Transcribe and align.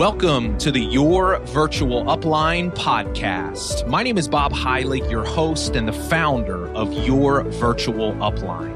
Welcome 0.00 0.56
to 0.60 0.72
the 0.72 0.80
Your 0.80 1.40
Virtual 1.40 2.04
Upline 2.04 2.74
podcast. 2.74 3.86
My 3.86 4.02
name 4.02 4.16
is 4.16 4.28
Bob 4.28 4.50
Heilig, 4.50 5.10
your 5.10 5.26
host 5.26 5.76
and 5.76 5.86
the 5.86 5.92
founder 5.92 6.68
of 6.68 6.90
Your 7.06 7.42
Virtual 7.42 8.14
Upline. 8.14 8.72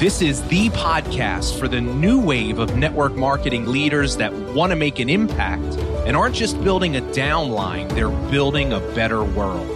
This 0.00 0.20
is 0.20 0.42
the 0.48 0.68
podcast 0.70 1.56
for 1.56 1.68
the 1.68 1.80
new 1.80 2.18
wave 2.20 2.58
of 2.58 2.76
network 2.76 3.14
marketing 3.14 3.66
leaders 3.66 4.16
that 4.16 4.32
want 4.32 4.70
to 4.70 4.76
make 4.76 4.98
an 4.98 5.08
impact 5.08 5.76
and 6.04 6.16
aren't 6.16 6.34
just 6.34 6.60
building 6.64 6.96
a 6.96 7.00
downline, 7.00 7.88
they're 7.90 8.10
building 8.32 8.72
a 8.72 8.80
better 8.96 9.22
world. 9.22 9.68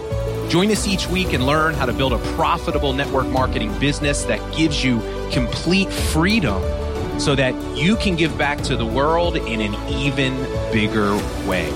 Join 0.51 0.69
us 0.71 0.85
each 0.85 1.07
week 1.07 1.31
and 1.31 1.45
learn 1.45 1.73
how 1.73 1.85
to 1.85 1.93
build 1.93 2.11
a 2.11 2.19
profitable 2.35 2.91
network 2.91 3.27
marketing 3.27 3.79
business 3.79 4.23
that 4.25 4.41
gives 4.53 4.83
you 4.83 4.99
complete 5.31 5.89
freedom 5.89 6.61
so 7.19 7.35
that 7.35 7.53
you 7.77 7.95
can 7.95 8.15
give 8.15 8.37
back 8.37 8.61
to 8.63 8.75
the 8.75 8.85
world 8.85 9.37
in 9.37 9.61
an 9.61 9.73
even 9.89 10.35
bigger 10.71 11.15
way. 11.47 11.71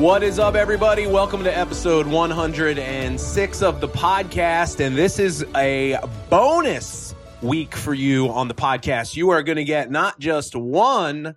What 0.00 0.22
is 0.22 0.38
up, 0.38 0.54
everybody? 0.54 1.06
Welcome 1.06 1.44
to 1.44 1.56
episode 1.56 2.06
106 2.06 3.62
of 3.62 3.80
the 3.80 3.88
podcast. 3.88 4.80
And 4.80 4.96
this 4.96 5.18
is 5.18 5.44
a 5.54 5.98
bonus 6.28 7.14
week 7.42 7.74
for 7.74 7.94
you 7.94 8.28
on 8.28 8.48
the 8.48 8.54
podcast. 8.54 9.16
You 9.16 9.30
are 9.30 9.42
going 9.42 9.56
to 9.56 9.64
get 9.64 9.90
not 9.90 10.18
just 10.18 10.54
one, 10.54 11.34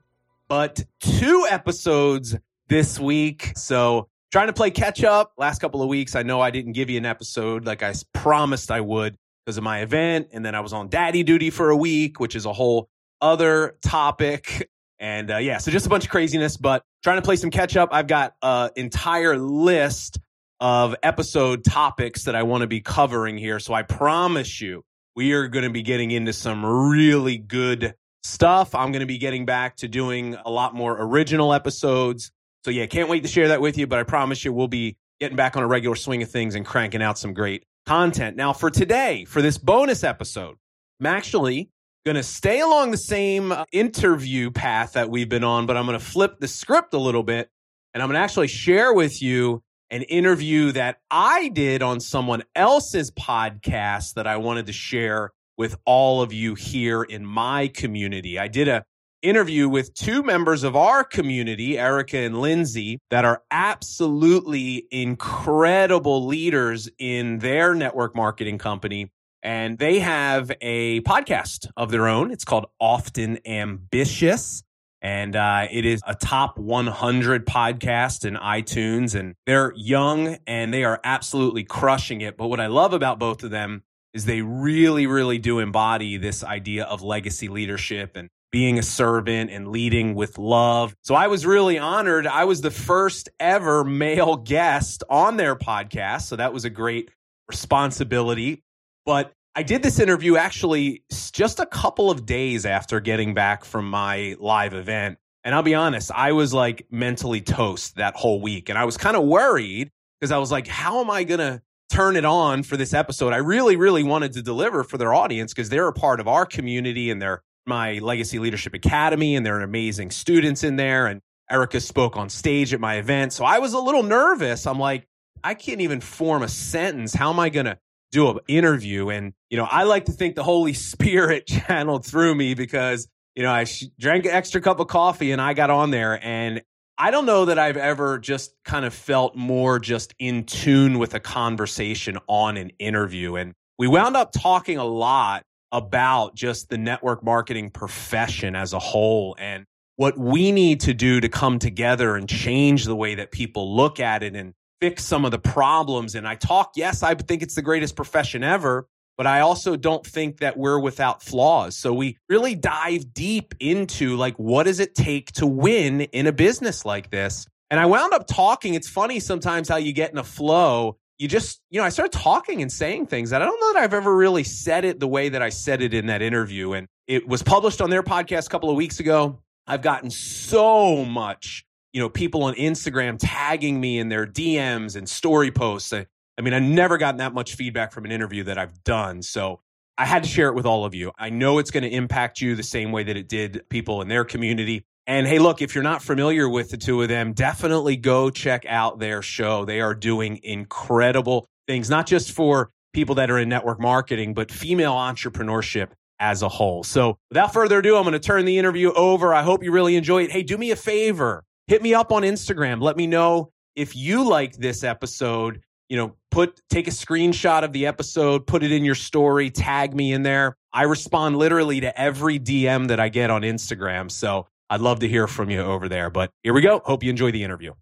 but 0.48 0.84
two 1.00 1.46
episodes 1.50 2.36
this 2.68 3.00
week. 3.00 3.54
So, 3.56 4.10
trying 4.32 4.48
to 4.48 4.54
play 4.54 4.72
catch 4.72 5.04
up. 5.04 5.34
Last 5.38 5.60
couple 5.60 5.82
of 5.82 5.88
weeks, 5.88 6.16
I 6.16 6.24
know 6.24 6.42
I 6.42 6.52
didn't 6.52 6.74
give 6.74 6.90
you 6.90 6.98
an 6.98 7.06
episode 7.06 7.66
like 7.66 7.84
I 7.84 7.94
promised 8.14 8.72
I 8.72 8.82
would 8.82 9.18
because 9.50 9.58
of 9.58 9.64
my 9.64 9.80
event. 9.80 10.28
And 10.32 10.46
then 10.46 10.54
I 10.54 10.60
was 10.60 10.74
on 10.74 10.90
daddy 10.90 11.24
duty 11.24 11.50
for 11.50 11.72
a 11.72 11.76
week, 11.76 12.20
which 12.20 12.36
is 12.36 12.46
a 12.46 12.54
whole 12.54 12.88
other 13.20 13.78
topic. 13.82 14.70
And 15.00 15.32
uh, 15.32 15.38
yeah, 15.38 15.58
so 15.58 15.72
just 15.72 15.88
a 15.88 15.90
bunch 15.90 16.04
of 16.04 16.12
craziness, 16.12 16.56
but 16.56 16.84
trying 17.04 17.18
to 17.18 17.24
play 17.24 17.36
some 17.36 17.50
catch 17.50 17.76
up. 17.76 17.90
I've 17.92 18.06
got 18.06 18.36
an 18.44 18.70
entire 18.76 19.38
list 19.38 20.20
of 20.60 20.94
episode 21.02 21.64
topics 21.64 22.26
that 22.26 22.36
I 22.36 22.44
want 22.44 22.62
to 22.62 22.68
be 22.68 22.82
covering 22.82 23.38
here. 23.38 23.60
So 23.60 23.74
I 23.74 23.82
promise 23.82 24.62
you, 24.62 24.84
we 25.16 25.32
are 25.32 25.48
going 25.48 25.64
to 25.64 25.72
be 25.72 25.82
getting 25.82 26.12
into 26.12 26.32
some 26.32 26.64
really 26.64 27.38
good 27.38 27.96
stuff. 28.24 28.76
I'm 28.76 28.92
going 28.92 29.00
to 29.00 29.08
be 29.08 29.18
getting 29.18 29.48
back 29.48 29.78
to 29.78 29.88
doing 29.88 30.36
a 30.46 30.52
lot 30.52 30.76
more 30.76 30.96
original 31.00 31.54
episodes. 31.54 32.32
So 32.66 32.70
yeah, 32.70 32.86
can't 32.86 33.10
wait 33.10 33.24
to 33.24 33.30
share 33.30 33.48
that 33.48 33.62
with 33.62 33.80
you, 33.80 33.88
but 33.88 33.98
I 33.98 34.04
promise 34.04 34.46
you 34.46 34.54
we'll 34.54 34.68
be 34.68 34.98
getting 35.20 35.38
back 35.38 35.58
on 35.58 35.64
a 35.64 35.68
regular 35.68 35.96
swing 35.96 36.22
of 36.22 36.30
things 36.30 36.54
and 36.54 36.66
cranking 36.66 37.02
out 37.02 37.18
some 37.18 37.34
great 37.34 37.64
content. 37.90 38.38
Now, 38.38 38.54
for 38.54 38.70
today, 38.70 39.26
for 39.26 39.42
this 39.42 39.58
bonus 39.58 40.04
episode, 40.04 40.58
I'm 41.00 41.08
actually 41.08 41.72
going 42.06 42.18
to 42.18 42.24
stay 42.24 42.60
along 42.60 42.92
the 42.92 42.98
same 42.98 43.52
uh, 43.52 43.66
interview 43.72 44.52
path 44.52 44.94
that 44.94 45.10
we've 45.10 45.28
been 45.28 45.44
on, 45.44 45.66
but 45.66 45.76
I'm 45.76 45.88
going 45.88 45.98
to 45.98 46.06
flip 46.06 46.40
the 46.40 46.48
script 46.48 46.94
a 46.94 47.00
little 47.00 47.24
bit 47.24 47.50
and 47.96 48.04
I'm 48.04 48.10
going 48.10 48.20
to 48.20 48.24
actually 48.24 48.48
share 48.48 48.94
with 48.94 49.24
you 49.24 49.64
an 49.90 50.04
interview 50.04 50.72
that 50.74 50.98
I 51.10 51.48
did 51.48 51.82
on 51.82 52.00
someone 52.00 52.44
else's 52.56 53.10
podcast 53.10 54.14
that 54.14 54.28
I 54.28 54.38
wanted 54.38 54.68
to 54.68 54.74
share 54.74 55.32
with 55.58 55.76
all 55.84 56.22
of 56.22 56.32
you 56.32 56.54
here 56.54 57.02
in 57.02 57.26
my 57.26 57.70
community. 57.70 58.38
I 58.38 58.50
did 58.50 58.68
a 58.68 58.86
interview 59.22 59.68
with 59.68 59.94
two 59.94 60.24
members 60.24 60.64
of 60.64 60.76
our 60.76 61.04
community, 61.04 61.78
Erica 61.78 62.18
and 62.18 62.40
Lindsay, 62.40 63.00
that 63.10 63.26
are 63.26 63.44
absolutely 63.52 64.88
incredible 64.92 66.26
leaders 66.26 66.90
in 66.98 67.40
their 67.40 67.74
network 67.76 68.16
marketing 68.16 68.58
company. 68.58 69.12
And 69.42 69.78
they 69.78 70.00
have 70.00 70.52
a 70.62 71.02
podcast 71.02 71.68
of 71.78 71.92
their 71.92 72.08
own. 72.08 72.32
It's 72.32 72.46
called 72.46 72.68
Often 72.80 73.40
Ambitious. 73.48 74.64
And 75.02 75.36
uh, 75.36 75.68
it 75.72 75.86
is 75.86 76.02
a 76.06 76.14
top 76.14 76.58
100 76.58 77.46
podcast 77.46 78.26
in 78.26 78.36
iTunes. 78.36 79.18
And 79.18 79.36
they're 79.46 79.74
young 79.76 80.38
and 80.46 80.74
they 80.74 80.84
are 80.84 81.00
absolutely 81.04 81.64
crushing 81.64 82.20
it. 82.22 82.36
But 82.36 82.48
what 82.48 82.60
I 82.60 82.68
love 82.68 82.94
about 82.94 83.18
both 83.18 83.44
of 83.44 83.52
them 83.52 83.84
is 84.14 84.26
they 84.26 84.42
really, 84.42 85.08
really 85.08 85.38
do 85.38 85.60
embody 85.60 86.18
this 86.18 86.44
idea 86.44 86.84
of 86.86 87.02
legacy 87.02 87.48
leadership 87.48 88.16
and 88.16 88.30
being 88.52 88.80
a 88.80 88.84
servant 88.84 89.52
and 89.52 89.68
leading 89.68 90.16
with 90.16 90.38
love. 90.38 90.96
So 91.04 91.16
I 91.16 91.28
was 91.28 91.46
really 91.46 91.78
honored. 91.78 92.26
I 92.26 92.46
was 92.46 92.62
the 92.62 92.72
first 92.72 93.30
ever 93.40 93.84
male 93.84 94.38
guest 94.38 95.04
on 95.10 95.38
their 95.38 95.56
podcast. 95.56 96.24
So 96.24 96.36
that 96.36 96.54
was 96.54 96.66
a 96.66 96.70
great 96.70 97.10
responsibility. 97.48 98.64
But 99.06 99.34
I 99.56 99.64
did 99.64 99.84
this 99.84 100.00
interview 100.00 100.38
actually 100.38 101.04
just 101.32 101.60
a 101.60 101.66
couple 101.66 102.10
of 102.10 102.26
days 102.26 102.66
after 102.66 103.00
getting 103.00 103.34
back 103.34 103.66
from 103.66 103.90
my 103.90 104.36
live 104.40 104.74
event. 104.74 105.18
And 105.44 105.56
I'll 105.56 105.64
be 105.64 105.76
honest, 105.76 106.12
I 106.14 106.32
was 106.34 106.54
like 106.54 106.86
mentally 106.92 107.42
toast 107.42 107.96
that 107.96 108.16
whole 108.16 108.42
week. 108.42 108.70
And 108.70 108.78
I 108.78 108.86
was 108.86 108.98
kind 108.98 109.16
of 109.16 109.24
worried 109.24 109.92
because 110.20 110.32
I 110.32 110.38
was 110.38 110.52
like, 110.52 110.68
how 110.68 111.02
am 111.02 111.10
I 111.10 111.24
going 111.24 111.40
to 111.40 111.62
turn 111.90 112.16
it 112.16 112.26
on 112.26 112.64
for 112.64 112.78
this 112.78 112.94
episode? 112.94 113.34
I 113.34 113.38
really, 113.38 113.76
really 113.76 114.04
wanted 114.04 114.34
to 114.34 114.42
deliver 114.42 114.84
for 114.84 114.98
their 114.98 115.14
audience 115.14 115.54
because 115.54 115.70
they're 115.70 115.88
a 115.88 115.94
part 115.94 116.20
of 116.20 116.28
our 116.28 116.46
community 116.46 117.10
and 117.10 117.22
they're 117.22 117.42
my 117.70 118.00
Legacy 118.00 118.40
Leadership 118.40 118.74
Academy, 118.74 119.38
and 119.38 119.46
there 119.46 119.58
are 119.60 119.62
amazing 119.62 120.12
students 120.12 120.64
in 120.66 120.76
there. 120.76 121.08
And 121.08 121.22
Erica 121.50 121.80
spoke 121.80 122.18
on 122.18 122.30
stage 122.30 122.74
at 122.74 122.82
my 122.82 122.96
event. 122.96 123.34
So 123.34 123.46
I 123.46 123.60
was 123.60 123.74
a 123.74 123.80
little 123.80 124.04
nervous. 124.04 124.68
I'm 124.68 124.80
like, 124.80 125.08
I 125.44 125.54
can't 125.54 125.82
even 125.82 126.02
form 126.02 126.44
a 126.44 126.48
sentence. 126.48 127.14
How 127.14 127.32
am 127.32 127.40
I 127.40 127.50
going 127.50 127.66
to 127.66 127.78
do 128.12 128.30
an 128.30 128.40
interview? 128.48 129.10
And, 129.10 129.34
you 129.50 129.58
know, 129.58 129.68
I 129.70 129.84
like 129.84 130.06
to 130.06 130.12
think 130.12 130.36
the 130.36 130.44
Holy 130.44 130.74
Spirit 130.90 131.48
channeled 131.48 132.06
through 132.06 132.36
me 132.36 132.54
because, 132.54 133.08
you 133.36 133.44
know, 133.44 133.52
I 133.52 133.66
drank 133.98 134.26
an 134.26 134.32
extra 134.32 134.62
cup 134.62 134.80
of 134.80 134.88
coffee 134.88 135.32
and 135.32 135.42
I 135.42 135.54
got 135.54 135.70
on 135.70 135.92
there. 135.92 136.24
And 136.24 136.62
I 136.98 137.12
don't 137.12 137.26
know 137.26 137.46
that 137.46 137.58
I've 137.58 137.78
ever 137.78 138.20
just 138.20 138.54
kind 138.66 138.84
of 138.84 138.94
felt 138.94 139.36
more 139.36 139.80
just 139.80 140.14
in 140.20 140.44
tune 140.44 141.00
with 141.00 141.14
a 141.14 141.20
conversation 141.20 142.18
on 142.28 142.58
an 142.58 142.72
interview. 142.78 143.36
And 143.36 143.54
we 143.78 143.88
wound 143.88 144.18
up 144.18 144.34
talking 144.34 144.78
a 144.78 144.84
lot 144.84 145.44
about 145.72 146.36
just 146.36 146.70
the 146.70 146.78
network 146.78 147.24
marketing 147.24 147.70
profession 147.70 148.56
as 148.56 148.74
a 148.74 148.80
whole 148.80 149.36
and 149.40 149.66
what 149.96 150.18
we 150.18 150.52
need 150.52 150.80
to 150.80 150.94
do 150.94 151.20
to 151.20 151.28
come 151.28 151.60
together 151.60 152.16
and 152.16 152.30
change 152.30 152.86
the 152.86 152.96
way 152.96 153.16
that 153.16 153.32
people 153.32 153.76
look 153.76 154.00
at 154.00 154.24
it 154.24 154.36
and 154.36 154.54
fix 154.80 155.04
some 155.04 155.26
of 155.26 155.32
the 155.32 155.40
problems. 155.40 156.16
And 156.16 156.28
I 156.28 156.36
talk, 156.36 156.72
yes, 156.76 157.04
I 157.04 157.14
think 157.16 157.42
it's 157.42 157.56
the 157.56 157.62
greatest 157.62 157.96
profession 157.96 158.44
ever, 158.44 158.88
but 159.18 159.28
I 159.28 159.42
also 159.42 159.76
don't 159.76 160.06
think 160.06 160.38
that 160.38 160.58
we're 160.58 160.80
without 160.80 161.22
flaws. 161.22 161.76
So 161.76 161.94
we 161.94 162.18
really 162.30 162.56
dive 162.56 163.14
deep 163.14 163.54
into 163.60 164.16
like, 164.16 164.38
what 164.38 164.64
does 164.64 164.80
it 164.80 164.96
take 164.96 165.34
to 165.34 165.46
win 165.46 166.02
in 166.02 166.28
a 166.28 166.32
business 166.32 166.86
like 166.86 167.10
this? 167.10 167.46
And 167.70 167.80
I 167.80 167.86
wound 167.86 168.14
up 168.14 168.26
talking. 168.26 168.74
It's 168.74 168.90
funny 168.90 169.20
sometimes 169.20 169.68
how 169.68 169.76
you 169.76 169.92
get 169.92 170.12
in 170.12 170.18
a 170.18 170.24
flow 170.24 170.98
you 171.20 171.28
just, 171.28 171.62
you 171.70 171.80
know, 171.80 171.86
I 171.86 171.90
started 171.90 172.18
talking 172.18 172.62
and 172.62 172.72
saying 172.72 173.08
things 173.08 173.30
that 173.32 173.42
I 173.42 173.46
don't 173.46 173.60
know 173.60 173.74
that 173.74 173.84
I've 173.84 173.94
ever 173.94 174.16
really 174.16 174.46
said 174.46 174.86
it 174.86 175.02
the 175.02 175.08
way 175.08 175.30
that 175.30 175.42
I 175.42 175.50
said 175.50 175.82
it 175.82 175.94
in 175.94 176.08
that 176.08 176.22
interview. 176.22 176.72
And 176.74 176.88
it 177.08 177.28
was 177.28 177.44
published 177.44 177.82
on 177.82 177.90
their 177.90 178.04
podcast 178.04 178.48
a 178.48 178.50
couple 178.50 178.70
of 178.70 178.78
weeks 178.78 179.02
ago. 179.02 179.38
I've 179.68 179.82
gotten 179.82 180.10
so 180.10 181.04
much, 181.04 181.66
you 181.92 182.02
know, 182.02 182.10
people 182.10 182.44
on 182.44 182.56
Instagram 182.56 183.18
tagging 183.20 183.80
me 183.80 184.00
in 184.00 184.08
their 184.08 184.26
DMs 184.26 184.96
and 184.96 185.08
story 185.08 185.52
posts. 185.52 185.92
I, 185.92 186.08
I 186.38 186.42
mean, 186.42 186.54
I've 186.54 186.64
never 186.64 186.98
gotten 186.98 187.18
that 187.18 187.34
much 187.34 187.56
feedback 187.56 187.92
from 187.92 188.06
an 188.06 188.12
interview 188.12 188.46
that 188.46 188.58
I've 188.58 188.82
done. 188.86 189.22
So 189.22 189.60
I 189.98 190.06
had 190.06 190.24
to 190.24 190.30
share 190.30 190.48
it 190.48 190.56
with 190.56 190.66
all 190.66 190.86
of 190.86 190.96
you. 190.96 191.12
I 191.20 191.30
know 191.30 191.60
it's 191.60 191.70
going 191.70 191.84
to 191.84 191.90
impact 191.90 192.40
you 192.40 192.56
the 192.56 192.64
same 192.64 192.94
way 192.94 193.04
that 193.04 193.18
it 193.18 193.28
did 193.28 193.68
people 193.70 194.02
in 194.02 194.08
their 194.08 194.24
community. 194.24 194.86
And 195.10 195.26
hey, 195.26 195.40
look, 195.40 195.64
if 195.64 195.74
you're 195.74 195.84
not 195.84 196.04
familiar 196.04 196.48
with 196.48 196.70
the 196.70 196.78
two 196.78 197.02
of 197.02 197.08
them, 197.08 197.34
definitely 197.34 197.98
go 197.98 198.30
check 198.30 198.64
out 198.68 199.00
their 199.00 199.24
show. 199.24 199.66
They 199.66 199.82
are 199.82 199.96
doing 199.96 200.40
incredible 200.44 201.48
things, 201.68 201.90
not 201.90 202.06
just 202.06 202.32
for 202.32 202.70
people 202.94 203.16
that 203.16 203.32
are 203.32 203.40
in 203.40 203.50
network 203.50 203.80
marketing, 203.80 204.36
but 204.36 204.52
female 204.52 204.94
entrepreneurship 204.94 205.88
as 206.20 206.44
a 206.44 206.48
whole. 206.48 206.84
So 206.84 207.18
without 207.32 207.52
further 207.52 207.80
ado, 207.80 207.96
I'm 207.96 208.04
going 208.04 208.14
to 208.14 208.20
turn 208.20 208.46
the 208.46 208.60
interview 208.60 208.94
over. 208.94 209.34
I 209.34 209.42
hope 209.42 209.64
you 209.64 209.72
really 209.72 209.96
enjoy 209.96 210.26
it. 210.26 210.32
Hey, 210.32 210.44
do 210.44 210.60
me 210.60 210.70
a 210.70 210.76
favor. 210.76 211.44
Hit 211.66 211.82
me 211.82 211.96
up 211.96 212.12
on 212.12 212.22
Instagram. 212.22 212.80
Let 212.80 212.96
me 212.96 213.08
know 213.08 213.50
if 213.76 213.96
you 213.96 214.24
like 214.24 214.58
this 214.58 214.84
episode. 214.84 215.60
You 215.88 215.98
know, 215.98 216.16
put 216.30 216.62
take 216.70 216.88
a 216.88 216.92
screenshot 216.92 217.64
of 217.64 217.74
the 217.74 217.88
episode, 217.88 218.46
put 218.46 218.62
it 218.62 218.72
in 218.72 218.86
your 218.86 218.94
story, 218.94 219.50
tag 219.50 219.96
me 219.96 220.14
in 220.14 220.22
there. 220.22 220.56
I 220.72 220.84
respond 220.84 221.36
literally 221.38 221.80
to 221.80 222.00
every 222.00 222.40
DM 222.40 222.90
that 222.90 223.00
I 223.00 223.10
get 223.10 223.32
on 223.32 223.42
Instagram. 223.42 224.12
So 224.12 224.46
I'd 224.70 224.82
love 224.82 225.00
to 225.00 225.08
hear 225.08 225.28
from 225.28 225.50
you 225.50 225.62
over 225.62 225.90
there. 225.90 226.10
But 226.10 226.32
here 226.44 226.54
we 226.54 226.62
go. 226.62 226.82
Hope 226.86 227.04
you 227.04 227.10
enjoy 227.10 227.32
the 227.32 227.44
interview. 227.44 227.74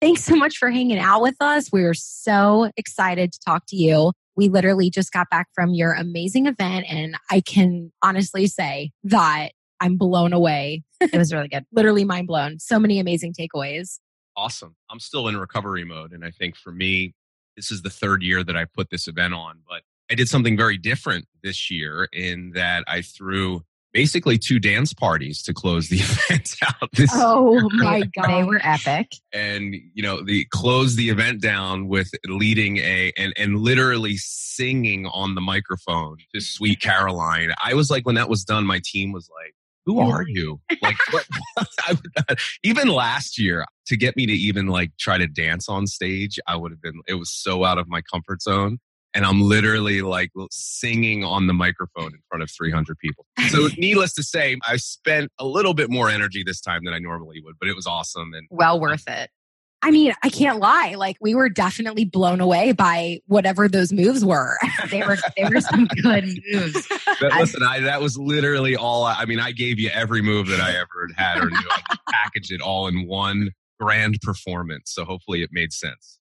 Thanks 0.00 0.24
so 0.24 0.36
much 0.36 0.58
for 0.58 0.70
hanging 0.70 0.98
out 0.98 1.22
with 1.22 1.36
us. 1.40 1.70
We're 1.72 1.94
so 1.94 2.70
excited 2.76 3.32
to 3.32 3.38
talk 3.40 3.64
to 3.68 3.76
you. 3.76 4.12
We 4.36 4.48
literally 4.48 4.90
just 4.90 5.12
got 5.12 5.30
back 5.30 5.48
from 5.54 5.72
your 5.72 5.94
amazing 5.94 6.46
event, 6.46 6.84
and 6.88 7.16
I 7.30 7.40
can 7.40 7.90
honestly 8.02 8.46
say 8.46 8.90
that 9.04 9.52
I'm 9.80 9.96
blown 9.96 10.32
away. 10.34 10.82
it 11.00 11.16
was 11.16 11.32
really 11.32 11.48
good. 11.48 11.64
literally 11.72 12.04
mind 12.04 12.26
blown. 12.26 12.58
So 12.58 12.78
many 12.78 12.98
amazing 12.98 13.34
takeaways. 13.34 13.98
Awesome. 14.36 14.76
I'm 14.90 15.00
still 15.00 15.28
in 15.28 15.36
recovery 15.36 15.84
mode. 15.84 16.12
And 16.12 16.24
I 16.24 16.30
think 16.30 16.56
for 16.56 16.72
me, 16.72 17.14
this 17.56 17.70
is 17.70 17.80
the 17.80 17.90
third 17.90 18.22
year 18.22 18.44
that 18.44 18.56
I 18.56 18.66
put 18.66 18.90
this 18.90 19.08
event 19.08 19.32
on, 19.32 19.60
but 19.66 19.82
I 20.10 20.14
did 20.14 20.28
something 20.28 20.56
very 20.56 20.76
different 20.76 21.26
this 21.42 21.70
year 21.70 22.08
in 22.12 22.52
that 22.52 22.84
I 22.86 23.00
threw 23.00 23.62
basically 23.92 24.36
two 24.38 24.58
dance 24.58 24.92
parties 24.92 25.42
to 25.42 25.54
close 25.54 25.88
the 25.88 25.96
event 26.30 26.54
out. 26.64 26.90
This, 26.92 27.10
oh 27.14 27.68
my 27.74 28.02
god, 28.14 28.28
they 28.28 28.44
were 28.44 28.60
epic. 28.62 29.12
And 29.32 29.74
you 29.94 30.02
know, 30.02 30.22
the 30.22 30.44
close 30.50 30.96
the 30.96 31.10
event 31.10 31.40
down 31.40 31.88
with 31.88 32.10
leading 32.26 32.78
a 32.78 33.12
and 33.16 33.32
and 33.36 33.58
literally 33.58 34.16
singing 34.16 35.06
on 35.06 35.34
the 35.34 35.40
microphone 35.40 36.18
to 36.34 36.40
"Sweet 36.40 36.80
Caroline." 36.80 37.52
I 37.62 37.74
was 37.74 37.90
like, 37.90 38.06
when 38.06 38.14
that 38.16 38.28
was 38.28 38.44
done, 38.44 38.66
my 38.66 38.80
team 38.84 39.12
was 39.12 39.30
like, 39.42 39.54
"Who 39.86 40.00
are 40.00 40.24
you?" 40.26 40.60
Like, 40.82 40.96
what? 41.10 41.26
even 42.62 42.88
last 42.88 43.38
year, 43.38 43.64
to 43.86 43.96
get 43.96 44.16
me 44.16 44.26
to 44.26 44.32
even 44.32 44.66
like 44.66 44.92
try 44.98 45.18
to 45.18 45.26
dance 45.26 45.68
on 45.68 45.86
stage, 45.86 46.38
I 46.46 46.56
would 46.56 46.72
have 46.72 46.82
been. 46.82 47.00
It 47.08 47.14
was 47.14 47.30
so 47.30 47.64
out 47.64 47.78
of 47.78 47.88
my 47.88 48.02
comfort 48.02 48.42
zone 48.42 48.78
and 49.16 49.24
I'm 49.24 49.40
literally 49.40 50.02
like 50.02 50.30
singing 50.50 51.24
on 51.24 51.46
the 51.46 51.54
microphone 51.54 52.12
in 52.12 52.20
front 52.28 52.42
of 52.42 52.50
300 52.50 52.98
people. 52.98 53.24
So, 53.48 53.68
needless 53.78 54.12
to 54.14 54.22
say, 54.22 54.58
I 54.68 54.76
spent 54.76 55.32
a 55.38 55.46
little 55.46 55.72
bit 55.72 55.90
more 55.90 56.10
energy 56.10 56.44
this 56.44 56.60
time 56.60 56.84
than 56.84 56.92
I 56.92 56.98
normally 56.98 57.40
would, 57.40 57.54
but 57.58 57.68
it 57.68 57.74
was 57.74 57.86
awesome 57.86 58.34
and 58.34 58.46
well 58.50 58.78
worth 58.78 59.08
it. 59.08 59.30
I 59.82 59.90
mean, 59.90 60.12
I 60.22 60.28
can't 60.28 60.58
lie. 60.58 60.94
Like 60.96 61.16
we 61.20 61.34
were 61.34 61.48
definitely 61.48 62.04
blown 62.04 62.40
away 62.40 62.72
by 62.72 63.20
whatever 63.26 63.68
those 63.68 63.92
moves 63.92 64.24
were. 64.24 64.58
they 64.90 65.02
were 65.02 65.16
they 65.36 65.44
were 65.44 65.60
some 65.60 65.86
good 66.02 66.38
moves. 66.52 66.86
But 67.20 67.32
listen, 67.38 67.62
I, 67.62 67.80
that 67.80 68.02
was 68.02 68.18
literally 68.18 68.76
all. 68.76 69.04
I 69.04 69.14
I, 69.20 69.24
mean, 69.24 69.40
I 69.40 69.52
gave 69.52 69.78
you 69.78 69.88
every 69.94 70.20
move 70.20 70.48
that 70.48 70.60
I 70.60 70.70
ever 70.76 71.08
had 71.16 71.38
or 71.38 71.48
knew. 71.48 71.68
I 71.70 71.96
packaged 72.10 72.52
it 72.52 72.60
all 72.60 72.86
in 72.86 73.06
one 73.06 73.52
grand 73.80 74.18
performance. 74.22 74.92
So 74.92 75.04
hopefully, 75.04 75.42
it 75.42 75.50
made 75.52 75.72
sense. 75.72 76.18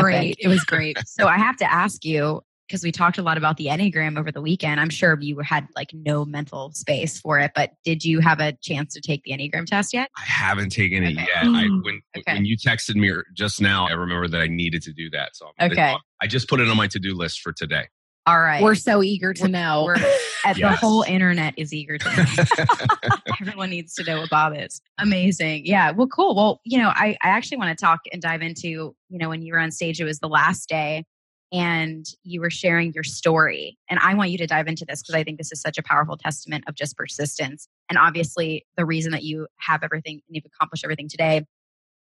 Great. 0.00 0.36
It 0.40 0.48
was 0.48 0.64
great. 0.64 0.98
so 1.06 1.26
I 1.26 1.38
have 1.38 1.56
to 1.58 1.72
ask 1.72 2.04
you 2.04 2.42
because 2.66 2.82
we 2.82 2.90
talked 2.90 3.18
a 3.18 3.22
lot 3.22 3.38
about 3.38 3.56
the 3.56 3.66
Enneagram 3.66 4.18
over 4.18 4.32
the 4.32 4.42
weekend. 4.42 4.80
I'm 4.80 4.90
sure 4.90 5.16
you 5.20 5.38
had 5.40 5.68
like 5.76 5.90
no 5.92 6.24
mental 6.24 6.72
space 6.72 7.20
for 7.20 7.38
it, 7.38 7.52
but 7.54 7.72
did 7.84 8.04
you 8.04 8.20
have 8.20 8.40
a 8.40 8.52
chance 8.60 8.92
to 8.94 9.00
take 9.00 9.22
the 9.22 9.32
Enneagram 9.32 9.66
test 9.66 9.92
yet? 9.92 10.10
I 10.16 10.22
haven't 10.24 10.70
taken 10.70 11.04
it 11.04 11.16
okay. 11.16 11.26
yet. 11.34 11.44
I, 11.44 11.64
mm. 11.64 11.84
when, 11.84 12.00
okay. 12.16 12.34
when 12.34 12.44
you 12.44 12.56
texted 12.56 12.96
me 12.96 13.12
just 13.34 13.60
now, 13.60 13.86
I 13.86 13.92
remember 13.92 14.28
that 14.28 14.40
I 14.40 14.48
needed 14.48 14.82
to 14.82 14.92
do 14.92 15.08
that. 15.10 15.36
So 15.36 15.50
I'm, 15.58 15.70
okay. 15.70 15.94
I 16.20 16.26
just 16.26 16.48
put 16.48 16.60
it 16.60 16.68
on 16.68 16.76
my 16.76 16.88
to 16.88 16.98
do 16.98 17.14
list 17.14 17.40
for 17.40 17.52
today. 17.52 17.86
All 18.26 18.40
right. 18.40 18.60
We're 18.60 18.74
so 18.74 19.04
eager 19.04 19.32
to 19.32 19.42
we're, 19.44 19.48
know. 19.48 19.84
We're, 19.84 19.98
yes. 20.44 20.58
The 20.58 20.68
whole 20.70 21.02
internet 21.02 21.54
is 21.56 21.72
eager 21.72 21.96
to 21.96 22.16
know. 22.16 22.66
Everyone 23.40 23.70
needs 23.70 23.94
to 23.94 24.04
know 24.04 24.20
what 24.20 24.30
Bob 24.30 24.54
is. 24.56 24.80
Amazing. 24.98 25.64
Yeah. 25.64 25.92
Well, 25.92 26.08
cool. 26.08 26.34
Well, 26.34 26.60
you 26.64 26.78
know, 26.78 26.88
I, 26.88 27.16
I 27.22 27.28
actually 27.28 27.58
want 27.58 27.76
to 27.76 27.84
talk 27.84 28.00
and 28.12 28.20
dive 28.20 28.42
into, 28.42 28.68
you 28.68 29.18
know, 29.18 29.28
when 29.28 29.42
you 29.42 29.52
were 29.52 29.60
on 29.60 29.70
stage, 29.70 30.00
it 30.00 30.04
was 30.04 30.18
the 30.18 30.28
last 30.28 30.68
day 30.68 31.04
and 31.52 32.04
you 32.24 32.40
were 32.40 32.50
sharing 32.50 32.92
your 32.92 33.04
story. 33.04 33.78
And 33.88 34.00
I 34.00 34.14
want 34.14 34.30
you 34.30 34.38
to 34.38 34.46
dive 34.46 34.66
into 34.66 34.84
this 34.84 35.02
because 35.02 35.14
I 35.14 35.22
think 35.22 35.38
this 35.38 35.52
is 35.52 35.60
such 35.60 35.78
a 35.78 35.82
powerful 35.82 36.16
testament 36.16 36.64
of 36.66 36.74
just 36.74 36.96
persistence. 36.96 37.68
And 37.88 37.96
obviously, 37.98 38.66
the 38.76 38.84
reason 38.84 39.12
that 39.12 39.22
you 39.22 39.46
have 39.58 39.84
everything 39.84 40.14
and 40.26 40.34
you've 40.34 40.44
accomplished 40.46 40.84
everything 40.84 41.08
today 41.08 41.46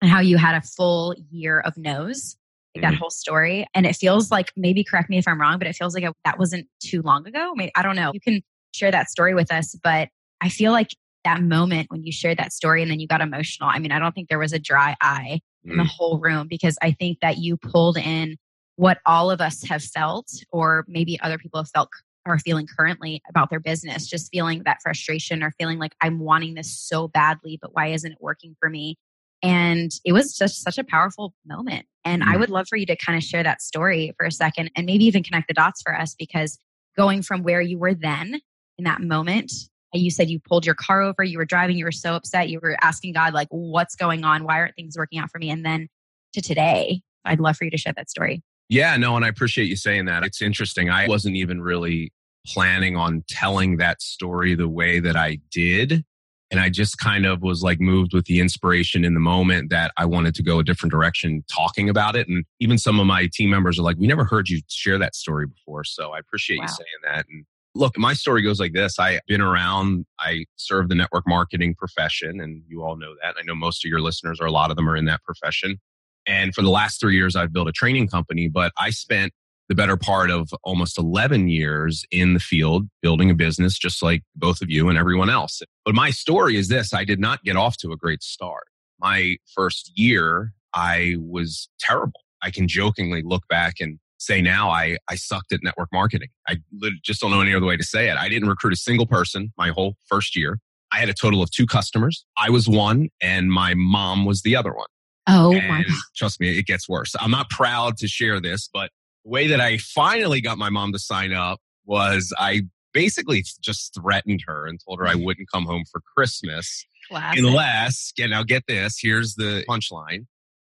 and 0.02 0.10
how 0.10 0.20
you 0.20 0.38
had 0.38 0.56
a 0.56 0.62
full 0.62 1.16
year 1.30 1.60
of 1.60 1.78
no's 1.78 2.36
like 2.76 2.82
that 2.82 2.94
mm-hmm. 2.94 3.00
whole 3.00 3.10
story. 3.10 3.66
And 3.74 3.86
it 3.86 3.96
feels 3.96 4.32
like 4.32 4.52
maybe 4.56 4.84
correct 4.84 5.10
me 5.10 5.18
if 5.18 5.28
I'm 5.28 5.40
wrong, 5.40 5.58
but 5.58 5.68
it 5.68 5.76
feels 5.76 5.96
like 5.96 6.06
that 6.24 6.40
wasn't 6.40 6.68
too 6.80 7.02
long 7.02 7.28
ago. 7.28 7.54
Maybe 7.56 7.72
I 7.76 7.82
don't 7.82 7.96
know. 7.96 8.12
You 8.14 8.20
can 8.20 8.42
share 8.74 8.92
that 8.92 9.10
story 9.10 9.34
with 9.34 9.52
us, 9.52 9.76
but 9.84 10.10
I 10.42 10.50
feel 10.50 10.72
like 10.72 10.90
that 11.24 11.42
moment 11.42 11.88
when 11.90 12.04
you 12.04 12.12
shared 12.12 12.38
that 12.38 12.54
story 12.54 12.82
and 12.82 12.92
then 12.92 13.00
you 13.00 13.08
got 13.08 13.22
emotional. 13.22 13.70
I 13.70 13.80
mean, 13.80 13.92
I 13.92 14.00
don't 14.00 14.14
think 14.14 14.30
there 14.30 14.40
was 14.40 14.54
a 14.54 14.60
dry 14.60 14.96
eye 15.02 15.40
mm. 15.66 15.72
in 15.72 15.78
the 15.78 15.84
mm. 15.84 15.90
whole 15.90 16.20
room 16.20 16.48
because 16.48 16.78
I 16.82 16.92
think 16.92 17.20
that 17.22 17.38
you 17.38 17.58
pulled 17.58 17.98
in 17.98 18.38
what 18.76 19.00
all 19.06 19.32
of 19.32 19.42
us 19.42 19.64
have 19.64 19.84
felt, 19.84 20.28
or 20.52 20.86
maybe 20.88 21.20
other 21.22 21.38
people 21.38 21.60
have 21.60 21.70
felt 21.70 21.90
are 22.26 22.40
feeling 22.40 22.68
currently 22.68 23.22
about 23.30 23.50
their 23.50 23.60
business, 23.60 24.08
just 24.08 24.32
feeling 24.32 24.64
that 24.66 24.82
frustration 24.82 25.44
or 25.44 25.52
feeling 25.60 25.78
like 25.78 25.94
I'm 26.02 26.20
wanting 26.20 26.56
this 26.56 26.76
so 26.76 27.08
badly, 27.08 27.60
but 27.62 27.76
why 27.76 27.88
isn't 27.88 28.14
it 28.14 28.18
working 28.20 28.56
for 28.60 28.70
me? 28.70 28.98
And 29.44 29.92
it 30.04 30.14
was 30.14 30.36
just 30.38 30.64
such 30.64 30.78
a 30.78 30.84
powerful 30.84 31.34
moment. 31.46 31.86
And. 32.04 32.24
I 32.24 32.28
mm-hmm. 32.28 32.40
would 32.40 32.50
love 32.50 32.68
for 32.68 32.78
you 32.78 32.86
to 32.86 32.96
kind 32.96 33.18
of 33.18 33.24
share 33.24 33.44
that 33.44 33.62
story 33.62 34.14
for 34.18 34.26
a 34.26 34.32
second 34.32 34.72
and 34.76 34.86
maybe 34.86 35.06
even 35.06 35.24
connect 35.24 35.48
the 35.48 35.54
dots 35.54 35.82
for 35.82 35.96
us 35.96 36.16
because 36.18 36.58
going 36.96 37.22
from 37.22 37.44
where 37.44 37.62
you 37.62 37.78
were 37.78 37.94
then 37.94 38.40
in 38.78 38.84
that 38.86 39.02
moment, 39.02 39.52
uh, 39.94 39.98
you 39.98 40.10
said 40.10 40.30
you 40.30 40.40
pulled 40.40 40.66
your 40.66 40.76
car 40.76 41.02
over, 41.02 41.24
you 41.24 41.38
were 41.38 41.46
driving, 41.46 41.78
you 41.78 41.86
were 41.86 41.92
so 41.92 42.16
upset, 42.16 42.50
you 42.50 42.60
were 42.62 42.78
asking 42.82 43.14
God, 43.14 43.34
like, 43.34 43.48
what's 43.50 43.96
going 43.96 44.24
on? 44.24 44.44
Why 44.44 44.60
aren't 44.60 44.76
things 44.76 44.98
working 44.98 45.20
out 45.20 45.30
for 45.32 45.40
me? 45.40 45.50
And 45.50 45.66
then 45.66 45.88
to 46.34 46.42
today, 46.42 47.02
I'd 47.24 47.40
love 47.40 47.58
for 47.58 47.66
you 47.66 47.72
to 47.72 47.78
share 47.78 47.94
that 47.96 48.10
story. 48.10 48.44
Yeah, 48.70 48.98
no, 48.98 49.16
and 49.16 49.24
I 49.24 49.28
appreciate 49.28 49.66
you 49.66 49.76
saying 49.76 50.06
that. 50.06 50.24
It's 50.24 50.42
interesting. 50.42 50.90
I 50.90 51.08
wasn't 51.08 51.36
even 51.36 51.62
really 51.62 52.12
planning 52.48 52.96
on 52.96 53.24
telling 53.28 53.78
that 53.78 54.02
story 54.02 54.56
the 54.56 54.70
way 54.70 55.00
that 55.00 55.16
I 55.16 55.40
did. 55.52 56.04
And 56.52 56.60
I 56.60 56.70
just 56.70 57.00
kind 57.00 57.26
of 57.26 57.42
was 57.42 57.64
like 57.64 57.80
moved 57.80 58.14
with 58.14 58.26
the 58.26 58.40
inspiration 58.40 59.04
in 59.04 59.14
the 59.14 59.20
moment 59.20 59.72
that 59.72 59.92
I 59.98 60.06
wanted 60.06 60.36
to 60.36 60.44
go 60.44 60.60
a 60.60 60.64
different 60.64 60.92
direction 60.92 61.44
talking 61.52 61.90
about 61.90 62.16
it. 62.16 62.28
And 62.28 62.46
even 62.60 62.78
some 62.78 63.00
of 63.00 63.08
my 63.08 63.28
team 63.34 63.50
members 63.50 63.80
are 63.80 63.84
like, 63.84 63.98
we 63.98 64.08
never 64.08 64.26
heard 64.26 64.48
you 64.48 64.62
share 64.70 65.00
that 65.00 65.16
story 65.16 65.48
before. 65.48 65.84
So 65.84 66.12
I 66.12 66.20
appreciate 66.20 66.60
wow. 66.60 66.66
you 66.66 66.68
saying 66.68 67.14
that. 67.16 67.26
And 67.28 67.46
look, 67.74 67.98
my 67.98 68.14
story 68.14 68.42
goes 68.42 68.60
like 68.60 68.74
this. 68.74 69.00
I've 69.00 69.22
been 69.28 69.42
around, 69.42 70.06
I 70.20 70.46
serve 70.56 70.88
the 70.90 70.96
network 70.96 71.28
marketing 71.28 71.76
profession, 71.76 72.40
and 72.40 72.62
you 72.68 72.84
all 72.84 72.96
know 72.96 73.16
that. 73.22 73.36
I 73.40 73.44
know 73.44 73.56
most 73.56 73.84
of 73.84 73.90
your 73.90 74.02
listeners, 74.02 74.40
or 74.40 74.46
a 74.46 74.52
lot 74.52 74.70
of 74.70 74.78
them, 74.78 74.88
are 74.88 74.96
in 74.96 75.06
that 75.06 75.24
profession. 75.24 75.80
And 76.28 76.56
for 76.56 76.62
the 76.62 76.70
last 76.70 77.00
three 77.00 77.16
years, 77.16 77.36
I've 77.36 77.54
built 77.54 77.68
a 77.68 77.72
training 77.72 78.08
company, 78.08 78.48
but 78.48 78.72
I 78.78 78.92
spent 78.92 79.34
the 79.68 79.76
better 79.76 79.98
part 79.98 80.30
of 80.30 80.50
almost 80.64 80.98
11 80.98 81.48
years 81.48 82.06
in 82.12 82.34
the 82.34 82.40
field 82.40 82.88
building 83.02 83.30
a 83.30 83.34
business 83.34 83.78
just 83.78 84.04
like 84.04 84.24
both 84.36 84.62
of 84.62 84.70
you 84.70 84.90
and 84.90 84.98
everyone 84.98 85.30
else. 85.30 85.62
But 85.84 85.96
my 85.96 86.12
story 86.12 86.56
is 86.56 86.68
this 86.68 86.94
I 86.94 87.04
did 87.04 87.20
not 87.20 87.44
get 87.44 87.56
off 87.56 87.78
to 87.78 87.92
a 87.92 87.98
great 87.98 88.22
start. 88.22 88.66
My 89.00 89.38
first 89.54 89.92
year, 89.96 90.54
I 90.74 91.16
was 91.20 91.70
terrible. 91.80 92.22
I 92.42 92.52
can 92.52 92.68
jokingly 92.68 93.24
look 93.24 93.48
back 93.48 93.76
and 93.80 94.00
say 94.18 94.42
now 94.42 94.70
I, 94.70 94.98
I 95.10 95.16
sucked 95.16 95.52
at 95.52 95.62
network 95.64 95.90
marketing. 95.92 96.30
I 96.48 96.58
just 97.04 97.22
don't 97.22 97.32
know 97.32 97.42
any 97.42 97.54
other 97.54 97.66
way 97.66 97.78
to 97.78 97.84
say 97.84 98.10
it. 98.10 98.18
I 98.18 98.30
didn't 98.30 98.50
recruit 98.50 98.74
a 98.74 98.78
single 98.78 99.06
person 99.06 99.52
my 99.58 99.70
whole 99.70 99.96
first 100.08 100.36
year. 100.36 100.60
I 100.92 101.00
had 101.00 101.10
a 101.10 101.14
total 101.14 101.42
of 101.42 101.52
two 101.52 101.66
customers. 101.66 102.26
I 102.38 102.50
was 102.50 102.70
one 102.70 103.10
and 103.22 103.52
my 103.52 103.74
mom 103.76 104.26
was 104.26 104.44
the 104.44 104.56
other 104.56 104.74
one. 104.74 104.88
Oh 105.28 105.54
and 105.54 105.68
my 105.68 105.84
Trust 106.16 106.40
me, 106.40 106.58
it 106.58 106.66
gets 106.68 106.88
worse. 106.88 107.16
I'm 107.20 107.32
not 107.32 107.50
proud 107.50 107.98
to 107.98 108.08
share 108.08 108.40
this, 108.40 108.70
but 108.72 108.92
the 109.26 109.32
way 109.32 109.48
that 109.48 109.60
I 109.60 109.78
finally 109.80 110.40
got 110.40 110.58
my 110.58 110.70
mom 110.70 110.94
to 110.94 111.00
sign 111.00 111.34
up 111.34 111.60
was 111.86 112.32
I 112.38 112.64
basically 112.94 113.44
just 113.62 113.94
threatened 114.00 114.42
her 114.48 114.68
and 114.68 114.80
told 114.88 115.00
her 115.00 115.08
I 115.08 115.14
mm-hmm. 115.14 115.26
wouldn't 115.26 115.52
come 115.52 115.66
home 115.66 115.84
for 115.92 116.02
Christmas 116.16 116.86
Classic. 117.10 117.40
unless, 117.40 118.14
and 118.20 118.32
now 118.32 118.44
get 118.44 118.64
this, 118.68 118.98
here's 119.02 119.36
the 119.36 119.64
punchline. 119.68 120.28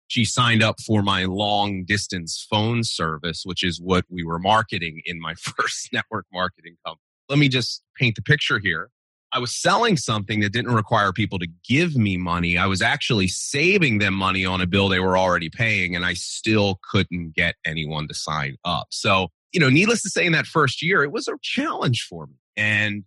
She 0.07 0.23
signed 0.23 0.63
up 0.63 0.79
for 0.81 1.01
my 1.01 1.25
long 1.25 1.83
distance 1.83 2.45
phone 2.49 2.83
service, 2.83 3.41
which 3.43 3.63
is 3.63 3.81
what 3.81 4.05
we 4.09 4.23
were 4.23 4.39
marketing 4.39 5.01
in 5.05 5.19
my 5.19 5.33
first 5.39 5.89
network 5.91 6.25
marketing 6.33 6.77
company. 6.85 7.01
Let 7.27 7.39
me 7.39 7.49
just 7.49 7.83
paint 7.97 8.15
the 8.15 8.21
picture 8.21 8.59
here. 8.59 8.89
I 9.35 9.39
was 9.39 9.53
selling 9.53 9.97
something 9.97 10.39
that 10.39 10.53
didn't 10.53 10.73
require 10.73 11.11
people 11.11 11.39
to 11.39 11.47
give 11.67 11.97
me 11.97 12.15
money. 12.15 12.57
I 12.57 12.67
was 12.67 12.81
actually 12.81 13.27
saving 13.27 13.97
them 13.97 14.13
money 14.13 14.45
on 14.45 14.61
a 14.61 14.65
bill 14.65 14.87
they 14.87 15.01
were 15.01 15.17
already 15.17 15.49
paying, 15.49 15.93
and 15.93 16.05
I 16.05 16.13
still 16.13 16.79
couldn't 16.89 17.35
get 17.35 17.55
anyone 17.65 18.07
to 18.07 18.13
sign 18.13 18.55
up. 18.63 18.87
So, 18.91 19.27
you 19.51 19.59
know, 19.59 19.69
needless 19.69 20.01
to 20.03 20.09
say, 20.09 20.25
in 20.25 20.31
that 20.31 20.45
first 20.45 20.81
year, 20.81 21.03
it 21.03 21.11
was 21.11 21.27
a 21.27 21.33
challenge 21.41 22.07
for 22.09 22.27
me. 22.27 22.35
And 22.55 23.03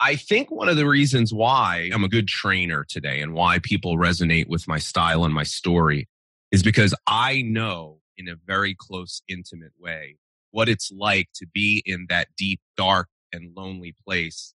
I 0.00 0.16
think 0.16 0.50
one 0.50 0.68
of 0.68 0.74
the 0.74 0.88
reasons 0.88 1.32
why 1.32 1.88
I'm 1.94 2.02
a 2.02 2.08
good 2.08 2.26
trainer 2.26 2.84
today 2.88 3.20
and 3.20 3.32
why 3.32 3.60
people 3.60 3.96
resonate 3.96 4.48
with 4.48 4.66
my 4.66 4.78
style 4.78 5.24
and 5.24 5.32
my 5.32 5.44
story 5.44 6.08
is 6.50 6.64
because 6.64 6.96
I 7.06 7.42
know 7.42 7.98
in 8.18 8.26
a 8.26 8.34
very 8.44 8.74
close, 8.76 9.22
intimate 9.28 9.74
way 9.78 10.16
what 10.50 10.68
it's 10.68 10.90
like 10.90 11.28
to 11.36 11.46
be 11.46 11.80
in 11.86 12.06
that 12.08 12.26
deep, 12.36 12.60
dark, 12.76 13.06
and 13.32 13.54
lonely 13.54 13.94
place 14.04 14.52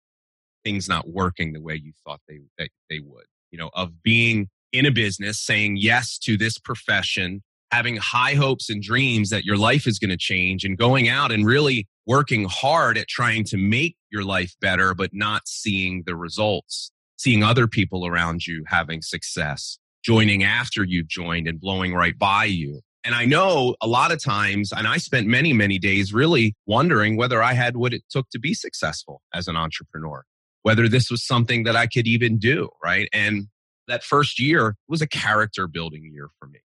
things 0.64 0.88
not 0.88 1.10
working 1.10 1.54
the 1.54 1.62
way 1.62 1.76
you 1.76 1.94
thought 2.06 2.22
they 2.28 2.40
that 2.58 2.70
they 2.90 3.00
would. 3.00 3.26
You 3.52 3.60
know, 3.60 3.70
of 3.74 4.02
being 4.04 4.50
in 4.72 4.86
a 4.86 4.92
business, 4.92 5.40
saying 5.40 5.78
yes 5.78 6.18
to 6.20 6.38
this 6.38 6.58
profession, 6.58 7.44
having 7.72 7.98
high 7.98 8.34
hopes 8.34 8.70
and 8.70 8.82
dreams 8.82 9.30
that 9.30 9.46
your 9.46 9.58
life 9.58 9.88
is 9.88 10.00
going 10.00 10.10
to 10.10 10.18
change, 10.18 10.64
and 10.64 10.78
going 10.78 11.08
out 11.08 11.32
and 11.32 11.46
really 11.46 11.88
working 12.06 12.46
hard 12.50 12.98
at 12.98 13.08
trying 13.08 13.44
to 13.46 13.58
make 13.58 13.96
your 14.12 14.24
life 14.24 14.54
better, 14.60 14.94
but 14.94 15.12
not 15.14 15.48
seeing 15.48 16.04
the 16.06 16.16
results, 16.16 16.92
seeing 17.18 17.44
other 17.44 17.68
people 17.68 18.06
around 18.06 18.46
you 18.46 18.64
having 18.68 19.02
success, 19.02 19.78
joining 20.04 20.44
after 20.44 20.84
you've 20.84 21.08
joined 21.08 21.48
and 21.48 21.62
blowing 21.62 21.94
right 21.94 22.18
by 22.18 22.46
you. 22.46 22.82
And 23.06 23.16
I 23.16 23.26
know 23.26 23.76
a 23.82 23.88
lot 23.88 24.12
of 24.12 24.24
times, 24.24 24.72
and 24.72 24.88
I 24.88 24.98
spent 24.98 25.28
many, 25.28 25.52
many 25.52 25.78
days 25.78 26.14
really 26.14 26.56
wondering 26.66 27.18
whether 27.18 27.44
I 27.44 27.54
had 27.54 27.76
what 27.76 27.94
it 27.94 28.04
took 28.10 28.30
to 28.30 28.40
be 28.40 28.54
successful 28.54 29.22
as 29.34 29.48
an 29.48 29.58
entrepreneur 29.58 30.24
whether 30.64 30.88
this 30.88 31.10
was 31.10 31.24
something 31.24 31.64
that 31.64 31.76
I 31.76 31.88
could 31.88 32.08
even 32.08 32.38
do, 32.38 32.70
right? 32.84 33.08
And 33.14 33.48
that 33.88 34.04
first 34.04 34.40
year 34.40 34.76
was 34.88 35.02
a 35.02 35.08
character 35.08 35.68
building 35.68 36.10
year 36.12 36.30
for 36.40 36.48
me. 36.48 36.60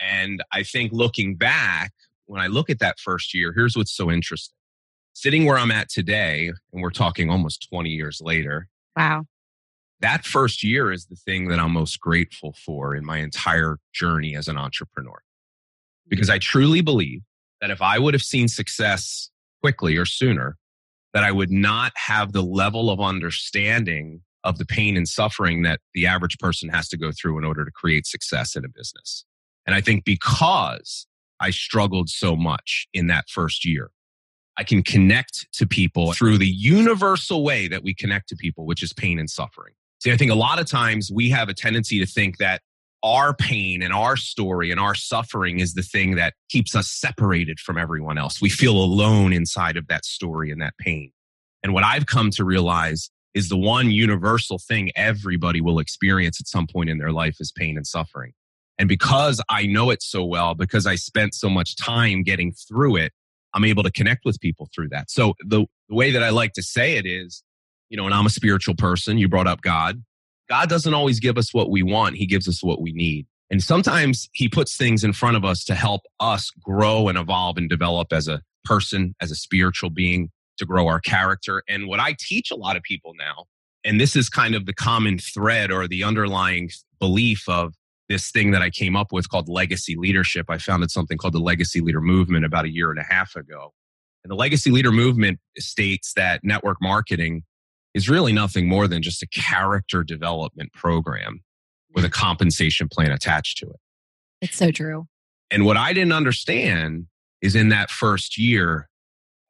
And 0.00 0.42
I 0.52 0.62
think 0.62 0.92
looking 0.92 1.36
back, 1.36 1.92
when 2.26 2.40
I 2.40 2.46
look 2.46 2.70
at 2.70 2.78
that 2.80 2.98
first 3.00 3.34
year, 3.34 3.52
here's 3.52 3.76
what's 3.76 3.96
so 3.96 4.10
interesting. 4.10 4.54
Sitting 5.14 5.46
where 5.46 5.58
I'm 5.58 5.72
at 5.72 5.88
today, 5.88 6.52
and 6.72 6.82
we're 6.82 6.90
talking 6.90 7.30
almost 7.30 7.68
20 7.70 7.90
years 7.90 8.20
later, 8.20 8.68
Wow. 8.98 9.26
That 10.00 10.24
first 10.24 10.62
year 10.62 10.92
is 10.92 11.06
the 11.06 11.16
thing 11.16 11.48
that 11.48 11.58
I'm 11.58 11.72
most 11.72 12.00
grateful 12.00 12.52
for 12.52 12.94
in 12.94 13.04
my 13.04 13.18
entire 13.18 13.78
journey 13.92 14.36
as 14.36 14.48
an 14.48 14.58
entrepreneur. 14.58 15.22
Because 16.08 16.30
I 16.30 16.38
truly 16.38 16.80
believe 16.80 17.22
that 17.60 17.70
if 17.70 17.82
I 17.82 17.98
would 17.98 18.14
have 18.14 18.22
seen 18.22 18.48
success 18.48 19.30
quickly 19.60 19.96
or 19.96 20.04
sooner, 20.04 20.56
that 21.14 21.24
I 21.24 21.32
would 21.32 21.50
not 21.50 21.92
have 21.96 22.32
the 22.32 22.42
level 22.42 22.90
of 22.90 23.00
understanding 23.00 24.20
of 24.44 24.58
the 24.58 24.66
pain 24.66 24.96
and 24.96 25.08
suffering 25.08 25.62
that 25.62 25.80
the 25.94 26.06
average 26.06 26.38
person 26.38 26.68
has 26.68 26.88
to 26.88 26.96
go 26.96 27.10
through 27.12 27.38
in 27.38 27.44
order 27.44 27.64
to 27.64 27.70
create 27.70 28.06
success 28.06 28.56
in 28.56 28.64
a 28.64 28.68
business. 28.68 29.24
And 29.66 29.74
I 29.74 29.80
think 29.80 30.04
because 30.04 31.06
I 31.40 31.50
struggled 31.50 32.08
so 32.08 32.36
much 32.36 32.88
in 32.92 33.06
that 33.08 33.28
first 33.28 33.64
year, 33.64 33.90
I 34.56 34.64
can 34.64 34.82
connect 34.82 35.46
to 35.52 35.66
people 35.66 36.12
through 36.12 36.38
the 36.38 36.48
universal 36.48 37.44
way 37.44 37.68
that 37.68 37.82
we 37.82 37.94
connect 37.94 38.28
to 38.30 38.36
people, 38.36 38.66
which 38.66 38.82
is 38.82 38.92
pain 38.92 39.18
and 39.18 39.30
suffering. 39.30 39.74
See, 40.00 40.12
I 40.12 40.16
think 40.16 40.30
a 40.30 40.36
lot 40.36 40.58
of 40.58 40.66
times 40.66 41.10
we 41.12 41.30
have 41.30 41.48
a 41.48 41.54
tendency 41.54 41.98
to 42.00 42.06
think 42.06 42.38
that 42.38 42.62
our 43.02 43.34
pain 43.34 43.82
and 43.82 43.92
our 43.92 44.16
story 44.16 44.70
and 44.70 44.80
our 44.80 44.94
suffering 44.94 45.60
is 45.60 45.74
the 45.74 45.82
thing 45.82 46.16
that 46.16 46.34
keeps 46.48 46.74
us 46.74 46.90
separated 46.90 47.60
from 47.60 47.78
everyone 47.78 48.18
else. 48.18 48.40
We 48.40 48.48
feel 48.48 48.76
alone 48.76 49.32
inside 49.32 49.76
of 49.76 49.86
that 49.88 50.04
story 50.04 50.50
and 50.50 50.60
that 50.60 50.76
pain. 50.78 51.12
And 51.62 51.72
what 51.72 51.84
I've 51.84 52.06
come 52.06 52.30
to 52.32 52.44
realize 52.44 53.10
is 53.34 53.48
the 53.48 53.56
one 53.56 53.90
universal 53.90 54.58
thing 54.58 54.90
everybody 54.96 55.60
will 55.60 55.78
experience 55.78 56.40
at 56.40 56.48
some 56.48 56.66
point 56.66 56.90
in 56.90 56.98
their 56.98 57.12
life 57.12 57.36
is 57.40 57.52
pain 57.52 57.76
and 57.76 57.86
suffering. 57.86 58.32
And 58.78 58.88
because 58.88 59.40
I 59.48 59.66
know 59.66 59.90
it 59.90 60.02
so 60.02 60.24
well, 60.24 60.54
because 60.54 60.86
I 60.86 60.94
spent 60.94 61.34
so 61.34 61.48
much 61.48 61.76
time 61.76 62.22
getting 62.22 62.52
through 62.52 62.96
it, 62.96 63.12
I'm 63.54 63.64
able 63.64 63.82
to 63.82 63.90
connect 63.90 64.24
with 64.24 64.40
people 64.40 64.68
through 64.74 64.88
that. 64.90 65.10
So 65.10 65.34
the, 65.40 65.66
the 65.88 65.94
way 65.94 66.10
that 66.10 66.22
I 66.22 66.30
like 66.30 66.52
to 66.54 66.62
say 66.62 66.96
it 66.96 67.06
is, 67.06 67.42
you 67.88 67.96
know, 67.96 68.04
and 68.04 68.14
I'm 68.14 68.26
a 68.26 68.30
spiritual 68.30 68.74
person. 68.74 69.18
You 69.18 69.28
brought 69.28 69.46
up 69.46 69.62
God. 69.62 70.02
God 70.48 70.68
doesn't 70.68 70.94
always 70.94 71.20
give 71.20 71.36
us 71.38 71.52
what 71.52 71.70
we 71.70 71.82
want. 71.82 72.16
He 72.16 72.26
gives 72.26 72.48
us 72.48 72.62
what 72.62 72.80
we 72.80 72.92
need. 72.92 73.26
And 73.50 73.62
sometimes 73.62 74.28
he 74.32 74.48
puts 74.48 74.76
things 74.76 75.04
in 75.04 75.12
front 75.12 75.36
of 75.36 75.44
us 75.44 75.64
to 75.64 75.74
help 75.74 76.02
us 76.20 76.50
grow 76.62 77.08
and 77.08 77.16
evolve 77.16 77.56
and 77.56 77.68
develop 77.68 78.12
as 78.12 78.28
a 78.28 78.42
person, 78.64 79.14
as 79.20 79.30
a 79.30 79.34
spiritual 79.34 79.90
being, 79.90 80.30
to 80.58 80.66
grow 80.66 80.86
our 80.86 81.00
character. 81.00 81.62
And 81.68 81.86
what 81.86 82.00
I 82.00 82.14
teach 82.18 82.50
a 82.50 82.56
lot 82.56 82.76
of 82.76 82.82
people 82.82 83.14
now, 83.18 83.44
and 83.84 84.00
this 84.00 84.16
is 84.16 84.28
kind 84.28 84.54
of 84.54 84.66
the 84.66 84.74
common 84.74 85.18
thread 85.18 85.70
or 85.70 85.88
the 85.88 86.04
underlying 86.04 86.70
belief 86.98 87.48
of 87.48 87.74
this 88.08 88.30
thing 88.30 88.50
that 88.50 88.62
I 88.62 88.70
came 88.70 88.96
up 88.96 89.12
with 89.12 89.28
called 89.28 89.48
legacy 89.48 89.96
leadership. 89.96 90.46
I 90.48 90.58
founded 90.58 90.90
something 90.90 91.16
called 91.16 91.34
the 91.34 91.40
legacy 91.40 91.80
leader 91.80 92.00
movement 92.00 92.44
about 92.44 92.64
a 92.64 92.70
year 92.70 92.90
and 92.90 92.98
a 92.98 93.04
half 93.04 93.36
ago. 93.36 93.72
And 94.24 94.30
the 94.30 94.34
legacy 94.34 94.70
leader 94.70 94.92
movement 94.92 95.38
states 95.58 96.12
that 96.16 96.42
network 96.42 96.78
marketing 96.82 97.44
is 97.94 98.08
really 98.08 98.32
nothing 98.32 98.68
more 98.68 98.86
than 98.86 99.02
just 99.02 99.22
a 99.22 99.26
character 99.28 100.04
development 100.04 100.72
program 100.72 101.40
with 101.94 102.04
a 102.04 102.10
compensation 102.10 102.88
plan 102.88 103.10
attached 103.10 103.58
to 103.58 103.66
it. 103.66 103.80
It's 104.40 104.56
so 104.56 104.70
true. 104.70 105.06
And 105.50 105.64
what 105.64 105.76
I 105.76 105.92
didn't 105.92 106.12
understand 106.12 107.06
is 107.40 107.54
in 107.54 107.70
that 107.70 107.90
first 107.90 108.38
year, 108.38 108.88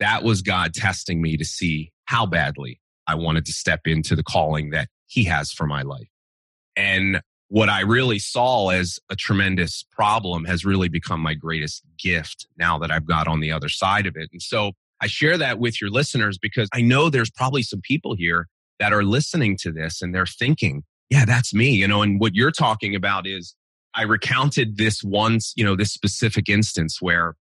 that 0.01 0.23
was 0.23 0.43
God 0.43 0.75
testing 0.75 1.21
me 1.21 1.37
to 1.37 1.45
see 1.45 1.93
how 2.05 2.25
badly 2.27 2.81
I 3.07 3.17
wanted 3.17 3.45
to 3.47 3.53
step 3.53 3.81
into 3.87 4.15
the 4.15 4.23
calling 4.23 4.71
that 4.71 4.89
He 5.07 5.25
has 5.25 5.51
for 5.53 5.67
my 5.67 5.83
life. 5.83 6.09
And 6.77 7.21
what 7.49 7.69
I 7.69 7.81
really 7.81 8.19
saw 8.19 8.69
as 8.69 8.99
a 9.11 9.17
tremendous 9.17 9.85
problem 9.91 10.45
has 10.45 10.65
really 10.65 10.89
become 10.89 11.21
my 11.21 11.35
greatest 11.35 11.83
gift 11.99 12.47
now 12.59 12.79
that 12.79 12.91
I've 12.91 13.07
got 13.07 13.27
on 13.27 13.41
the 13.41 13.51
other 13.51 13.69
side 13.69 14.07
of 14.07 14.17
it. 14.17 14.29
And 14.33 14.41
so 14.41 14.73
I 15.01 15.07
share 15.07 15.39
that 15.39 15.59
with 15.59 15.81
your 15.81 15.91
listeners 15.91 16.39
because 16.39 16.69
I 16.73 16.81
know 16.81 17.09
there's 17.09 17.31
probably 17.31 17.63
some 17.63 17.81
people 17.81 18.15
here 18.15 18.49
that 18.79 18.93
are 18.93 19.05
listening 19.05 19.57
to 19.59 19.73
this 19.73 20.03
and 20.03 20.15
they're 20.15 20.27
thinking, 20.27 20.83
yeah, 21.11 21.25
that's 21.25 21.55
me, 21.55 21.71
you 21.71 21.89
know, 21.89 22.03
and 22.03 22.21
what 22.21 22.35
you're 22.35 22.51
talking 22.51 22.95
about 22.95 23.27
is 23.27 23.55
I 23.95 24.03
recounted 24.03 24.77
this 24.77 25.03
once, 25.03 25.53
you 25.57 25.65
know, 25.65 25.77
this 25.77 25.93
specific 25.93 26.49
instance 26.49 27.01
where 27.01 27.35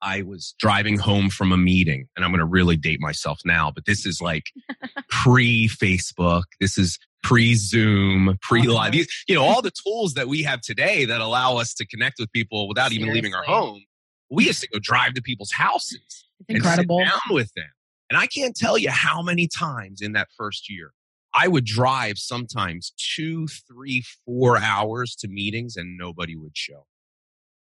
I 0.00 0.22
was 0.22 0.54
driving 0.58 0.98
home 0.98 1.30
from 1.30 1.52
a 1.52 1.56
meeting 1.56 2.08
and 2.16 2.24
I'm 2.24 2.32
going 2.32 2.40
to 2.40 2.46
really 2.46 2.76
date 2.76 3.00
myself 3.00 3.40
now, 3.44 3.70
but 3.70 3.84
this 3.84 4.04
is 4.06 4.20
like 4.20 4.44
pre 5.08 5.68
Facebook. 5.68 6.44
This 6.60 6.76
is 6.76 6.98
pre 7.22 7.54
Zoom, 7.54 8.36
pre 8.42 8.62
live, 8.62 8.94
uh-huh. 8.94 9.04
you 9.28 9.34
know, 9.34 9.44
all 9.44 9.62
the 9.62 9.70
tools 9.70 10.14
that 10.14 10.26
we 10.26 10.42
have 10.42 10.60
today 10.60 11.04
that 11.04 11.20
allow 11.20 11.56
us 11.56 11.74
to 11.74 11.86
connect 11.86 12.18
with 12.18 12.32
people 12.32 12.68
without 12.68 12.90
Seriously. 12.90 13.02
even 13.02 13.14
leaving 13.14 13.34
our 13.34 13.44
home. 13.44 13.84
We 14.30 14.46
used 14.46 14.62
to 14.62 14.68
go 14.68 14.78
drive 14.80 15.14
to 15.14 15.22
people's 15.22 15.52
houses 15.52 16.24
incredible. 16.48 17.00
and 17.00 17.08
sit 17.08 17.12
down 17.12 17.34
with 17.34 17.52
them. 17.54 17.70
And 18.10 18.18
I 18.18 18.26
can't 18.26 18.54
tell 18.54 18.76
you 18.76 18.90
how 18.90 19.22
many 19.22 19.48
times 19.48 20.02
in 20.02 20.12
that 20.12 20.28
first 20.36 20.70
year 20.70 20.92
I 21.34 21.48
would 21.48 21.64
drive 21.64 22.18
sometimes 22.18 22.92
two, 22.96 23.46
three, 23.46 24.04
four 24.26 24.58
hours 24.58 25.16
to 25.16 25.28
meetings 25.28 25.76
and 25.76 25.96
nobody 25.96 26.36
would 26.36 26.56
show. 26.56 26.86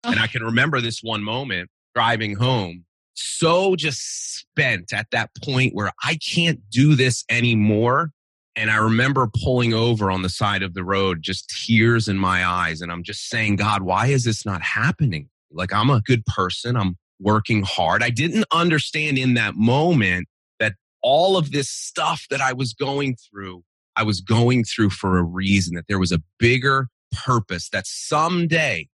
Oh. 0.05 0.11
And 0.11 0.21
I 0.21 0.27
can 0.29 0.43
remember 0.43 0.81
this 0.81 1.01
one 1.03 1.23
moment 1.23 1.71
driving 1.95 2.35
home, 2.35 2.85
so 3.15 3.77
just 3.77 4.37
spent 4.39 4.93
at 4.93 5.07
that 5.13 5.31
point 5.43 5.75
where 5.75 5.93
I 6.03 6.17
can't 6.17 6.61
do 6.71 6.97
this 6.97 7.25
anymore. 7.31 8.11
And 8.57 8.71
I 8.71 8.77
remember 8.77 9.29
pulling 9.43 9.75
over 9.75 10.11
on 10.11 10.23
the 10.23 10.29
side 10.29 10.63
of 10.63 10.75
the 10.75 10.85
road, 10.85 11.23
just 11.23 11.49
tears 11.49 12.07
in 12.07 12.19
my 12.19 12.47
eyes. 12.47 12.81
And 12.81 12.93
I'm 12.93 13.03
just 13.03 13.29
saying, 13.29 13.57
God, 13.57 13.83
why 13.83 14.07
is 14.09 14.25
this 14.25 14.45
not 14.45 14.63
happening? 14.63 15.29
Like, 15.51 15.73
I'm 15.73 15.91
a 15.91 16.01
good 16.03 16.25
person. 16.27 16.77
I'm 16.77 16.97
working 17.25 17.63
hard. 17.63 18.03
I 18.03 18.11
didn't 18.11 18.45
understand 18.53 19.19
in 19.19 19.35
that 19.35 19.55
moment 19.57 20.29
that 20.61 20.75
all 21.03 21.37
of 21.37 21.51
this 21.51 21.69
stuff 21.69 22.27
that 22.31 22.41
I 22.41 22.53
was 22.53 22.75
going 22.75 23.17
through, 23.17 23.65
I 23.97 24.03
was 24.03 24.21
going 24.21 24.65
through 24.65 24.91
for 24.91 25.19
a 25.19 25.23
reason, 25.25 25.75
that 25.75 25.87
there 25.89 25.99
was 25.99 26.13
a 26.13 26.23
bigger 26.39 26.89
purpose, 27.25 27.71
that 27.71 27.87
someday 27.87 28.89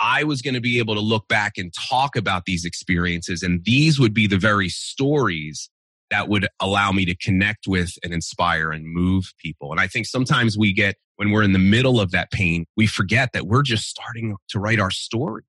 I 0.00 0.24
was 0.24 0.42
going 0.42 0.54
to 0.54 0.60
be 0.60 0.78
able 0.78 0.94
to 0.94 1.00
look 1.00 1.28
back 1.28 1.52
and 1.56 1.72
talk 1.72 2.16
about 2.16 2.46
these 2.46 2.64
experiences. 2.64 3.42
And 3.42 3.64
these 3.64 4.00
would 4.00 4.14
be 4.14 4.26
the 4.26 4.38
very 4.38 4.68
stories 4.68 5.70
that 6.10 6.28
would 6.28 6.48
allow 6.60 6.90
me 6.90 7.04
to 7.04 7.14
connect 7.16 7.66
with 7.66 7.92
and 8.02 8.12
inspire 8.12 8.70
and 8.70 8.86
move 8.86 9.32
people. 9.38 9.70
And 9.72 9.80
I 9.80 9.86
think 9.86 10.06
sometimes 10.06 10.56
we 10.56 10.72
get, 10.72 10.96
when 11.16 11.30
we're 11.30 11.42
in 11.42 11.52
the 11.52 11.58
middle 11.58 12.00
of 12.00 12.10
that 12.12 12.30
pain, 12.30 12.64
we 12.76 12.86
forget 12.86 13.30
that 13.32 13.46
we're 13.46 13.62
just 13.62 13.88
starting 13.88 14.36
to 14.48 14.58
write 14.58 14.80
our 14.80 14.90
story. 14.90 15.44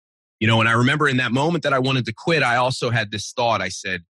You 0.46 0.52
know, 0.52 0.60
and 0.60 0.70
I 0.70 0.74
remember 0.74 1.10
in 1.10 1.18
that 1.18 1.32
moment 1.32 1.64
that 1.64 1.74
I 1.74 1.80
wanted 1.80 2.06
to 2.06 2.14
quit, 2.14 2.44
I 2.44 2.58
also 2.58 2.92
had 2.92 3.10
this 3.10 3.32
thought. 3.32 3.64
I 3.64 3.70
said, 3.70 4.04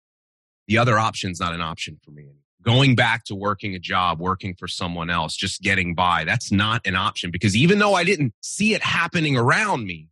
the 0.66 0.78
other 0.78 0.98
option's 0.98 1.38
not 1.38 1.54
an 1.54 1.60
option 1.60 2.00
for 2.04 2.10
me. 2.10 2.26
Going 2.60 2.96
back 2.96 3.22
to 3.26 3.36
working 3.36 3.76
a 3.76 3.78
job, 3.78 4.18
working 4.18 4.56
for 4.58 4.66
someone 4.66 5.10
else, 5.10 5.36
just 5.36 5.62
getting 5.62 5.94
by, 5.94 6.24
that's 6.24 6.50
not 6.50 6.84
an 6.84 6.96
option 6.96 7.30
because 7.30 7.54
even 7.54 7.78
though 7.78 7.94
I 7.94 8.02
didn't 8.02 8.34
see 8.40 8.74
it 8.74 8.82
happening 8.82 9.36
around 9.36 9.86
me, 9.86 10.08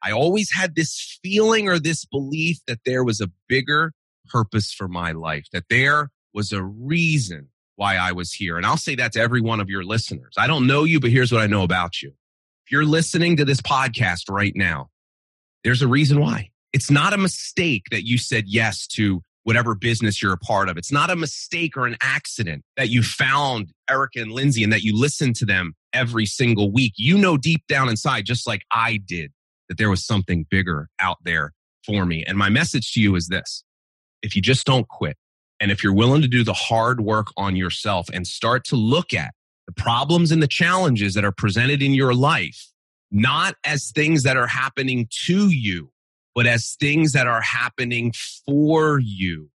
I 0.00 0.12
always 0.12 0.48
had 0.56 0.76
this 0.76 1.18
feeling 1.24 1.68
or 1.68 1.80
this 1.80 2.04
belief 2.04 2.58
that 2.68 2.78
there 2.86 3.02
was 3.02 3.20
a 3.20 3.32
bigger 3.48 3.94
purpose 4.28 4.72
for 4.72 4.86
my 4.86 5.10
life, 5.10 5.46
that 5.52 5.64
there 5.68 6.10
was 6.32 6.52
a 6.52 6.62
reason 6.62 7.48
why 7.74 7.96
I 7.96 8.12
was 8.12 8.32
here. 8.32 8.56
And 8.56 8.64
I'll 8.64 8.76
say 8.76 8.94
that 8.94 9.10
to 9.14 9.20
every 9.20 9.40
one 9.40 9.58
of 9.58 9.68
your 9.68 9.82
listeners. 9.82 10.34
I 10.38 10.46
don't 10.46 10.68
know 10.68 10.84
you, 10.84 11.00
but 11.00 11.10
here's 11.10 11.32
what 11.32 11.42
I 11.42 11.48
know 11.48 11.64
about 11.64 12.00
you. 12.00 12.10
If 12.64 12.70
you're 12.70 12.84
listening 12.84 13.38
to 13.38 13.44
this 13.44 13.60
podcast 13.60 14.30
right 14.30 14.54
now, 14.54 14.90
there's 15.64 15.82
a 15.82 15.88
reason 15.88 16.20
why. 16.20 16.50
It's 16.72 16.90
not 16.90 17.12
a 17.12 17.18
mistake 17.18 17.84
that 17.90 18.06
you 18.06 18.18
said 18.18 18.44
yes 18.46 18.86
to 18.88 19.22
whatever 19.44 19.74
business 19.74 20.22
you're 20.22 20.32
a 20.32 20.38
part 20.38 20.68
of. 20.68 20.76
It's 20.76 20.92
not 20.92 21.10
a 21.10 21.16
mistake 21.16 21.76
or 21.76 21.86
an 21.86 21.96
accident 22.00 22.64
that 22.76 22.88
you 22.88 23.02
found 23.02 23.72
Erica 23.88 24.20
and 24.20 24.32
Lindsay 24.32 24.64
and 24.64 24.72
that 24.72 24.82
you 24.82 24.98
listen 24.98 25.32
to 25.34 25.44
them 25.44 25.74
every 25.92 26.26
single 26.26 26.72
week. 26.72 26.94
You 26.96 27.18
know 27.18 27.36
deep 27.36 27.62
down 27.68 27.88
inside, 27.88 28.24
just 28.24 28.46
like 28.46 28.62
I 28.70 28.98
did, 29.04 29.32
that 29.68 29.78
there 29.78 29.90
was 29.90 30.04
something 30.04 30.46
bigger 30.50 30.88
out 30.98 31.18
there 31.24 31.52
for 31.84 32.06
me. 32.06 32.24
And 32.26 32.38
my 32.38 32.48
message 32.48 32.92
to 32.92 33.00
you 33.00 33.14
is 33.16 33.28
this 33.28 33.64
if 34.22 34.34
you 34.34 34.42
just 34.42 34.66
don't 34.66 34.88
quit, 34.88 35.16
and 35.60 35.70
if 35.70 35.84
you're 35.84 35.94
willing 35.94 36.22
to 36.22 36.28
do 36.28 36.42
the 36.42 36.54
hard 36.54 37.00
work 37.00 37.28
on 37.36 37.54
yourself 37.56 38.08
and 38.12 38.26
start 38.26 38.64
to 38.64 38.76
look 38.76 39.12
at 39.12 39.34
the 39.66 39.72
problems 39.72 40.32
and 40.32 40.42
the 40.42 40.48
challenges 40.48 41.14
that 41.14 41.24
are 41.24 41.32
presented 41.32 41.82
in 41.82 41.92
your 41.92 42.14
life, 42.14 42.70
not 43.14 43.54
as 43.64 43.90
things 43.92 44.22
that 44.24 44.36
are 44.36 44.46
happening 44.46 45.08
to 45.26 45.48
you, 45.48 45.90
but 46.34 46.46
as 46.46 46.76
things 46.78 47.12
that 47.12 47.26
are 47.26 47.40
happening 47.40 48.12
for 48.44 48.98
you 48.98 49.48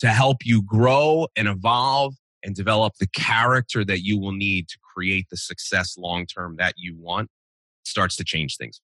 to 0.00 0.08
help 0.08 0.38
you 0.44 0.62
grow 0.62 1.28
and 1.36 1.46
evolve 1.46 2.14
and 2.42 2.56
develop 2.56 2.94
the 2.98 3.06
character 3.06 3.84
that 3.84 4.00
you 4.00 4.18
will 4.18 4.32
need 4.32 4.66
to 4.68 4.78
create 4.94 5.26
the 5.30 5.36
success 5.36 5.96
long 5.96 6.26
term 6.26 6.56
that 6.58 6.74
you 6.76 6.96
want 6.98 7.28
starts 7.84 8.16
to 8.16 8.24
change 8.24 8.56
things 8.56 8.80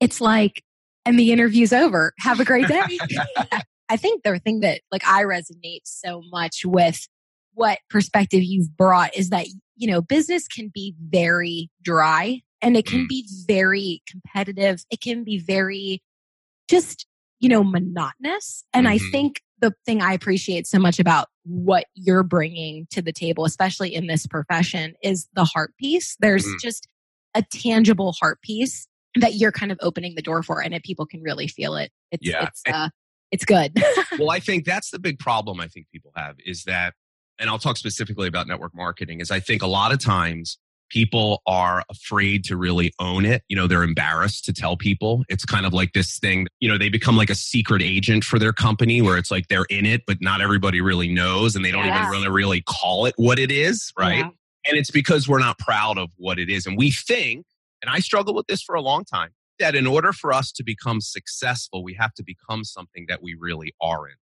it's 0.00 0.20
like, 0.20 0.62
and 1.04 1.18
the 1.18 1.32
interview's 1.32 1.72
over. 1.72 2.12
Have 2.20 2.40
a 2.40 2.44
great 2.44 2.68
day. 2.68 2.82
I 3.88 3.96
think 3.96 4.24
the 4.24 4.38
thing 4.38 4.60
that 4.60 4.80
like 4.90 5.06
I 5.06 5.22
resonate 5.22 5.82
so 5.84 6.22
much 6.30 6.62
with 6.64 7.06
what 7.54 7.78
perspective 7.88 8.42
you've 8.42 8.76
brought 8.76 9.16
is 9.16 9.30
that, 9.30 9.46
you 9.76 9.88
know, 9.88 10.02
business 10.02 10.48
can 10.48 10.70
be 10.74 10.94
very 10.98 11.70
dry 11.82 12.42
and 12.62 12.76
it 12.76 12.86
can 12.86 13.04
mm. 13.04 13.08
be 13.08 13.26
very 13.46 14.02
competitive. 14.08 14.84
It 14.90 15.00
can 15.00 15.24
be 15.24 15.38
very 15.38 16.02
just, 16.68 17.06
you 17.40 17.48
know, 17.48 17.62
monotonous. 17.62 18.64
And 18.72 18.86
mm-hmm. 18.86 18.94
I 18.94 19.10
think 19.10 19.42
the 19.60 19.72
thing 19.84 20.02
I 20.02 20.12
appreciate 20.12 20.66
so 20.66 20.78
much 20.78 20.98
about 20.98 21.28
what 21.44 21.86
you're 21.94 22.22
bringing 22.22 22.86
to 22.90 23.02
the 23.02 23.12
table, 23.12 23.44
especially 23.44 23.94
in 23.94 24.06
this 24.06 24.26
profession, 24.26 24.94
is 25.02 25.28
the 25.34 25.44
heart 25.44 25.74
piece. 25.78 26.16
There's 26.20 26.46
mm. 26.46 26.58
just 26.60 26.88
a 27.34 27.42
tangible 27.42 28.12
heart 28.12 28.40
piece 28.42 28.88
that 29.16 29.34
you're 29.34 29.52
kind 29.52 29.72
of 29.72 29.78
opening 29.80 30.14
the 30.14 30.22
door 30.22 30.42
for, 30.42 30.62
and 30.62 30.74
if 30.74 30.82
people 30.82 31.06
can 31.06 31.22
really 31.22 31.48
feel 31.48 31.76
it. 31.76 31.90
It's, 32.10 32.26
yeah. 32.26 32.44
it's, 32.44 32.62
uh, 32.66 32.88
it's 33.30 33.44
good. 33.44 33.82
well, 34.18 34.30
I 34.30 34.40
think 34.40 34.64
that's 34.64 34.90
the 34.90 34.98
big 34.98 35.18
problem 35.18 35.60
I 35.60 35.68
think 35.68 35.86
people 35.90 36.12
have 36.16 36.36
is 36.44 36.64
that, 36.64 36.94
and 37.38 37.48
I'll 37.48 37.58
talk 37.58 37.76
specifically 37.76 38.28
about 38.28 38.46
network 38.46 38.74
marketing, 38.74 39.20
is 39.20 39.30
I 39.30 39.40
think 39.40 39.62
a 39.62 39.66
lot 39.66 39.92
of 39.92 39.98
times 39.98 40.58
people 40.90 41.42
are 41.46 41.84
afraid 41.90 42.44
to 42.44 42.56
really 42.56 42.92
own 42.98 43.24
it. 43.24 43.42
You 43.48 43.56
know, 43.56 43.66
they're 43.66 43.82
embarrassed 43.82 44.44
to 44.46 44.52
tell 44.52 44.76
people. 44.76 45.24
It's 45.28 45.44
kind 45.44 45.66
of 45.66 45.72
like 45.72 45.92
this 45.92 46.18
thing, 46.18 46.46
you 46.60 46.68
know, 46.68 46.78
they 46.78 46.88
become 46.88 47.16
like 47.16 47.30
a 47.30 47.34
secret 47.34 47.82
agent 47.82 48.24
for 48.24 48.38
their 48.38 48.52
company 48.52 49.02
where 49.02 49.18
it's 49.18 49.30
like 49.30 49.48
they're 49.48 49.66
in 49.70 49.86
it, 49.86 50.02
but 50.06 50.18
not 50.20 50.40
everybody 50.40 50.80
really 50.80 51.12
knows 51.12 51.56
and 51.56 51.64
they 51.64 51.70
don't 51.70 51.86
yeah. 51.86 52.00
even 52.00 52.10
really, 52.10 52.28
really 52.28 52.62
call 52.62 53.06
it 53.06 53.14
what 53.16 53.38
it 53.38 53.50
is, 53.50 53.92
right? 53.98 54.18
Yeah. 54.18 54.30
And 54.68 54.76
it's 54.76 54.90
because 54.90 55.28
we're 55.28 55.38
not 55.38 55.58
proud 55.58 55.98
of 55.98 56.10
what 56.16 56.38
it 56.38 56.50
is. 56.50 56.66
And 56.66 56.76
we 56.76 56.90
think, 56.90 57.46
and 57.82 57.90
I 57.90 58.00
struggled 58.00 58.36
with 58.36 58.46
this 58.46 58.62
for 58.62 58.74
a 58.74 58.80
long 58.80 59.04
time, 59.04 59.30
that 59.58 59.74
in 59.74 59.86
order 59.86 60.12
for 60.12 60.32
us 60.32 60.52
to 60.52 60.64
become 60.64 61.00
successful, 61.00 61.82
we 61.82 61.94
have 61.94 62.12
to 62.14 62.22
become 62.22 62.64
something 62.64 63.06
that 63.08 63.22
we 63.22 63.34
really 63.38 63.74
aren't, 63.80 64.16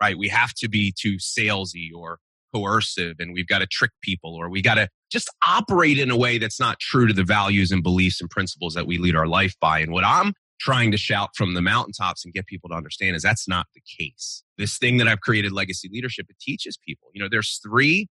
right? 0.00 0.18
We 0.18 0.28
have 0.28 0.54
to 0.54 0.68
be 0.68 0.92
too 0.96 1.16
salesy 1.16 1.90
or 1.94 2.18
coercive 2.54 3.16
and 3.18 3.32
we've 3.32 3.46
got 3.46 3.58
to 3.58 3.66
trick 3.66 3.90
people 4.02 4.34
or 4.34 4.48
we 4.48 4.62
got 4.62 4.74
to 4.74 4.88
just 5.10 5.28
operate 5.46 5.98
in 5.98 6.10
a 6.10 6.16
way 6.16 6.38
that's 6.38 6.60
not 6.60 6.78
true 6.78 7.06
to 7.06 7.12
the 7.12 7.24
values 7.24 7.70
and 7.70 7.82
beliefs 7.82 8.20
and 8.20 8.30
principles 8.30 8.74
that 8.74 8.86
we 8.86 8.98
lead 8.98 9.16
our 9.16 9.26
life 9.26 9.54
by. 9.60 9.78
And 9.78 9.92
what 9.92 10.04
I'm 10.04 10.32
trying 10.60 10.92
to 10.92 10.96
shout 10.96 11.30
from 11.36 11.54
the 11.54 11.60
mountaintops 11.60 12.24
and 12.24 12.32
get 12.32 12.46
people 12.46 12.68
to 12.70 12.74
understand 12.76 13.16
is 13.16 13.22
that's 13.22 13.48
not 13.48 13.66
the 13.74 13.82
case. 13.98 14.44
This 14.58 14.78
thing 14.78 14.96
that 14.98 15.08
I've 15.08 15.20
created, 15.20 15.52
legacy 15.52 15.88
leadership, 15.92 16.26
it 16.28 16.36
teaches 16.40 16.78
people. 16.86 17.08
You 17.12 17.22
know, 17.22 17.28
there's 17.28 17.60
three 17.62 18.08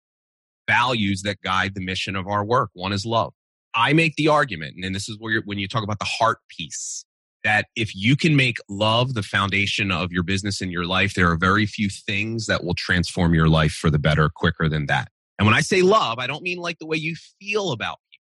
values 0.67 1.21
that 1.23 1.41
guide 1.41 1.73
the 1.75 1.81
mission 1.81 2.15
of 2.15 2.27
our 2.27 2.43
work. 2.43 2.69
One 2.73 2.91
is 2.91 3.05
love. 3.05 3.33
I 3.73 3.93
make 3.93 4.15
the 4.15 4.27
argument, 4.27 4.75
and 4.83 4.93
this 4.93 5.07
is 5.07 5.17
where 5.17 5.41
when 5.45 5.59
you 5.59 5.67
talk 5.67 5.83
about 5.83 5.99
the 5.99 6.05
heart 6.05 6.39
piece, 6.49 7.05
that 7.43 7.67
if 7.75 7.95
you 7.95 8.15
can 8.15 8.35
make 8.35 8.57
love 8.69 9.13
the 9.13 9.23
foundation 9.23 9.91
of 9.91 10.11
your 10.11 10.23
business 10.23 10.61
and 10.61 10.71
your 10.71 10.85
life, 10.85 11.13
there 11.13 11.29
are 11.29 11.37
very 11.37 11.65
few 11.65 11.89
things 11.89 12.45
that 12.45 12.63
will 12.63 12.75
transform 12.75 13.33
your 13.33 13.49
life 13.49 13.71
for 13.71 13.89
the 13.89 13.99
better 13.99 14.29
quicker 14.29 14.69
than 14.69 14.85
that. 14.87 15.09
And 15.39 15.45
when 15.47 15.55
I 15.55 15.61
say 15.61 15.81
love, 15.81 16.19
I 16.19 16.27
don't 16.27 16.43
mean 16.43 16.59
like 16.59 16.77
the 16.79 16.85
way 16.85 16.97
you 16.97 17.15
feel 17.39 17.71
about 17.71 17.97
people. 18.11 18.21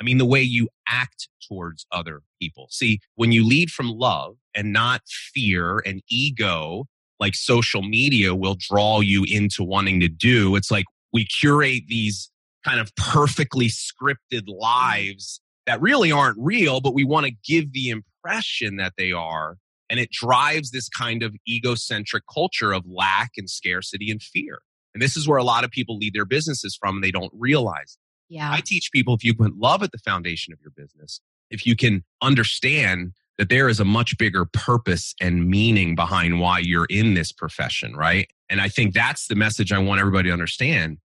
I 0.00 0.04
mean 0.04 0.18
the 0.18 0.24
way 0.24 0.42
you 0.42 0.68
act 0.88 1.28
towards 1.48 1.86
other 1.92 2.22
people. 2.40 2.68
See, 2.70 3.00
when 3.14 3.32
you 3.32 3.46
lead 3.46 3.70
from 3.70 3.90
love 3.90 4.36
and 4.54 4.72
not 4.72 5.02
fear 5.06 5.80
and 5.84 6.02
ego, 6.10 6.86
like 7.20 7.34
social 7.34 7.82
media 7.82 8.34
will 8.34 8.56
draw 8.58 9.00
you 9.00 9.24
into 9.28 9.64
wanting 9.64 10.00
to 10.00 10.08
do, 10.08 10.56
it's 10.56 10.70
like 10.70 10.86
we 11.12 11.26
curate 11.26 11.84
these 11.88 12.30
kind 12.64 12.80
of 12.80 12.94
perfectly 12.96 13.68
scripted 13.68 14.48
lives 14.48 15.40
that 15.66 15.80
really 15.80 16.10
aren't 16.10 16.38
real, 16.40 16.80
but 16.80 16.94
we 16.94 17.04
want 17.04 17.26
to 17.26 17.32
give 17.46 17.72
the 17.72 17.90
impression 17.90 18.07
that 18.24 18.94
they 18.96 19.12
are. 19.12 19.56
And 19.90 19.98
it 19.98 20.10
drives 20.10 20.70
this 20.70 20.88
kind 20.88 21.22
of 21.22 21.34
egocentric 21.48 22.24
culture 22.32 22.72
of 22.72 22.84
lack 22.86 23.32
and 23.36 23.48
scarcity 23.48 24.10
and 24.10 24.22
fear. 24.22 24.60
And 24.94 25.02
this 25.02 25.16
is 25.16 25.26
where 25.26 25.38
a 25.38 25.44
lot 25.44 25.64
of 25.64 25.70
people 25.70 25.96
lead 25.96 26.14
their 26.14 26.24
businesses 26.24 26.76
from 26.76 26.96
and 26.96 27.04
they 27.04 27.10
don't 27.10 27.32
realize. 27.34 27.98
Yeah. 28.28 28.50
I 28.50 28.60
teach 28.60 28.90
people 28.92 29.14
if 29.14 29.24
you 29.24 29.34
put 29.34 29.56
love 29.56 29.82
at 29.82 29.92
the 29.92 29.98
foundation 29.98 30.52
of 30.52 30.58
your 30.60 30.72
business, 30.76 31.20
if 31.50 31.64
you 31.64 31.74
can 31.74 32.04
understand 32.20 33.12
that 33.38 33.48
there 33.48 33.68
is 33.68 33.80
a 33.80 33.84
much 33.84 34.18
bigger 34.18 34.44
purpose 34.44 35.14
and 35.20 35.48
meaning 35.48 35.94
behind 35.94 36.40
why 36.40 36.58
you're 36.58 36.86
in 36.90 37.14
this 37.14 37.32
profession, 37.32 37.94
right? 37.96 38.28
And 38.50 38.60
I 38.60 38.68
think 38.68 38.92
that's 38.92 39.28
the 39.28 39.36
message 39.36 39.72
I 39.72 39.78
want 39.78 40.00
everybody 40.00 40.28
to 40.28 40.32
understand. 40.32 40.98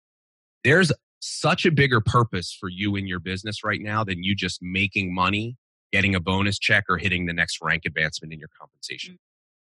There's 0.63 0.91
such 1.19 1.65
a 1.65 1.71
bigger 1.71 2.01
purpose 2.01 2.55
for 2.59 2.69
you 2.69 2.95
in 2.95 3.07
your 3.07 3.19
business 3.19 3.63
right 3.63 3.79
now 3.79 4.03
than 4.03 4.23
you 4.23 4.35
just 4.35 4.59
making 4.61 5.13
money, 5.13 5.55
getting 5.93 6.15
a 6.15 6.19
bonus 6.19 6.59
check, 6.59 6.83
or 6.89 6.97
hitting 6.97 7.27
the 7.27 7.33
next 7.33 7.59
rank 7.61 7.83
advancement 7.85 8.33
in 8.33 8.39
your 8.39 8.49
compensation. 8.59 9.13
Mm-hmm. 9.13 9.19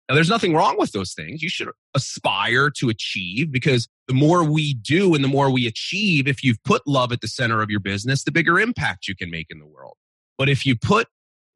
Now, 0.10 0.16
there's 0.16 0.30
nothing 0.30 0.54
wrong 0.54 0.78
with 0.78 0.92
those 0.92 1.14
things. 1.14 1.42
You 1.42 1.50
should 1.50 1.70
aspire 1.96 2.70
to 2.78 2.90
achieve 2.90 3.52
because 3.52 3.88
the 4.08 4.14
more 4.14 4.44
we 4.44 4.76
do 4.76 5.16
and 5.16 5.24
the 5.24 5.28
more 5.28 5.50
we 5.50 5.68
achieve, 5.68 6.28
if 6.28 6.44
you've 6.44 6.64
put 6.64 6.86
love 6.86 7.12
at 7.12 7.22
the 7.22 7.28
center 7.28 7.62
of 7.62 7.70
your 7.70 7.80
business, 7.80 8.24
the 8.24 8.32
bigger 8.32 8.60
impact 8.60 9.08
you 9.08 9.16
can 9.16 9.32
make 9.32 9.48
in 9.50 9.60
the 9.60 9.66
world. 9.66 9.96
But 10.38 10.48
if 10.48 10.66
you 10.66 10.76
put 10.76 11.08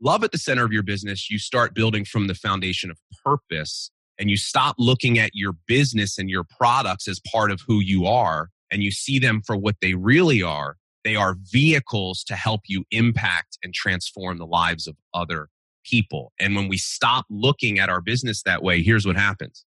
love 0.01 0.23
at 0.23 0.31
the 0.31 0.37
center 0.37 0.65
of 0.65 0.71
your 0.71 0.83
business, 0.83 1.29
you 1.29 1.37
start 1.37 1.75
building 1.75 2.05
from 2.05 2.27
the 2.27 2.33
foundation 2.33 2.89
of 2.89 2.97
purpose 3.23 3.91
and 4.17 4.29
you 4.29 4.37
stop 4.37 4.75
looking 4.79 5.19
at 5.19 5.31
your 5.33 5.53
business 5.67 6.17
and 6.17 6.29
your 6.29 6.43
products 6.43 7.07
as 7.07 7.21
part 7.31 7.51
of 7.51 7.61
who 7.67 7.79
you 7.79 8.05
are 8.05 8.49
and 8.71 8.83
you 8.83 8.91
see 8.91 9.19
them 9.19 9.41
for 9.45 9.55
what 9.55 9.75
they 9.81 9.93
really 9.93 10.41
are, 10.41 10.75
they 11.03 11.15
are 11.15 11.35
vehicles 11.51 12.23
to 12.25 12.35
help 12.35 12.61
you 12.67 12.83
impact 12.91 13.57
and 13.63 13.73
transform 13.73 14.37
the 14.37 14.45
lives 14.45 14.87
of 14.87 14.95
other 15.13 15.49
people. 15.85 16.33
And 16.39 16.55
when 16.55 16.67
we 16.67 16.77
stop 16.77 17.25
looking 17.29 17.79
at 17.79 17.89
our 17.89 18.01
business 18.01 18.43
that 18.43 18.61
way, 18.61 18.81
here's 18.81 19.05
what 19.05 19.15
happens. 19.15 19.65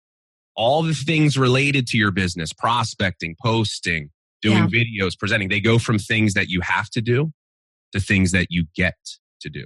All 0.55 0.83
the 0.83 0.93
things 0.93 1.37
related 1.37 1.87
to 1.87 1.97
your 1.97 2.11
business, 2.11 2.51
prospecting, 2.51 3.35
posting, 3.41 4.11
doing 4.41 4.67
yeah. 4.69 4.83
videos, 4.83 5.17
presenting, 5.17 5.49
they 5.49 5.61
go 5.61 5.79
from 5.79 5.97
things 5.97 6.33
that 6.33 6.49
you 6.49 6.61
have 6.61 6.89
to 6.91 7.01
do 7.01 7.31
to 7.93 7.99
things 7.99 8.31
that 8.31 8.47
you 8.49 8.65
get 8.75 8.95
to 9.41 9.49
do. 9.49 9.65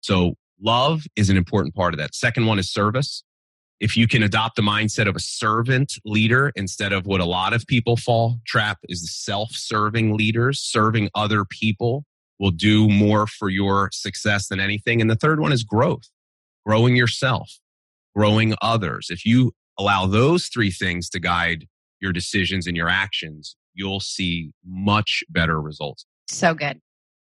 So 0.00 0.34
love 0.60 1.04
is 1.16 1.30
an 1.30 1.36
important 1.36 1.74
part 1.74 1.94
of 1.94 1.98
that. 1.98 2.14
Second 2.14 2.46
one 2.46 2.58
is 2.58 2.72
service 2.72 3.22
if 3.80 3.96
you 3.96 4.08
can 4.08 4.22
adopt 4.22 4.56
the 4.56 4.62
mindset 4.62 5.08
of 5.08 5.14
a 5.16 5.20
servant 5.20 5.94
leader 6.04 6.52
instead 6.56 6.92
of 6.92 7.06
what 7.06 7.20
a 7.20 7.24
lot 7.24 7.52
of 7.52 7.66
people 7.66 7.96
fall 7.96 8.38
trap 8.46 8.78
is 8.88 9.02
the 9.02 9.06
self-serving 9.08 10.16
leaders. 10.16 10.60
Serving 10.60 11.08
other 11.14 11.44
people 11.44 12.04
will 12.38 12.50
do 12.50 12.88
more 12.88 13.26
for 13.26 13.48
your 13.48 13.88
success 13.92 14.48
than 14.48 14.60
anything. 14.60 15.00
And 15.00 15.10
the 15.10 15.16
third 15.16 15.40
one 15.40 15.52
is 15.52 15.62
growth 15.62 16.10
growing 16.66 16.96
yourself 16.96 17.50
growing 18.14 18.54
others. 18.60 19.08
If 19.10 19.24
you 19.24 19.52
allow 19.78 20.06
those 20.06 20.48
three 20.48 20.72
things 20.72 21.08
to 21.10 21.20
guide 21.20 21.66
your 22.00 22.12
decisions 22.12 22.66
and 22.66 22.76
your 22.76 22.88
actions 22.88 23.56
you'll 23.74 24.00
see 24.00 24.50
much 24.66 25.22
better 25.28 25.62
results. 25.62 26.04
So 26.26 26.52
good. 26.52 26.80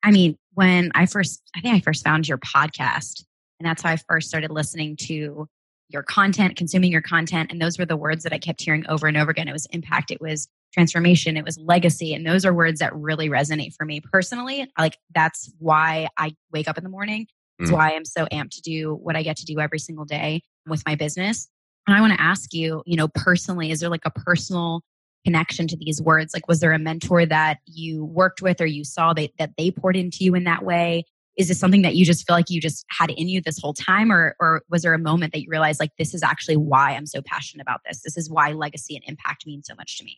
I 0.04 0.12
mean 0.12 0.38
when 0.54 0.92
i 0.96 1.06
first 1.06 1.42
i 1.56 1.62
think 1.62 1.76
i 1.76 1.80
first 1.82 2.04
found 2.04 2.28
your 2.28 2.38
podcast 2.38 3.24
and 3.60 3.68
that's 3.68 3.82
how 3.82 3.92
i 3.92 3.98
first 4.08 4.30
started 4.30 4.52
listening 4.52 4.96
to 4.96 5.48
your 5.90 6.04
content, 6.04 6.56
consuming 6.56 6.92
your 6.92 7.02
content. 7.02 7.52
And 7.52 7.62
those 7.62 7.78
were 7.78 7.86
the 7.86 7.98
words 7.98 8.24
that 8.24 8.34
I 8.34 8.38
kept 8.38 8.62
hearing 8.62 8.86
over 8.88 9.08
and 9.08 9.18
over 9.18 9.32
again. 9.32 9.48
It 9.48 9.54
was 9.54 9.68
impact, 9.72 10.12
it 10.12 10.22
was 10.22 10.48
transformation, 10.72 11.36
it 11.36 11.44
was 11.44 11.58
legacy. 11.58 12.14
And 12.14 12.26
those 12.26 12.46
are 12.46 12.54
words 12.54 12.80
that 12.80 12.96
really 12.96 13.28
resonate 13.28 13.74
for 13.74 13.86
me 13.86 14.00
personally. 14.00 14.72
Like 14.78 14.98
that's 15.14 15.52
why 15.58 16.08
I 16.16 16.36
wake 16.54 16.68
up 16.68 16.78
in 16.78 16.84
the 16.84 16.90
morning. 16.90 17.28
It's 17.58 17.72
mm. 17.72 17.74
why 17.74 17.92
I'm 17.92 18.06
so 18.06 18.26
amped 18.28 18.52
to 18.52 18.62
do 18.62 18.94
what 18.94 19.16
I 19.16 19.24
get 19.24 19.38
to 19.38 19.46
do 19.46 19.60
every 19.60 19.80
single 19.80 20.06
day 20.06 20.44
with 20.68 20.84
my 20.86 20.96
business. 20.96 21.48
And 21.88 21.98
I 21.98 22.02
want 22.02 22.14
to 22.14 22.22
ask 22.22 22.54
you, 22.54 22.84
you 22.86 22.96
know, 22.96 23.08
personally, 23.08 23.72
is 23.72 23.80
there 23.80 23.90
like 23.90 24.06
a 24.06 24.12
personal 24.12 24.82
connection 25.26 25.68
to 25.68 25.78
these 25.78 26.02
words? 26.02 26.34
Like, 26.34 26.48
was 26.48 26.60
there 26.60 26.72
a 26.72 26.80
mentor 26.80 27.26
that 27.26 27.58
you 27.66 28.06
worked 28.06 28.42
with 28.42 28.62
or 28.62 28.66
you 28.66 28.84
saw 28.84 29.14
that, 29.14 29.32
that 29.40 29.52
they 29.58 29.72
poured 29.72 29.98
into 29.98 30.24
you 30.24 30.36
in 30.36 30.44
that 30.44 30.64
way? 30.64 31.04
Is 31.40 31.48
this 31.48 31.58
something 31.58 31.84
that 31.84 31.96
you 31.96 32.06
just 32.06 32.28
feel 32.28 32.36
like 32.36 32.50
you 32.50 32.60
just 32.60 32.86
had 32.90 33.10
in 33.12 33.30
you 33.30 33.42
this 33.42 33.58
whole 33.58 33.74
time? 33.74 34.12
Or 34.12 34.36
or 34.40 34.62
was 34.70 34.84
there 34.84 34.94
a 34.94 35.00
moment 35.00 35.32
that 35.34 35.42
you 35.42 35.48
realized 35.50 35.80
like 35.80 35.92
this 35.98 36.14
is 36.14 36.22
actually 36.22 36.58
why 36.58 36.92
i'm 36.92 37.08
so 37.08 37.22
passionate 37.22 37.64
about 37.64 37.80
this? 37.88 38.02
This 38.02 38.18
is 38.18 38.30
why 38.30 38.52
legacy 38.52 38.96
and 38.96 39.04
impact 39.08 39.48
mean 39.48 39.64
so 39.64 39.74
much 39.74 39.98
to 39.98 40.04
me. 40.04 40.18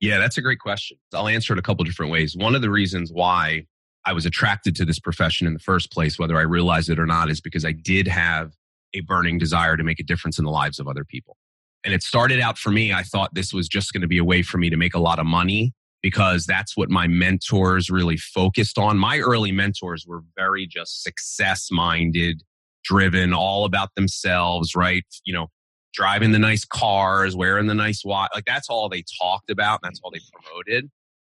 Yeah 0.00 0.18
that's 0.18 0.36
a 0.36 0.42
great 0.42 0.60
question. 0.60 0.98
I'll 1.14 1.28
answer 1.28 1.54
it 1.54 1.58
a 1.58 1.62
couple 1.62 1.82
different 1.84 2.12
ways. 2.12 2.36
One 2.36 2.54
of 2.54 2.62
the 2.62 2.70
reasons 2.70 3.10
why 3.10 3.66
i 4.04 4.12
was 4.12 4.26
attracted 4.26 4.76
to 4.76 4.84
this 4.84 5.00
profession 5.00 5.46
in 5.46 5.54
the 5.54 5.60
first 5.60 5.90
place 5.90 6.18
whether 6.18 6.36
i 6.36 6.42
realized 6.42 6.90
it 6.90 6.98
or 6.98 7.06
not 7.06 7.30
is 7.30 7.40
because 7.40 7.64
i 7.64 7.72
did 7.72 8.06
have 8.06 8.52
a 8.92 9.00
burning 9.00 9.38
desire 9.38 9.78
to 9.78 9.82
make 9.82 9.98
a 9.98 10.04
difference 10.04 10.38
in 10.38 10.44
the 10.44 10.50
lives 10.50 10.78
of 10.78 10.86
other 10.86 11.04
people. 11.04 11.36
And 11.84 11.92
it 11.92 12.02
started 12.02 12.38
out 12.38 12.58
for 12.58 12.70
me 12.70 12.92
i 12.92 13.02
thought 13.02 13.34
this 13.34 13.54
was 13.54 13.66
just 13.66 13.94
going 13.94 14.02
to 14.02 14.08
be 14.08 14.18
a 14.18 14.24
way 14.24 14.42
for 14.42 14.58
me 14.58 14.68
to 14.68 14.76
make 14.76 14.94
a 14.94 15.00
lot 15.00 15.18
of 15.18 15.24
money 15.24 15.72
because 16.04 16.44
that's 16.44 16.76
what 16.76 16.90
my 16.90 17.08
mentors 17.08 17.88
really 17.88 18.18
focused 18.18 18.76
on. 18.76 18.98
My 18.98 19.20
early 19.20 19.52
mentors 19.52 20.04
were 20.06 20.20
very 20.36 20.66
just 20.66 21.02
success 21.02 21.68
minded, 21.70 22.42
driven, 22.84 23.32
all 23.32 23.64
about 23.64 23.88
themselves, 23.96 24.76
right? 24.76 25.06
You 25.24 25.32
know, 25.32 25.46
driving 25.94 26.32
the 26.32 26.38
nice 26.38 26.66
cars, 26.66 27.34
wearing 27.34 27.68
the 27.68 27.74
nice 27.74 28.04
watch. 28.04 28.30
Like 28.34 28.44
that's 28.44 28.68
all 28.68 28.90
they 28.90 29.02
talked 29.18 29.48
about. 29.48 29.80
And 29.82 29.88
that's 29.88 30.00
all 30.04 30.10
they 30.10 30.20
promoted. 30.30 30.90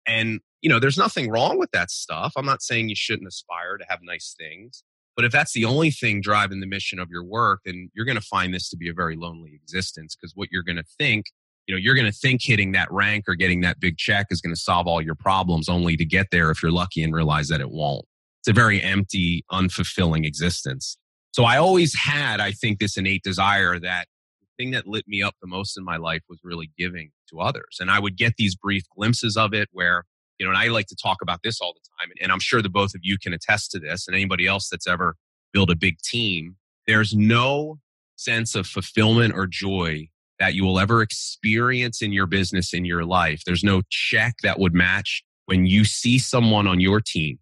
And, 0.07 0.39
you 0.61 0.69
know, 0.71 0.79
there's 0.79 0.97
nothing 0.97 1.29
wrong 1.29 1.59
with 1.59 1.69
that 1.69 1.91
stuff. 1.91 2.33
I'm 2.35 2.47
not 2.47 2.63
saying 2.63 2.89
you 2.89 2.95
shouldn't 2.95 3.27
aspire 3.27 3.77
to 3.77 3.85
have 3.87 3.99
nice 4.01 4.33
things. 4.35 4.83
But 5.15 5.25
if 5.25 5.31
that's 5.31 5.53
the 5.53 5.65
only 5.65 5.91
thing 5.91 6.21
driving 6.21 6.59
the 6.59 6.65
mission 6.65 6.97
of 6.97 7.11
your 7.11 7.23
work, 7.23 7.59
then 7.65 7.91
you're 7.93 8.03
going 8.03 8.19
to 8.19 8.25
find 8.25 8.51
this 8.51 8.67
to 8.71 8.77
be 8.77 8.89
a 8.89 8.93
very 8.93 9.15
lonely 9.15 9.51
existence 9.53 10.15
because 10.15 10.31
what 10.33 10.49
you're 10.51 10.63
going 10.63 10.75
to 10.77 10.83
think 10.97 11.27
you 11.67 11.73
know 11.73 11.79
you're 11.79 11.95
going 11.95 12.05
to 12.05 12.17
think 12.17 12.41
hitting 12.43 12.71
that 12.71 12.91
rank 12.91 13.25
or 13.27 13.35
getting 13.35 13.61
that 13.61 13.79
big 13.79 13.97
check 13.97 14.27
is 14.29 14.41
going 14.41 14.53
to 14.53 14.59
solve 14.59 14.87
all 14.87 15.01
your 15.01 15.15
problems 15.15 15.69
only 15.69 15.97
to 15.97 16.05
get 16.05 16.27
there 16.31 16.51
if 16.51 16.61
you're 16.61 16.71
lucky 16.71 17.03
and 17.03 17.13
realize 17.13 17.47
that 17.47 17.61
it 17.61 17.71
won't 17.71 18.05
it's 18.41 18.49
a 18.49 18.53
very 18.53 18.81
empty 18.81 19.43
unfulfilling 19.51 20.25
existence 20.25 20.97
so 21.31 21.43
i 21.43 21.57
always 21.57 21.95
had 21.95 22.39
i 22.39 22.51
think 22.51 22.79
this 22.79 22.97
innate 22.97 23.23
desire 23.23 23.79
that 23.79 24.07
the 24.41 24.63
thing 24.63 24.71
that 24.71 24.87
lit 24.87 25.07
me 25.07 25.21
up 25.21 25.35
the 25.41 25.47
most 25.47 25.77
in 25.77 25.83
my 25.83 25.97
life 25.97 26.21
was 26.29 26.39
really 26.43 26.71
giving 26.77 27.11
to 27.29 27.39
others. 27.39 27.77
And 27.79 27.89
I 27.89 27.99
would 27.99 28.17
get 28.17 28.33
these 28.37 28.55
brief 28.55 28.83
glimpses 28.95 29.37
of 29.37 29.53
it 29.53 29.69
where, 29.71 30.03
you 30.39 30.45
know, 30.45 30.51
and 30.51 30.57
I 30.57 30.67
like 30.67 30.87
to 30.87 30.95
talk 30.95 31.17
about 31.21 31.41
this 31.43 31.59
all 31.61 31.73
the 31.73 31.79
time. 31.99 32.11
And 32.21 32.31
I'm 32.31 32.39
sure 32.39 32.61
the 32.61 32.69
both 32.69 32.93
of 32.95 33.01
you 33.03 33.17
can 33.17 33.33
attest 33.33 33.71
to 33.71 33.79
this 33.79 34.07
and 34.07 34.15
anybody 34.15 34.47
else 34.47 34.69
that's 34.69 34.87
ever 34.87 35.15
built 35.53 35.69
a 35.69 35.75
big 35.75 35.99
team. 35.99 36.55
There's 36.87 37.13
no 37.13 37.79
sense 38.15 38.55
of 38.55 38.67
fulfillment 38.67 39.33
or 39.35 39.47
joy 39.47 40.09
that 40.39 40.53
you 40.53 40.63
will 40.63 40.79
ever 40.79 41.01
experience 41.01 42.01
in 42.01 42.11
your 42.11 42.27
business, 42.27 42.73
in 42.73 42.85
your 42.85 43.05
life. 43.05 43.41
There's 43.45 43.63
no 43.63 43.81
check 43.89 44.35
that 44.43 44.59
would 44.59 44.73
match 44.73 45.23
when 45.45 45.65
you 45.65 45.85
see 45.85 46.17
someone 46.17 46.67
on 46.67 46.79
your 46.79 46.99
team 46.99 47.39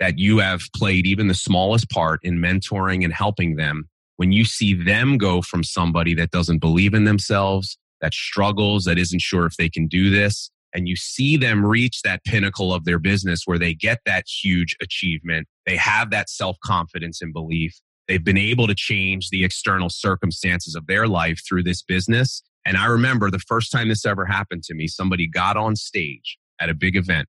that 0.00 0.18
you 0.18 0.38
have 0.38 0.62
played 0.74 1.06
even 1.06 1.28
the 1.28 1.34
smallest 1.34 1.88
part 1.90 2.20
in 2.22 2.38
mentoring 2.38 3.04
and 3.04 3.12
helping 3.12 3.56
them 3.56 3.88
when 4.16 4.32
you 4.32 4.44
see 4.44 4.74
them 4.74 5.18
go 5.18 5.42
from 5.42 5.64
somebody 5.64 6.14
that 6.14 6.30
doesn't 6.30 6.58
believe 6.58 6.94
in 6.94 7.04
themselves, 7.04 7.76
that 8.00 8.14
struggles, 8.14 8.84
that 8.84 8.98
isn't 8.98 9.22
sure 9.22 9.46
if 9.46 9.56
they 9.56 9.68
can 9.68 9.86
do 9.86 10.10
this, 10.10 10.50
and 10.72 10.88
you 10.88 10.96
see 10.96 11.36
them 11.36 11.64
reach 11.64 12.02
that 12.02 12.24
pinnacle 12.24 12.72
of 12.72 12.84
their 12.84 12.98
business 12.98 13.42
where 13.44 13.58
they 13.58 13.74
get 13.74 14.00
that 14.06 14.24
huge 14.28 14.76
achievement, 14.80 15.46
they 15.66 15.76
have 15.76 16.10
that 16.10 16.28
self 16.28 16.56
confidence 16.64 17.22
and 17.22 17.32
belief. 17.32 17.80
They've 18.08 18.24
been 18.24 18.38
able 18.38 18.66
to 18.66 18.74
change 18.74 19.30
the 19.30 19.44
external 19.44 19.88
circumstances 19.88 20.74
of 20.74 20.86
their 20.86 21.06
life 21.06 21.40
through 21.46 21.62
this 21.62 21.82
business. 21.82 22.42
And 22.66 22.76
I 22.76 22.86
remember 22.86 23.30
the 23.30 23.38
first 23.38 23.70
time 23.70 23.88
this 23.88 24.06
ever 24.06 24.24
happened 24.24 24.62
to 24.64 24.74
me, 24.74 24.86
somebody 24.86 25.26
got 25.26 25.56
on 25.56 25.76
stage 25.76 26.38
at 26.60 26.68
a 26.68 26.74
big 26.74 26.96
event. 26.96 27.28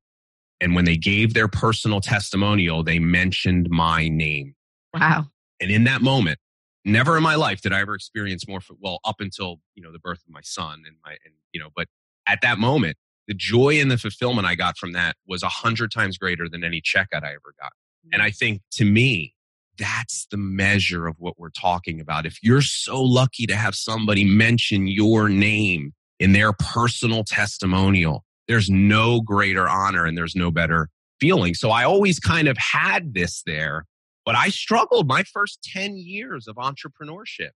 And 0.62 0.76
when 0.76 0.86
they 0.86 0.98
gave 0.98 1.34
their 1.34 1.48
personal 1.48 2.00
testimonial, 2.02 2.84
they 2.84 3.00
mentioned 3.00 3.68
my 3.70 4.08
name. 4.08 4.56
Wow. 4.94 5.26
And 5.60 5.72
in 5.72 5.84
that 5.86 6.02
moment, 6.02 6.40
never 6.86 7.18
in 7.18 7.24
my 7.24 7.36
life 7.36 7.62
did 7.62 7.74
I 7.74 7.82
ever 7.82 7.96
experience 7.96 8.48
more, 8.48 8.62
well, 8.80 9.00
up 9.04 9.18
until, 9.20 9.60
you 9.76 9.84
know, 9.84 9.92
the 9.92 10.00
birth 10.00 10.20
of 10.26 10.34
my 10.34 10.42
son 10.44 10.84
and 10.86 10.96
my, 11.06 11.12
and, 11.26 11.34
you 11.52 11.60
know, 11.60 11.70
but 11.76 11.88
at 12.28 12.40
that 12.42 12.58
moment, 12.58 12.98
the 13.28 13.34
joy 13.34 13.80
and 13.82 13.92
the 13.92 13.98
fulfillment 13.98 14.48
I 14.48 14.56
got 14.56 14.78
from 14.78 14.94
that 14.94 15.16
was 15.28 15.44
a 15.44 15.50
hundred 15.50 15.92
times 15.92 16.18
greater 16.18 16.48
than 16.48 16.64
any 16.64 16.80
check 16.82 17.10
that 17.12 17.24
I 17.24 17.30
ever 17.30 17.54
got. 17.60 17.72
And 18.14 18.22
mm. 18.22 18.26
I 18.26 18.32
think 18.32 18.62
to 18.74 18.86
me, 18.86 19.35
that's 19.78 20.28
the 20.32 20.38
measure 20.38 21.08
of 21.08 21.16
what 21.20 21.40
we're 21.40 21.50
talking 21.50 22.00
about. 22.00 22.26
If 22.26 22.40
you're 22.42 22.62
so 22.62 23.02
lucky 23.02 23.46
to 23.48 23.56
have 23.56 23.76
somebody 23.76 24.24
mention 24.24 24.88
your 24.88 25.30
name 25.30 25.94
in 26.20 26.34
their 26.34 26.54
personal 26.54 27.24
testimonial, 27.24 28.24
there's 28.48 28.70
no 28.70 29.22
greater 29.22 29.68
honor 29.68 30.06
and 30.06 30.18
there's 30.18 30.36
no 30.36 30.52
better 30.52 30.90
feeling. 31.20 31.54
So 31.54 31.72
I 31.72 31.84
always 31.84 32.20
kind 32.20 32.48
of 32.48 32.58
had 32.58 33.14
this 33.14 33.42
there 33.46 33.86
but 34.26 34.36
I 34.36 34.50
struggled 34.50 35.08
my 35.08 35.24
first 35.24 35.64
10 35.64 35.98
years 35.98 36.48
of 36.48 36.56
entrepreneurship. 36.56 37.52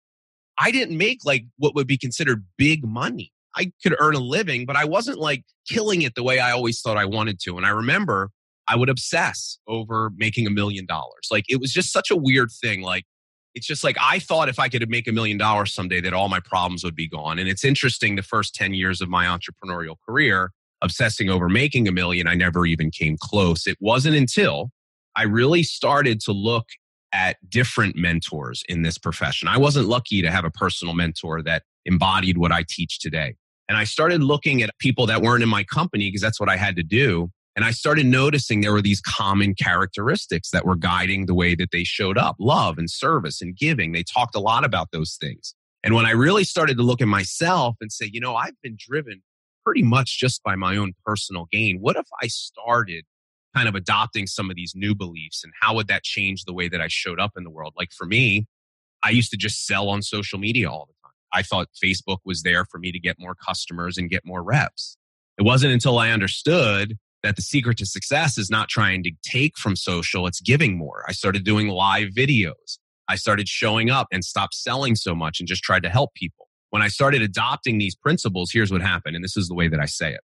I 0.59 0.71
didn't 0.71 0.97
make 0.97 1.19
like 1.23 1.45
what 1.57 1.73
would 1.75 1.87
be 1.87 1.97
considered 1.97 2.45
big 2.57 2.85
money. 2.85 3.31
I 3.55 3.71
could 3.81 3.95
earn 3.99 4.15
a 4.15 4.19
living, 4.19 4.65
but 4.65 4.75
I 4.75 4.85
wasn't 4.85 5.17
like 5.17 5.45
killing 5.67 6.01
it 6.01 6.13
the 6.15 6.23
way 6.23 6.39
I 6.39 6.51
always 6.51 6.81
thought 6.81 6.97
I 6.97 7.05
wanted 7.05 7.39
to. 7.41 7.57
And 7.57 7.65
I 7.65 7.69
remember 7.69 8.29
I 8.67 8.75
would 8.75 8.89
obsess 8.89 9.59
over 9.67 10.11
making 10.17 10.47
a 10.47 10.49
million 10.49 10.85
dollars. 10.85 11.27
Like 11.31 11.45
it 11.47 11.59
was 11.59 11.71
just 11.71 11.91
such 11.91 12.11
a 12.11 12.15
weird 12.15 12.49
thing. 12.51 12.81
Like 12.81 13.05
it's 13.55 13.65
just 13.65 13.83
like 13.83 13.97
I 13.99 14.19
thought 14.19 14.49
if 14.49 14.59
I 14.59 14.69
could 14.69 14.87
make 14.89 15.07
a 15.07 15.11
million 15.11 15.37
dollars 15.37 15.73
someday 15.73 16.01
that 16.01 16.13
all 16.13 16.29
my 16.29 16.39
problems 16.39 16.83
would 16.83 16.95
be 16.95 17.07
gone. 17.07 17.39
And 17.39 17.49
it's 17.49 17.63
interesting 17.63 18.15
the 18.15 18.23
first 18.23 18.53
10 18.55 18.73
years 18.73 19.01
of 19.01 19.09
my 19.09 19.25
entrepreneurial 19.25 19.95
career, 20.07 20.51
obsessing 20.81 21.29
over 21.29 21.49
making 21.49 21.87
a 21.87 21.91
million, 21.91 22.27
I 22.27 22.35
never 22.35 22.65
even 22.65 22.91
came 22.91 23.17
close. 23.19 23.65
It 23.65 23.77
wasn't 23.79 24.15
until 24.15 24.69
I 25.15 25.23
really 25.23 25.63
started 25.63 26.19
to 26.21 26.31
look 26.31 26.65
at 27.13 27.37
different 27.49 27.95
mentors 27.95 28.63
in 28.69 28.83
this 28.83 28.97
profession. 28.97 29.47
I 29.47 29.57
wasn't 29.57 29.87
lucky 29.87 30.21
to 30.21 30.29
have 30.29 30.45
a 30.45 30.51
personal 30.51 30.93
mentor 30.93 31.41
that 31.43 31.63
embodied 31.85 32.37
what 32.37 32.51
I 32.51 32.63
teach 32.67 32.99
today. 32.99 33.35
And 33.67 33.77
I 33.77 33.85
started 33.85 34.21
looking 34.21 34.61
at 34.61 34.69
people 34.79 35.07
that 35.07 35.21
weren't 35.21 35.43
in 35.43 35.49
my 35.49 35.63
company 35.63 36.09
because 36.09 36.21
that's 36.21 36.39
what 36.39 36.49
I 36.49 36.57
had 36.57 36.75
to 36.75 36.83
do. 36.83 37.31
And 37.57 37.65
I 37.65 37.71
started 37.71 38.05
noticing 38.05 38.61
there 38.61 38.71
were 38.71 38.83
these 38.83 39.01
common 39.01 39.55
characteristics 39.55 40.51
that 40.51 40.63
were 40.63 40.75
guiding 40.75 41.25
the 41.25 41.33
way 41.33 41.55
that 41.55 41.71
they 41.71 41.83
showed 41.83 42.15
up 42.15 42.35
love 42.39 42.77
and 42.77 42.87
service 42.87 43.41
and 43.41 43.57
giving. 43.57 43.93
They 43.93 44.03
talked 44.03 44.35
a 44.35 44.39
lot 44.39 44.63
about 44.63 44.89
those 44.91 45.17
things. 45.19 45.55
And 45.83 45.95
when 45.95 46.05
I 46.05 46.11
really 46.11 46.43
started 46.43 46.77
to 46.77 46.83
look 46.83 47.01
at 47.01 47.07
myself 47.07 47.75
and 47.81 47.91
say, 47.91 48.11
you 48.13 48.19
know, 48.19 48.35
I've 48.35 48.61
been 48.61 48.77
driven 48.77 49.23
pretty 49.65 49.81
much 49.81 50.19
just 50.19 50.43
by 50.43 50.55
my 50.55 50.77
own 50.77 50.93
personal 51.03 51.47
gain. 51.51 51.79
What 51.79 51.95
if 51.95 52.05
I 52.21 52.27
started 52.27 53.05
kind 53.55 53.67
of 53.67 53.73
adopting 53.73 54.27
some 54.27 54.51
of 54.51 54.55
these 54.55 54.73
new 54.75 54.93
beliefs 54.93 55.43
and 55.43 55.51
how 55.59 55.73
would 55.73 55.87
that 55.87 56.03
change 56.03 56.43
the 56.45 56.53
way 56.53 56.69
that 56.69 56.79
I 56.79 56.87
showed 56.87 57.19
up 57.19 57.31
in 57.35 57.43
the 57.43 57.49
world? 57.49 57.73
Like 57.75 57.89
for 57.91 58.05
me, 58.05 58.45
I 59.01 59.09
used 59.09 59.31
to 59.31 59.37
just 59.37 59.65
sell 59.65 59.89
on 59.89 60.03
social 60.03 60.37
media 60.37 60.69
all 60.69 60.87
the 60.87 60.93
time. 61.03 61.13
I 61.33 61.41
thought 61.41 61.69
Facebook 61.83 62.19
was 62.23 62.43
there 62.43 62.65
for 62.65 62.77
me 62.77 62.91
to 62.91 62.99
get 62.99 63.15
more 63.17 63.33
customers 63.33 63.97
and 63.97 64.11
get 64.11 64.23
more 64.23 64.43
reps. 64.43 64.95
It 65.39 65.43
wasn't 65.43 65.73
until 65.73 65.97
I 65.97 66.11
understood 66.11 66.99
that 67.27 67.35
the 67.35 67.41
secret 67.41 67.77
to 67.77 67.85
success 67.85 68.37
is 68.37 68.49
not 68.49 68.69
trying 68.69 69.03
to 69.03 69.11
take 69.23 69.57
from 69.57 69.75
social, 69.75 70.27
it's 70.27 70.41
giving 70.41 70.77
more. 70.77 71.03
I 71.07 71.11
started 71.11 71.43
doing 71.43 71.67
live 71.67 72.09
videos. 72.09 72.79
I 73.07 73.15
started 73.15 73.47
showing 73.47 73.89
up 73.89 74.07
and 74.11 74.23
stopped 74.23 74.55
selling 74.55 74.95
so 74.95 75.13
much 75.13 75.39
and 75.39 75.47
just 75.47 75.63
tried 75.63 75.83
to 75.83 75.89
help 75.89 76.13
people. 76.13 76.47
When 76.69 76.81
I 76.81 76.87
started 76.87 77.21
adopting 77.21 77.77
these 77.77 77.95
principles, 77.95 78.51
here's 78.51 78.71
what 78.71 78.81
happened. 78.81 79.15
And 79.15 79.23
this 79.23 79.37
is 79.37 79.47
the 79.47 79.55
way 79.55 79.67
that 79.67 79.79
I 79.79 79.85
say 79.85 80.13
it 80.13 80.21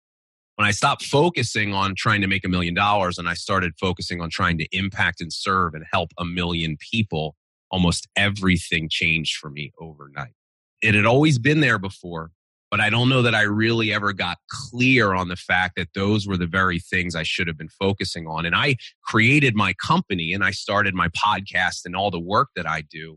when 0.56 0.66
I 0.66 0.70
stopped 0.70 1.04
focusing 1.04 1.74
on 1.74 1.94
trying 1.94 2.22
to 2.22 2.26
make 2.26 2.44
a 2.44 2.48
million 2.48 2.74
dollars 2.74 3.18
and 3.18 3.28
I 3.28 3.34
started 3.34 3.74
focusing 3.78 4.20
on 4.20 4.30
trying 4.30 4.58
to 4.58 4.66
impact 4.72 5.20
and 5.20 5.32
serve 5.32 5.74
and 5.74 5.84
help 5.92 6.10
a 6.18 6.24
million 6.24 6.76
people, 6.90 7.36
almost 7.70 8.08
everything 8.16 8.88
changed 8.90 9.36
for 9.36 9.50
me 9.50 9.72
overnight. 9.78 10.32
It 10.82 10.94
had 10.94 11.06
always 11.06 11.38
been 11.38 11.60
there 11.60 11.78
before, 11.78 12.30
but 12.76 12.84
I 12.84 12.90
don't 12.90 13.08
know 13.08 13.22
that 13.22 13.34
I 13.34 13.40
really 13.40 13.90
ever 13.90 14.12
got 14.12 14.36
clear 14.50 15.14
on 15.14 15.28
the 15.28 15.36
fact 15.36 15.76
that 15.76 15.88
those 15.94 16.26
were 16.26 16.36
the 16.36 16.46
very 16.46 16.78
things 16.78 17.14
I 17.14 17.22
should 17.22 17.46
have 17.46 17.56
been 17.56 17.70
focusing 17.70 18.26
on. 18.26 18.44
And 18.44 18.54
I 18.54 18.76
created 19.02 19.54
my 19.54 19.72
company 19.82 20.34
and 20.34 20.44
I 20.44 20.50
started 20.50 20.94
my 20.94 21.08
podcast 21.08 21.86
and 21.86 21.96
all 21.96 22.10
the 22.10 22.20
work 22.20 22.48
that 22.54 22.68
I 22.68 22.82
do 22.82 23.16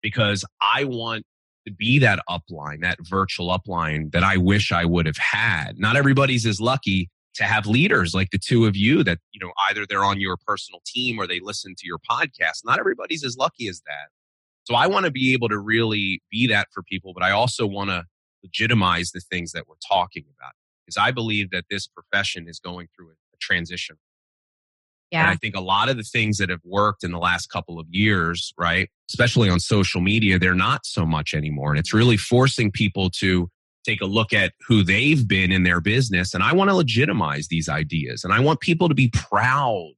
because 0.00 0.42
I 0.62 0.84
want 0.84 1.24
to 1.66 1.72
be 1.74 1.98
that 1.98 2.20
upline, 2.30 2.80
that 2.80 2.96
virtual 3.02 3.48
upline 3.48 4.10
that 4.12 4.22
I 4.22 4.38
wish 4.38 4.72
I 4.72 4.86
would 4.86 5.04
have 5.04 5.18
had. 5.18 5.78
Not 5.78 5.96
everybody's 5.96 6.46
as 6.46 6.58
lucky 6.58 7.10
to 7.34 7.44
have 7.44 7.66
leaders 7.66 8.14
like 8.14 8.30
the 8.30 8.38
two 8.38 8.64
of 8.64 8.74
you 8.74 9.04
that, 9.04 9.18
you 9.34 9.46
know, 9.46 9.52
either 9.68 9.84
they're 9.86 10.02
on 10.02 10.18
your 10.18 10.38
personal 10.46 10.80
team 10.86 11.18
or 11.18 11.26
they 11.26 11.40
listen 11.40 11.74
to 11.76 11.86
your 11.86 11.98
podcast. 12.10 12.64
Not 12.64 12.78
everybody's 12.78 13.22
as 13.22 13.36
lucky 13.36 13.68
as 13.68 13.82
that. 13.84 14.08
So 14.62 14.74
I 14.74 14.86
want 14.86 15.04
to 15.04 15.12
be 15.12 15.34
able 15.34 15.50
to 15.50 15.58
really 15.58 16.22
be 16.30 16.46
that 16.46 16.68
for 16.72 16.82
people, 16.82 17.12
but 17.12 17.22
I 17.22 17.32
also 17.32 17.66
want 17.66 17.90
to 17.90 18.04
legitimize 18.44 19.10
the 19.10 19.20
things 19.20 19.50
that 19.52 19.66
we're 19.66 19.74
talking 19.86 20.24
about 20.38 20.52
because 20.86 20.96
I 20.96 21.10
believe 21.10 21.50
that 21.50 21.64
this 21.70 21.86
profession 21.86 22.48
is 22.48 22.60
going 22.60 22.88
through 22.94 23.10
a, 23.10 23.14
transition. 23.40 23.96
Yeah. 25.10 25.22
And 25.22 25.30
I 25.30 25.34
think 25.34 25.54
a 25.54 25.60
lot 25.60 25.90
of 25.90 25.96
the 25.96 26.02
things 26.02 26.38
that 26.38 26.48
have 26.48 26.62
worked 26.64 27.04
in 27.04 27.10
the 27.10 27.18
last 27.18 27.48
couple 27.48 27.78
of 27.78 27.86
years, 27.90 28.54
right, 28.56 28.88
especially 29.10 29.50
on 29.50 29.60
social 29.60 30.00
media, 30.00 30.38
they're 30.38 30.54
not 30.54 30.86
so 30.86 31.04
much 31.04 31.34
anymore. 31.34 31.70
And 31.70 31.78
it's 31.78 31.90
mm-hmm. 31.90 31.98
really 31.98 32.16
forcing 32.16 32.70
people 32.70 33.10
to 33.18 33.50
take 33.84 34.00
a 34.00 34.06
look 34.06 34.32
at 34.32 34.54
who 34.66 34.82
they've 34.82 35.28
been 35.28 35.52
in 35.52 35.62
their 35.62 35.80
business. 35.80 36.32
And 36.32 36.42
I 36.42 36.54
want 36.54 36.70
to 36.70 36.74
legitimize 36.74 37.48
these 37.48 37.68
ideas. 37.68 38.24
And 38.24 38.32
I 38.32 38.40
want 38.40 38.60
people 38.60 38.88
to 38.88 38.94
be 38.94 39.10
proud 39.10 39.92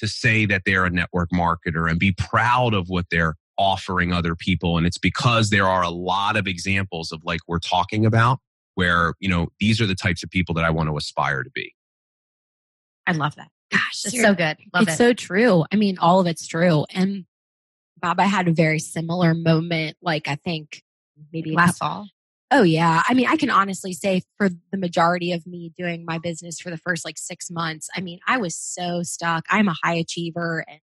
to 0.00 0.08
say 0.08 0.44
that 0.46 0.62
they're 0.64 0.84
a 0.84 0.90
network 0.90 1.30
marketer 1.30 1.88
and 1.88 1.98
be 1.98 2.12
proud 2.12 2.74
of 2.74 2.88
what 2.88 3.06
they're 3.10 3.36
offering 3.58 4.12
other 4.12 4.34
people. 4.34 4.78
And 4.78 4.86
it's 4.86 4.98
because 4.98 5.50
there 5.50 5.66
are 5.66 5.82
a 5.82 5.90
lot 5.90 6.36
of 6.36 6.46
examples 6.46 7.12
of 7.12 7.20
like 7.24 7.40
we're 7.46 7.58
talking 7.58 8.06
about 8.06 8.38
where, 8.74 9.14
you 9.18 9.28
know, 9.28 9.48
these 9.58 9.80
are 9.80 9.86
the 9.86 9.94
types 9.94 10.22
of 10.22 10.30
people 10.30 10.54
that 10.54 10.64
I 10.64 10.70
want 10.70 10.88
to 10.88 10.96
aspire 10.96 11.42
to 11.42 11.50
be. 11.50 11.74
I 13.06 13.12
love 13.12 13.34
that. 13.36 13.48
Gosh, 13.70 14.04
it's 14.04 14.20
so 14.20 14.34
good. 14.34 14.56
Love 14.72 14.84
it's 14.84 14.94
it. 14.94 14.96
so 14.96 15.12
true. 15.12 15.64
I 15.72 15.76
mean, 15.76 15.98
all 15.98 16.20
of 16.20 16.26
it's 16.26 16.46
true. 16.46 16.86
And 16.94 17.24
Bob, 18.00 18.20
I 18.20 18.24
had 18.24 18.48
a 18.48 18.52
very 18.52 18.78
similar 18.78 19.34
moment. 19.34 19.96
Like 20.00 20.28
I 20.28 20.36
think 20.36 20.82
maybe 21.32 21.52
last 21.52 21.78
fall. 21.78 22.06
Oh 22.50 22.62
yeah. 22.62 23.02
I 23.06 23.14
mean, 23.14 23.26
I 23.28 23.36
can 23.36 23.50
honestly 23.50 23.92
say 23.92 24.22
for 24.38 24.48
the 24.48 24.78
majority 24.78 25.32
of 25.32 25.46
me 25.46 25.72
doing 25.76 26.04
my 26.06 26.18
business 26.18 26.60
for 26.60 26.70
the 26.70 26.78
first 26.78 27.04
like 27.04 27.18
six 27.18 27.50
months, 27.50 27.88
I 27.94 28.00
mean, 28.00 28.20
I 28.26 28.38
was 28.38 28.56
so 28.56 29.02
stuck. 29.02 29.44
I'm 29.50 29.68
a 29.68 29.74
high 29.82 29.96
achiever 29.96 30.64
and 30.66 30.80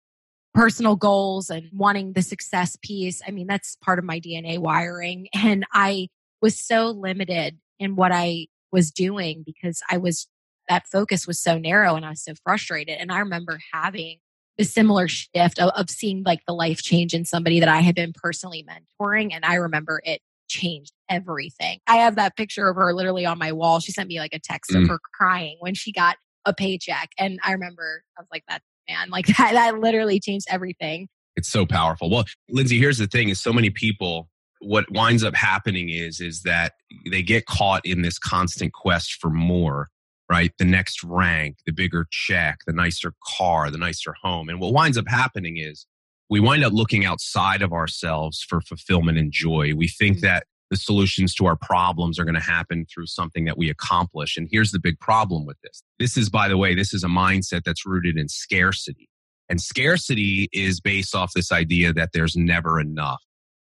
personal 0.54 0.96
goals 0.96 1.50
and 1.50 1.70
wanting 1.72 2.14
the 2.14 2.22
success 2.22 2.78
piece. 2.82 3.22
I 3.28 3.32
mean, 3.32 3.48
that's 3.48 3.78
part 3.78 4.00
of 4.00 4.06
my 4.06 4.20
DNA 4.20 4.60
wiring. 4.60 5.28
And 5.44 5.66
I 5.74 6.08
was 6.42 6.60
so 6.60 6.92
limited 6.92 7.58
in 7.80 7.96
what 7.96 8.12
I 8.12 8.48
was 8.72 8.92
doing 8.92 9.44
because 9.46 9.82
I 9.90 9.98
was 9.98 10.28
that 10.70 10.88
focus 10.88 11.28
was 11.28 11.42
so 11.42 11.58
narrow 11.58 11.96
and 11.96 12.06
I 12.06 12.12
was 12.12 12.24
so 12.24 12.34
frustrated. 12.46 12.98
And 12.98 13.12
I 13.12 13.20
remember 13.20 13.60
having 13.74 14.20
the 14.58 14.64
similar 14.64 15.08
shift 15.08 15.60
of, 15.60 15.72
of 15.72 15.90
seeing 15.90 16.24
like 16.24 16.42
the 16.48 16.54
life 16.54 16.82
change 16.82 17.14
in 17.14 17.26
somebody 17.26 17.60
that 17.60 17.70
I 17.70 17.82
had 17.82 17.96
been 17.96 18.14
personally 18.14 18.66
mentoring. 18.66 19.32
And 19.34 19.44
I 19.44 19.56
remember 19.56 20.02
it 20.06 20.22
changed 20.48 20.94
everything. 21.10 21.80
I 21.88 21.98
have 21.98 22.16
that 22.16 22.38
picture 22.38 22.70
of 22.70 22.76
her 22.76 22.94
literally 22.94 23.26
on 23.26 23.40
my 23.40 23.52
wall. 23.52 23.80
She 23.80 23.92
sent 23.92 24.08
me 24.08 24.20
like 24.20 24.34
a 24.34 24.40
text 24.40 24.72
mm. 24.72 24.82
of 24.82 24.90
her 24.90 25.00
crying 25.14 25.58
when 25.60 25.74
she 25.74 25.92
got 25.92 26.18
a 26.46 26.54
paycheck. 26.54 27.10
And 27.18 27.40
I 27.44 27.54
remember 27.54 28.04
I 28.18 28.22
was 28.22 28.28
like, 28.32 28.44
that 28.48 28.62
man, 28.90 29.10
like 29.10 29.28
that, 29.38 29.54
that 29.54 29.80
literally 29.80 30.20
changed 30.20 30.48
everything. 30.50 31.08
It's 31.36 31.50
so 31.50 31.66
powerful. 31.66 32.10
Well, 32.10 32.26
Lindsay, 32.50 32.78
here's 32.78 32.98
the 32.98 33.08
thing 33.08 33.30
is 33.30 33.42
so 33.42 33.54
many 33.54 33.70
people 33.70 34.30
what 34.62 34.86
winds 34.92 35.24
up 35.24 35.36
happening 35.36 35.90
is 35.90 36.20
is 36.20 36.44
that 36.44 36.74
they 37.10 37.24
get 37.24 37.46
caught 37.48 37.84
in 37.86 38.04
this 38.04 38.20
constant 38.20 38.74
quest 38.74 39.14
for 39.20 39.30
more 39.30 39.90
right 40.30 40.52
the 40.60 40.66
next 40.66 41.04
rank 41.04 41.58
the 41.66 41.72
bigger 41.72 42.06
check 42.12 42.60
the 42.68 42.74
nicer 42.74 43.14
car 43.38 43.72
the 43.72 43.78
nicer 43.78 44.14
home 44.22 44.50
and 44.50 44.60
what 44.60 44.74
winds 44.74 44.98
up 44.98 45.08
happening 45.08 45.58
is 45.58 45.88
we 46.30 46.40
wind 46.40 46.64
up 46.64 46.72
looking 46.72 47.06
outside 47.06 47.62
of 47.62 47.74
ourselves 47.74 48.46
for 48.48 48.62
fulfillment 48.62 49.18
and 49.18 49.32
joy 49.32 49.74
we 49.76 49.88
think 49.88 50.18
mm-hmm. 50.18 50.28
that 50.28 50.46
the 50.72 50.78
solutions 50.78 51.36
to 51.36 51.46
our 51.46 51.56
problems 51.56 52.18
are 52.18 52.26
going 52.26 52.34
to 52.34 52.42
happen 52.42 52.88
through 52.92 53.06
something 53.06 53.46
that 53.46 53.58
we 53.58 53.70
accomplish 53.70 54.38
and 54.38 54.48
here's 54.52 54.72
the 54.72 54.80
big 54.80 55.00
problem 55.00 55.46
with 55.46 55.58
this 55.62 55.84
this 56.00 56.18
is 56.18 56.30
by 56.30 56.48
the 56.48 56.58
way 56.58 56.74
this 56.74 56.94
is 56.94 57.04
a 57.04 57.08
mindset 57.08 57.62
that's 57.64 57.86
rooted 57.86 58.18
in 58.18 58.28
scarcity 58.28 59.08
and 59.50 59.62
scarcity 59.62 60.50
is 60.52 60.82
based 60.82 61.14
off 61.14 61.34
this 61.36 61.52
idea 61.52 61.94
that 61.94 62.10
there's 62.14 62.36
never 62.36 62.80
enough 62.80 63.22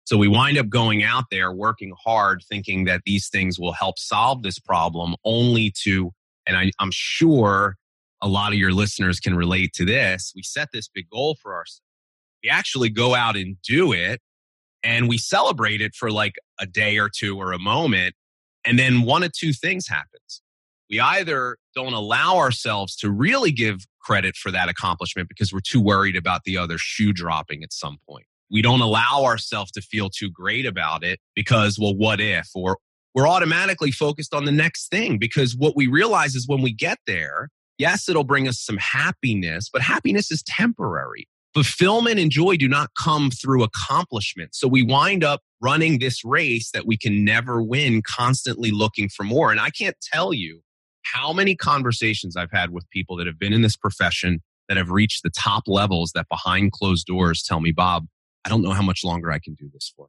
so 0.06 0.16
we 0.16 0.28
wind 0.28 0.56
up 0.56 0.68
going 0.68 1.02
out 1.02 1.24
there 1.32 1.50
working 1.50 1.92
hard, 2.04 2.44
thinking 2.48 2.84
that 2.84 3.02
these 3.04 3.28
things 3.28 3.58
will 3.58 3.72
help 3.72 3.98
solve 3.98 4.44
this 4.44 4.60
problem, 4.60 5.16
only 5.24 5.72
to, 5.82 6.12
and 6.46 6.56
I, 6.56 6.70
I'm 6.78 6.92
sure 6.92 7.74
a 8.22 8.28
lot 8.28 8.52
of 8.52 8.58
your 8.58 8.70
listeners 8.70 9.18
can 9.18 9.34
relate 9.34 9.72
to 9.74 9.84
this. 9.84 10.32
We 10.36 10.44
set 10.44 10.68
this 10.72 10.88
big 10.88 11.10
goal 11.10 11.36
for 11.42 11.54
ourselves. 11.54 11.82
We 12.44 12.50
actually 12.50 12.88
go 12.88 13.16
out 13.16 13.36
and 13.36 13.56
do 13.62 13.92
it 13.92 14.20
and 14.86 15.08
we 15.08 15.18
celebrate 15.18 15.80
it 15.80 15.94
for 15.94 16.10
like 16.10 16.36
a 16.60 16.66
day 16.66 16.98
or 16.98 17.10
two 17.14 17.36
or 17.36 17.52
a 17.52 17.58
moment. 17.58 18.14
And 18.64 18.78
then 18.78 19.02
one 19.02 19.22
of 19.22 19.32
two 19.32 19.52
things 19.52 19.86
happens. 19.86 20.42
We 20.88 21.00
either 21.00 21.58
don't 21.74 21.92
allow 21.92 22.36
ourselves 22.36 22.96
to 22.96 23.10
really 23.10 23.50
give 23.50 23.86
credit 24.00 24.36
for 24.36 24.50
that 24.52 24.68
accomplishment 24.68 25.28
because 25.28 25.52
we're 25.52 25.60
too 25.60 25.80
worried 25.80 26.16
about 26.16 26.42
the 26.44 26.56
other 26.56 26.78
shoe 26.78 27.12
dropping 27.12 27.62
at 27.62 27.72
some 27.72 27.98
point 28.08 28.26
we 28.50 28.62
don't 28.62 28.80
allow 28.80 29.22
ourselves 29.24 29.70
to 29.72 29.80
feel 29.80 30.08
too 30.10 30.30
great 30.30 30.66
about 30.66 31.02
it 31.04 31.20
because, 31.34 31.78
well, 31.78 31.94
what 31.94 32.20
if? 32.20 32.48
Or 32.54 32.78
we're 33.14 33.28
automatically 33.28 33.90
focused 33.90 34.34
on 34.34 34.44
the 34.44 34.52
next 34.52 34.88
thing 34.88 35.18
because 35.18 35.56
what 35.56 35.74
we 35.74 35.86
realize 35.86 36.34
is 36.34 36.46
when 36.46 36.62
we 36.62 36.72
get 36.72 36.98
there, 37.06 37.48
yes, 37.78 38.08
it'll 38.08 38.24
bring 38.24 38.46
us 38.46 38.60
some 38.60 38.76
happiness, 38.76 39.68
but 39.72 39.82
happiness 39.82 40.30
is 40.30 40.42
temporary. 40.42 41.26
Fulfillment 41.56 42.18
and 42.18 42.30
joy 42.30 42.58
do 42.58 42.68
not 42.68 42.90
come 43.02 43.30
through 43.30 43.62
accomplishment. 43.62 44.54
So 44.54 44.68
we 44.68 44.82
wind 44.82 45.24
up 45.24 45.40
running 45.62 45.98
this 45.98 46.22
race 46.22 46.70
that 46.72 46.86
we 46.86 46.98
can 46.98 47.24
never 47.24 47.62
win, 47.62 48.02
constantly 48.06 48.70
looking 48.70 49.08
for 49.08 49.24
more. 49.24 49.50
And 49.50 49.58
I 49.58 49.70
can't 49.70 49.96
tell 50.12 50.34
you 50.34 50.60
how 51.04 51.32
many 51.32 51.56
conversations 51.56 52.36
I've 52.36 52.52
had 52.52 52.72
with 52.72 52.84
people 52.90 53.16
that 53.16 53.26
have 53.26 53.38
been 53.38 53.54
in 53.54 53.62
this 53.62 53.74
profession 53.74 54.42
that 54.68 54.76
have 54.76 54.90
reached 54.90 55.22
the 55.22 55.30
top 55.30 55.62
levels 55.66 56.12
that 56.14 56.26
behind 56.28 56.72
closed 56.72 57.06
doors 57.06 57.42
tell 57.42 57.60
me, 57.60 57.72
Bob, 57.72 58.04
I 58.44 58.50
don't 58.50 58.60
know 58.60 58.72
how 58.72 58.82
much 58.82 59.02
longer 59.02 59.32
I 59.32 59.38
can 59.38 59.54
do 59.54 59.70
this 59.72 59.90
for. 59.96 60.08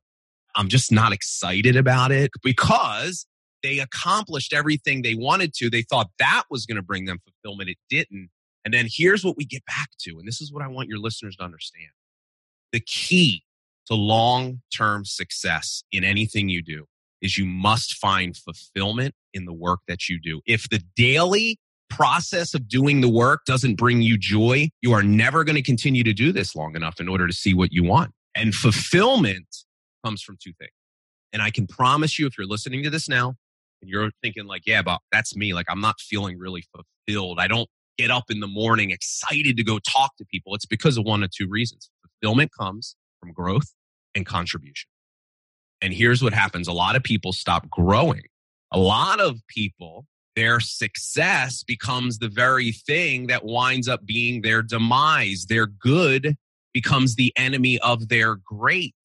I'm 0.57 0.67
just 0.67 0.91
not 0.91 1.13
excited 1.13 1.77
about 1.77 2.11
it 2.11 2.31
because 2.43 3.25
they 3.63 3.79
accomplished 3.79 4.51
everything 4.51 5.01
they 5.01 5.15
wanted 5.15 5.53
to. 5.59 5.69
They 5.69 5.83
thought 5.83 6.09
that 6.19 6.43
was 6.49 6.65
going 6.65 6.75
to 6.75 6.81
bring 6.81 7.05
them 7.05 7.19
fulfillment. 7.23 7.69
It 7.69 7.77
didn't. 7.89 8.31
And 8.67 8.73
then 8.73 8.87
here's 8.91 9.23
what 9.23 9.37
we 9.37 9.45
get 9.45 9.65
back 9.65 9.91
to. 9.99 10.19
And 10.19 10.27
this 10.27 10.41
is 10.41 10.51
what 10.51 10.61
I 10.61 10.67
want 10.67 10.89
your 10.89 10.99
listeners 10.99 11.37
to 11.37 11.43
understand. 11.45 11.87
The 12.73 12.81
key 12.81 13.45
to 13.85 13.93
long 13.93 14.59
term 14.75 15.05
success 15.05 15.85
in 15.93 16.03
anything 16.03 16.49
you 16.49 16.61
do 16.61 16.83
is 17.21 17.37
you 17.37 17.45
must 17.45 17.93
find 17.93 18.35
fulfillment 18.35 19.15
in 19.33 19.45
the 19.45 19.53
work 19.53 19.79
that 19.87 20.09
you 20.09 20.19
do. 20.19 20.41
If 20.45 20.67
the 20.67 20.81
daily 20.97 21.59
process 21.89 22.53
of 22.53 22.67
doing 22.67 22.99
the 22.99 23.07
work 23.07 23.45
doesn't 23.45 23.75
bring 23.75 24.01
you 24.01 24.17
joy, 24.17 24.67
you 24.81 24.91
are 24.91 25.01
never 25.01 25.45
going 25.45 25.55
to 25.55 25.61
continue 25.61 26.03
to 26.03 26.11
do 26.11 26.33
this 26.33 26.53
long 26.53 26.75
enough 26.75 26.99
in 26.99 27.07
order 27.07 27.25
to 27.25 27.31
see 27.31 27.53
what 27.53 27.71
you 27.71 27.85
want. 27.85 28.11
And 28.35 28.53
fulfillment 28.53 29.47
comes 30.03 30.21
from 30.21 30.35
two 30.43 30.51
things. 30.59 30.71
And 31.31 31.41
I 31.41 31.51
can 31.51 31.67
promise 31.67 32.19
you, 32.19 32.27
if 32.27 32.37
you're 32.37 32.45
listening 32.47 32.83
to 32.83 32.89
this 32.89 33.07
now 33.07 33.35
and 33.81 33.89
you're 33.89 34.11
thinking, 34.21 34.45
like, 34.45 34.63
yeah, 34.65 34.81
but 34.81 34.99
that's 35.09 35.37
me, 35.37 35.53
like, 35.53 35.67
I'm 35.69 35.79
not 35.79 36.01
feeling 36.01 36.37
really 36.37 36.65
fulfilled. 36.73 37.39
I 37.39 37.47
don't 37.47 37.69
get 37.97 38.11
up 38.11 38.25
in 38.29 38.39
the 38.39 38.47
morning 38.47 38.91
excited 38.91 39.57
to 39.57 39.63
go 39.63 39.79
talk 39.79 40.15
to 40.17 40.25
people. 40.25 40.55
It's 40.55 40.65
because 40.65 40.97
of 40.97 41.05
one 41.05 41.23
of 41.23 41.31
two 41.31 41.47
reasons. 41.47 41.89
Fulfillment 42.21 42.51
comes 42.57 42.95
from 43.19 43.31
growth 43.33 43.73
and 44.15 44.25
contribution. 44.25 44.89
And 45.81 45.93
here's 45.93 46.23
what 46.23 46.33
happens 46.33 46.67
a 46.67 46.73
lot 46.73 46.95
of 46.95 47.03
people 47.03 47.33
stop 47.33 47.69
growing. 47.69 48.23
A 48.71 48.79
lot 48.79 49.19
of 49.19 49.39
people, 49.47 50.05
their 50.35 50.59
success 50.59 51.63
becomes 51.63 52.19
the 52.19 52.29
very 52.29 52.71
thing 52.71 53.27
that 53.27 53.45
winds 53.45 53.87
up 53.87 54.05
being 54.05 54.41
their 54.41 54.61
demise. 54.61 55.45
Their 55.47 55.67
good 55.67 56.35
becomes 56.73 57.15
the 57.15 57.33
enemy 57.37 57.79
of 57.79 58.09
their 58.09 58.35
great 58.35 58.95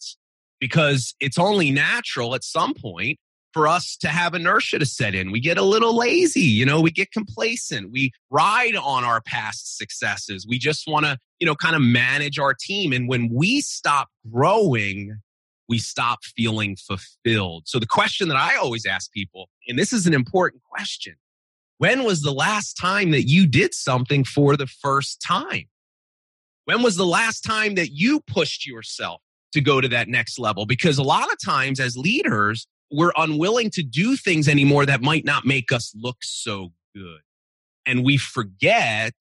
because 0.61 1.15
it's 1.21 1.39
only 1.39 1.71
natural 1.71 2.35
at 2.35 2.45
some 2.45 2.75
point 2.75 3.19
for 3.53 3.69
us 3.69 3.97
to 3.99 4.09
have 4.09 4.35
inertia 4.35 4.79
to 4.79 4.87
set 4.87 5.15
in. 5.15 5.31
We 5.31 5.41
get 5.41 5.59
a 5.59 5.63
little 5.63 5.97
lazy, 5.97 6.41
you 6.41 6.65
know, 6.65 6.81
we 6.81 6.91
get 6.91 7.13
complacent. 7.13 7.91
We 7.91 8.13
ride 8.31 8.77
on 8.77 9.05
our 9.05 9.21
past 9.21 9.77
successes. 9.77 10.47
We 10.49 10.59
just 10.59 10.85
want 10.87 11.07
to, 11.07 11.19
you 11.39 11.47
know, 11.47 11.55
kind 11.55 11.77
of 11.77 11.83
manage 11.83 12.39
our 12.39 12.55
team. 12.55 12.93
And 12.93 13.09
when 13.09 13.29
we 13.33 13.61
stop 13.61 14.09
growing, 14.31 15.21
we 15.69 15.79
stop 15.79 16.21
feeling 16.37 16.77
fulfilled. 16.77 17.65
So 17.67 17.79
the 17.79 17.87
question 17.87 18.29
that 18.29 18.37
I 18.37 18.57
always 18.57 18.87
ask 18.87 19.13
people, 19.13 19.49
and 19.69 19.79
this 19.79 19.93
is 19.93 20.07
an 20.07 20.15
important 20.15 20.63
question. 20.63 21.15
When 21.79 22.05
was 22.05 22.23
the 22.23 22.33
last 22.33 22.75
time 22.75 23.11
that 23.11 23.25
you 23.25 23.47
did 23.47 23.75
something 23.75 24.25
for 24.25 24.57
the 24.57 24.67
first 24.67 25.21
time? 25.27 25.65
When 26.65 26.83
was 26.83 26.97
the 26.97 27.07
last 27.07 27.41
time 27.41 27.75
that 27.75 27.91
you 27.91 28.21
pushed 28.21 28.67
yourself 28.67 29.21
to 29.53 29.61
go 29.61 29.81
to 29.81 29.89
that 29.89 30.09
next 30.09 30.39
level? 30.39 30.65
Because 30.65 30.99
a 30.99 31.03
lot 31.03 31.33
of 31.33 31.39
times 31.45 31.81
as 31.81 31.97
leaders, 31.97 32.67
we're 32.93 33.13
unwilling 33.17 33.71
to 33.71 33.83
do 33.83 34.17
things 34.17 34.49
anymore 34.49 34.87
that 34.87 35.03
might 35.03 35.25
not 35.25 35.45
make 35.45 35.73
us 35.73 35.93
look 35.97 36.19
so 36.21 36.73
good. 36.95 37.21
And 37.87 38.05
we 38.05 38.17
forget 38.17 39.15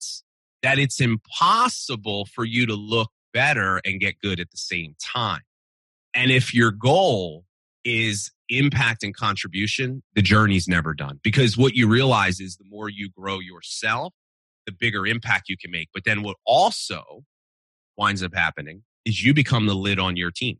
that 0.62 0.78
it's 0.78 1.00
impossible 1.00 2.26
for 2.26 2.44
you 2.44 2.66
to 2.66 2.74
look 2.74 3.10
better 3.32 3.80
and 3.84 3.98
get 3.98 4.20
good 4.20 4.38
at 4.38 4.50
the 4.50 4.58
same 4.58 4.94
time. 5.02 5.40
And 6.14 6.30
if 6.30 6.54
your 6.54 6.70
goal 6.70 7.44
is 7.84 8.30
impact 8.48 9.02
and 9.02 9.16
contribution, 9.16 10.02
the 10.14 10.22
journey's 10.22 10.68
never 10.68 10.94
done 10.94 11.18
because 11.24 11.56
what 11.56 11.74
you 11.74 11.88
realize 11.88 12.38
is 12.38 12.56
the 12.56 12.66
more 12.68 12.88
you 12.88 13.08
grow 13.10 13.40
yourself, 13.40 14.12
the 14.66 14.72
bigger 14.72 15.06
impact 15.06 15.48
you 15.48 15.56
can 15.56 15.70
make. 15.70 15.88
But 15.92 16.04
then 16.04 16.22
what 16.22 16.36
also 16.46 17.24
winds 17.96 18.22
up 18.22 18.34
happening 18.34 18.82
is 19.04 19.24
you 19.24 19.34
become 19.34 19.66
the 19.66 19.74
lid 19.74 19.98
on 19.98 20.16
your 20.16 20.30
team. 20.30 20.58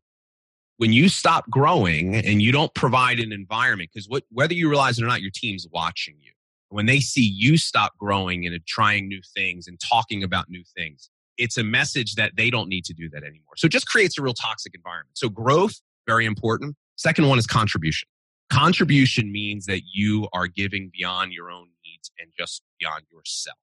When 0.79 0.93
you 0.93 1.09
stop 1.09 1.49
growing 1.51 2.17
and 2.17 2.43
you 2.43 2.51
don't 2.51 2.75
provide 2.75 3.21
an 3.21 3.33
environment, 3.33 3.91
because 3.93 4.09
whether 4.31 4.55
you 4.55 4.69
realize 4.69 4.99
it 4.99 5.05
or 5.05 5.07
not, 5.07 5.23
your 5.23 5.31
team's 5.33 5.67
watching 5.71 6.17
you. 6.21 6.33
When 6.71 6.87
they 6.87 7.01
see 7.01 7.23
you 7.23 7.59
stop 7.59 7.93
growing 7.99 8.47
and 8.47 8.59
trying 8.67 9.07
new 9.07 9.21
things 9.37 9.69
and 9.69 9.79
talking 9.79 10.23
about 10.23 10.49
new 10.49 10.65
things, 10.77 11.11
it's 11.37 11.59
a 11.59 11.65
message 11.65 12.15
that 12.15 12.33
they 12.37 12.51
don't 12.51 12.69
need 12.69 12.85
to 12.87 12.95
do 12.95 13.09
that 13.11 13.23
anymore. 13.23 13.57
So 13.57 13.67
it 13.67 13.73
just 13.73 13.87
creates 13.87 14.19
a 14.19 14.23
real 14.23 14.35
toxic 14.35 14.75
environment. 14.75 15.19
So 15.19 15.29
growth, 15.29 15.81
very 16.07 16.25
important. 16.25 16.77
Second 16.97 17.29
one 17.29 17.39
is 17.39 17.47
contribution. 17.47 18.09
Contribution 18.51 19.31
means 19.31 19.67
that 19.67 19.83
you 19.93 20.29
are 20.33 20.47
giving 20.47 20.91
beyond 20.97 21.33
your 21.33 21.51
own 21.51 21.69
needs 21.85 22.11
and 22.19 22.31
just 22.37 22.63
beyond 22.81 23.03
yourself 23.13 23.59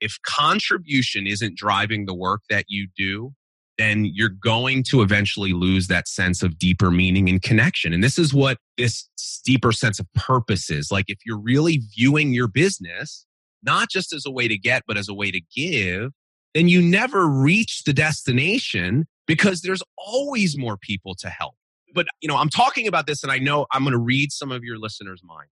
if 0.00 0.18
contribution 0.22 1.26
isn't 1.26 1.56
driving 1.56 2.06
the 2.06 2.14
work 2.14 2.42
that 2.48 2.64
you 2.68 2.88
do, 2.96 3.34
then 3.80 4.04
you're 4.04 4.28
going 4.28 4.82
to 4.82 5.00
eventually 5.00 5.54
lose 5.54 5.86
that 5.86 6.06
sense 6.06 6.42
of 6.42 6.58
deeper 6.58 6.90
meaning 6.90 7.28
and 7.28 7.40
connection. 7.40 7.94
And 7.94 8.04
this 8.04 8.18
is 8.18 8.34
what 8.34 8.58
this 8.76 9.08
deeper 9.44 9.72
sense 9.72 9.98
of 9.98 10.06
purpose 10.14 10.70
is. 10.70 10.90
Like 10.90 11.06
if 11.08 11.18
you're 11.24 11.40
really 11.40 11.80
viewing 11.96 12.34
your 12.34 12.46
business, 12.46 13.24
not 13.62 13.88
just 13.88 14.12
as 14.12 14.26
a 14.26 14.30
way 14.30 14.48
to 14.48 14.58
get, 14.58 14.82
but 14.86 14.98
as 14.98 15.08
a 15.08 15.14
way 15.14 15.30
to 15.30 15.40
give, 15.56 16.10
then 16.54 16.68
you 16.68 16.82
never 16.82 17.26
reach 17.26 17.84
the 17.84 17.92
destination 17.92 19.06
because 19.26 19.62
there's 19.62 19.82
always 19.96 20.58
more 20.58 20.76
people 20.76 21.14
to 21.14 21.30
help. 21.30 21.54
But, 21.94 22.06
you 22.20 22.28
know, 22.28 22.36
I'm 22.36 22.50
talking 22.50 22.86
about 22.86 23.06
this 23.06 23.22
and 23.22 23.32
I 23.32 23.38
know 23.38 23.66
I'm 23.72 23.82
going 23.82 23.92
to 23.92 23.98
read 23.98 24.30
some 24.30 24.52
of 24.52 24.62
your 24.62 24.78
listeners' 24.78 25.22
mind. 25.24 25.48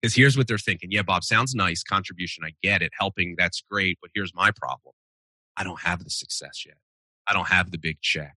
Because 0.00 0.16
here's 0.16 0.36
what 0.36 0.48
they're 0.48 0.58
thinking. 0.58 0.90
Yeah, 0.90 1.02
Bob, 1.02 1.22
sounds 1.22 1.54
nice. 1.54 1.84
Contribution. 1.84 2.42
I 2.44 2.50
get 2.60 2.82
it. 2.82 2.90
Helping, 2.98 3.36
that's 3.38 3.62
great. 3.70 3.98
But 4.02 4.10
here's 4.14 4.34
my 4.34 4.50
problem. 4.50 4.94
I 5.56 5.62
don't 5.62 5.80
have 5.80 6.02
the 6.02 6.10
success 6.10 6.64
yet. 6.66 6.76
I 7.26 7.32
don't 7.32 7.48
have 7.48 7.70
the 7.70 7.78
big 7.78 8.00
check. 8.00 8.34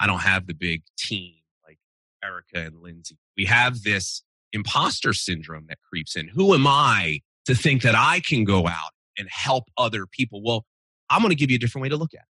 I 0.00 0.06
don't 0.06 0.20
have 0.20 0.46
the 0.46 0.54
big 0.54 0.82
team 0.98 1.34
like 1.66 1.78
Erica 2.22 2.66
and 2.66 2.80
Lindsay. 2.82 3.18
We 3.36 3.46
have 3.46 3.82
this 3.82 4.22
imposter 4.52 5.12
syndrome 5.12 5.66
that 5.68 5.78
creeps 5.88 6.16
in. 6.16 6.28
Who 6.28 6.54
am 6.54 6.66
I 6.66 7.20
to 7.46 7.54
think 7.54 7.82
that 7.82 7.94
I 7.94 8.20
can 8.20 8.44
go 8.44 8.66
out 8.66 8.92
and 9.18 9.28
help 9.30 9.64
other 9.78 10.06
people? 10.06 10.42
Well, 10.42 10.64
I'm 11.08 11.22
going 11.22 11.30
to 11.30 11.36
give 11.36 11.50
you 11.50 11.56
a 11.56 11.58
different 11.58 11.82
way 11.82 11.88
to 11.88 11.96
look 11.96 12.14
at 12.14 12.20
it. 12.20 12.26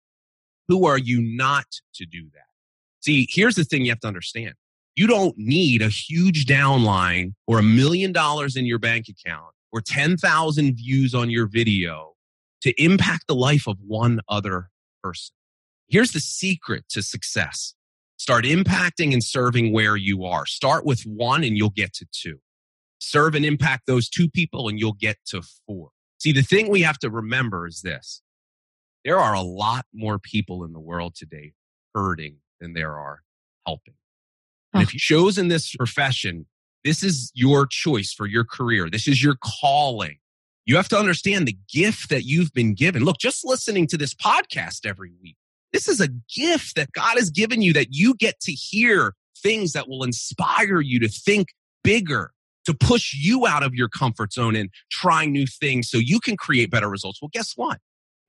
Who 0.67 0.85
are 0.85 0.97
you 0.97 1.21
not 1.21 1.65
to 1.95 2.05
do 2.05 2.23
that? 2.33 2.43
See, 3.01 3.27
here's 3.29 3.55
the 3.55 3.63
thing 3.63 3.85
you 3.85 3.91
have 3.91 3.99
to 4.01 4.07
understand 4.07 4.53
you 4.95 5.05
don't 5.05 5.37
need 5.37 5.83
a 5.83 5.89
huge 5.89 6.45
downline 6.45 7.33
or 7.45 7.59
a 7.59 7.63
million 7.63 8.11
dollars 8.11 8.55
in 8.55 8.65
your 8.65 8.79
bank 8.79 9.05
account 9.07 9.53
or 9.71 9.79
10,000 9.79 10.75
views 10.75 11.13
on 11.13 11.29
your 11.29 11.45
video 11.45 12.15
to 12.61 12.73
impact 12.83 13.25
the 13.27 13.35
life 13.35 13.67
of 13.67 13.77
one 13.85 14.19
other 14.27 14.69
person. 15.03 15.36
Here's 15.87 16.11
the 16.11 16.19
secret 16.19 16.85
to 16.89 17.01
success. 17.01 17.73
Start 18.17 18.45
impacting 18.45 19.13
and 19.13 19.23
serving 19.23 19.71
where 19.71 19.95
you 19.95 20.25
are. 20.25 20.45
Start 20.45 20.85
with 20.85 21.03
one 21.03 21.43
and 21.43 21.57
you'll 21.57 21.69
get 21.69 21.93
to 21.95 22.07
two. 22.11 22.39
Serve 22.99 23.35
and 23.35 23.45
impact 23.45 23.83
those 23.85 24.09
two 24.09 24.29
people 24.29 24.67
and 24.67 24.79
you'll 24.79 24.93
get 24.93 25.17
to 25.27 25.41
four. 25.65 25.89
See, 26.19 26.31
the 26.31 26.41
thing 26.41 26.69
we 26.69 26.81
have 26.81 26.97
to 26.99 27.09
remember 27.09 27.67
is 27.67 27.81
this. 27.81 28.21
There 29.05 29.19
are 29.19 29.33
a 29.33 29.41
lot 29.41 29.85
more 29.93 30.19
people 30.19 30.63
in 30.63 30.73
the 30.73 30.79
world 30.79 31.15
today 31.15 31.53
hurting 31.93 32.37
than 32.59 32.73
there 32.73 32.97
are 32.97 33.21
helping. 33.65 33.93
And 34.73 34.83
if 34.83 34.93
you 34.93 34.99
chose 34.99 35.37
in 35.37 35.47
this 35.47 35.73
profession, 35.75 36.47
this 36.83 37.03
is 37.03 37.31
your 37.33 37.65
choice 37.65 38.11
for 38.11 38.25
your 38.25 38.43
career. 38.43 38.89
This 38.89 39.07
is 39.07 39.23
your 39.23 39.37
calling. 39.41 40.17
You 40.65 40.75
have 40.75 40.89
to 40.89 40.97
understand 40.97 41.47
the 41.47 41.57
gift 41.71 42.09
that 42.09 42.25
you've 42.25 42.51
been 42.53 42.73
given. 42.73 43.03
Look, 43.03 43.19
just 43.19 43.45
listening 43.45 43.87
to 43.87 43.97
this 43.97 44.13
podcast 44.13 44.85
every 44.85 45.11
week, 45.21 45.37
this 45.73 45.87
is 45.87 45.99
a 46.01 46.09
gift 46.33 46.75
that 46.75 46.91
God 46.91 47.17
has 47.17 47.29
given 47.29 47.61
you 47.61 47.73
that 47.73 47.87
you 47.91 48.15
get 48.15 48.39
to 48.41 48.51
hear 48.51 49.13
things 49.37 49.73
that 49.73 49.87
will 49.87 50.03
inspire 50.03 50.81
you 50.81 50.99
to 50.99 51.07
think 51.07 51.49
bigger, 51.83 52.31
to 52.65 52.73
push 52.73 53.13
you 53.13 53.45
out 53.47 53.63
of 53.63 53.73
your 53.73 53.89
comfort 53.89 54.33
zone 54.33 54.55
and 54.55 54.69
try 54.91 55.25
new 55.25 55.45
things 55.45 55.89
so 55.89 55.97
you 55.97 56.19
can 56.19 56.35
create 56.37 56.71
better 56.71 56.89
results. 56.89 57.21
Well, 57.21 57.29
guess 57.31 57.53
what? 57.55 57.79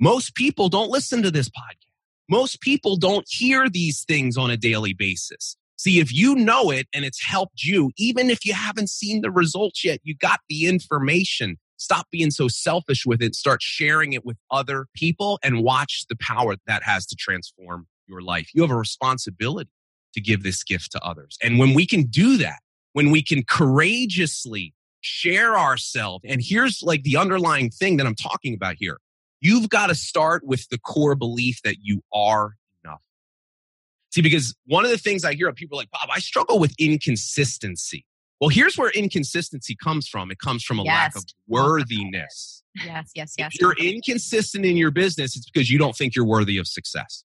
Most 0.01 0.35
people 0.35 0.69
don't 0.69 0.91
listen 0.91 1.23
to 1.23 1.31
this 1.31 1.49
podcast. 1.49 1.87
Most 2.31 2.61
people 2.61 2.97
don't 2.97 3.27
hear 3.29 3.69
these 3.69 4.05
things 4.05 4.37
on 4.37 4.51
a 4.51 4.57
daily 4.57 4.93
basis. 4.93 5.57
See, 5.77 6.01
if 6.01 6.13
you 6.13 6.35
know 6.35 6.71
it 6.71 6.87
and 6.93 7.05
it's 7.05 7.25
helped 7.25 7.63
you, 7.63 7.93
even 7.97 8.31
if 8.31 8.45
you 8.45 8.53
haven't 8.53 8.91
seen 8.91 9.23
the 9.23 9.31
results 9.31 9.85
yet, 9.85 10.01
you 10.03 10.15
got 10.15 10.41
the 10.49 10.67
information. 10.67 11.57
Stop 11.79 12.09
being 12.11 12.31
so 12.31 12.49
selfish 12.49 13.07
with 13.07 13.23
it. 13.23 13.35
Start 13.35 13.63
sharing 13.63 14.13
it 14.13 14.25
with 14.25 14.37
other 14.51 14.87
people 14.95 15.39
and 15.43 15.63
watch 15.63 16.05
the 16.09 16.17
power 16.17 16.57
that 16.67 16.83
has 16.83 17.07
to 17.07 17.17
transform 17.17 17.87
your 18.07 18.21
life. 18.21 18.51
You 18.53 18.63
have 18.63 18.71
a 18.71 18.77
responsibility 18.77 19.71
to 20.15 20.21
give 20.21 20.43
this 20.43 20.65
gift 20.65 20.93
to 20.93 21.01
others. 21.03 21.39
And 21.43 21.59
when 21.59 21.75
we 21.75 21.87
can 21.87 22.03
do 22.03 22.37
that, 22.39 22.59
when 22.93 23.11
we 23.11 23.23
can 23.23 23.45
courageously 23.45 24.75
share 25.01 25.57
ourselves, 25.57 26.25
and 26.27 26.41
here's 26.43 26.83
like 26.83 27.05
the 27.05 27.17
underlying 27.17 27.71
thing 27.71 27.97
that 27.99 28.07
I'm 28.07 28.17
talking 28.17 28.55
about 28.55 28.75
here. 28.79 28.99
You've 29.41 29.69
got 29.69 29.87
to 29.87 29.95
start 29.95 30.45
with 30.45 30.69
the 30.69 30.79
core 30.79 31.15
belief 31.15 31.61
that 31.63 31.77
you 31.81 32.03
are 32.13 32.57
enough. 32.83 33.01
See, 34.11 34.21
because 34.21 34.57
one 34.67 34.85
of 34.85 34.91
the 34.91 34.99
things 34.99 35.25
I 35.25 35.35
hear 35.35 35.49
of 35.49 35.55
people 35.55 35.79
like, 35.79 35.93
Bob, 35.93 36.09
I 36.13 36.19
struggle 36.19 36.59
with 36.59 36.75
inconsistency. 36.77 38.05
Well, 38.41 38.51
here's 38.51 38.79
where 38.79 38.91
inconsistency 38.91 39.77
comes 39.83 40.09
from. 40.09 40.31
It 40.31 40.39
comes 40.39 40.63
from 40.63 40.79
a 40.79 40.85
Yes. 40.85 40.95
lack 40.95 41.17
of 41.17 41.25
worthiness. 41.49 42.63
Yes, 42.77 43.11
yes, 43.15 43.35
yes. 43.37 43.55
If 43.55 43.61
you're 43.61 43.77
inconsistent 43.77 44.65
in 44.65 44.77
your 44.77 44.93
business, 44.93 45.37
it's 45.37 45.51
because 45.51 45.69
you 45.71 45.79
don't 45.79 45.97
think 45.97 46.15
you're 46.15 46.25
worthy 46.25 46.59
of 46.59 46.69
success. 46.69 47.25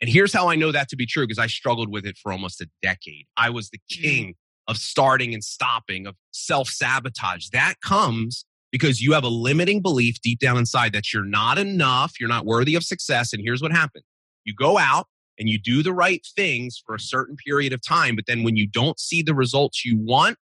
And 0.00 0.10
here's 0.10 0.32
how 0.32 0.48
I 0.48 0.54
know 0.54 0.70
that 0.70 0.88
to 0.90 0.96
be 0.96 1.06
true 1.06 1.26
because 1.26 1.38
I 1.38 1.46
struggled 1.46 1.90
with 1.90 2.04
it 2.04 2.18
for 2.18 2.32
almost 2.32 2.60
a 2.60 2.68
decade. 2.82 3.26
I 3.36 3.50
was 3.50 3.70
the 3.70 3.78
mm. 3.78 4.02
king 4.02 4.34
of 4.68 4.76
starting 4.76 5.32
and 5.32 5.42
stopping, 5.42 6.06
of 6.06 6.14
self 6.30 6.68
sabotage. 6.68 7.48
That 7.48 7.74
comes 7.82 8.44
because 8.70 9.00
you 9.00 9.14
have 9.14 9.24
a 9.24 9.28
limiting 9.28 9.80
belief 9.80 10.20
deep 10.20 10.38
down 10.38 10.58
inside 10.58 10.92
that 10.92 11.12
you're 11.12 11.24
not 11.24 11.58
enough, 11.58 12.20
you're 12.20 12.28
not 12.28 12.44
worthy 12.44 12.74
of 12.74 12.84
success. 12.84 13.32
And 13.32 13.42
here's 13.42 13.62
what 13.62 13.72
happens 13.72 14.04
you 14.44 14.54
go 14.54 14.78
out 14.78 15.06
and 15.38 15.48
you 15.48 15.58
do 15.58 15.82
the 15.82 15.92
right 15.92 16.26
things 16.36 16.82
for 16.84 16.94
a 16.94 17.00
certain 17.00 17.36
period 17.36 17.72
of 17.72 17.80
time, 17.80 18.16
but 18.16 18.26
then 18.26 18.42
when 18.42 18.56
you 18.56 18.66
don't 18.66 18.98
see 18.98 19.22
the 19.22 19.34
results 19.34 19.84
you 19.84 19.96
want, 19.98 20.36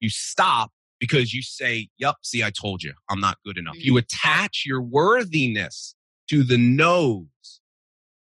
you 0.00 0.10
stop 0.10 0.70
because 0.98 1.32
you 1.32 1.42
say, 1.42 1.88
Yep, 1.98 2.16
see, 2.22 2.42
I 2.42 2.50
told 2.50 2.82
you, 2.82 2.92
I'm 3.08 3.20
not 3.20 3.38
good 3.44 3.58
enough. 3.58 3.76
You 3.78 3.94
mm. 3.94 3.98
attach 3.98 4.64
your 4.66 4.82
worthiness 4.82 5.94
to 6.28 6.42
the 6.42 6.58
no's. 6.58 7.26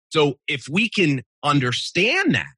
So 0.10 0.36
if 0.48 0.68
we 0.70 0.90
can 0.90 1.24
understand 1.44 2.36
that 2.36 2.54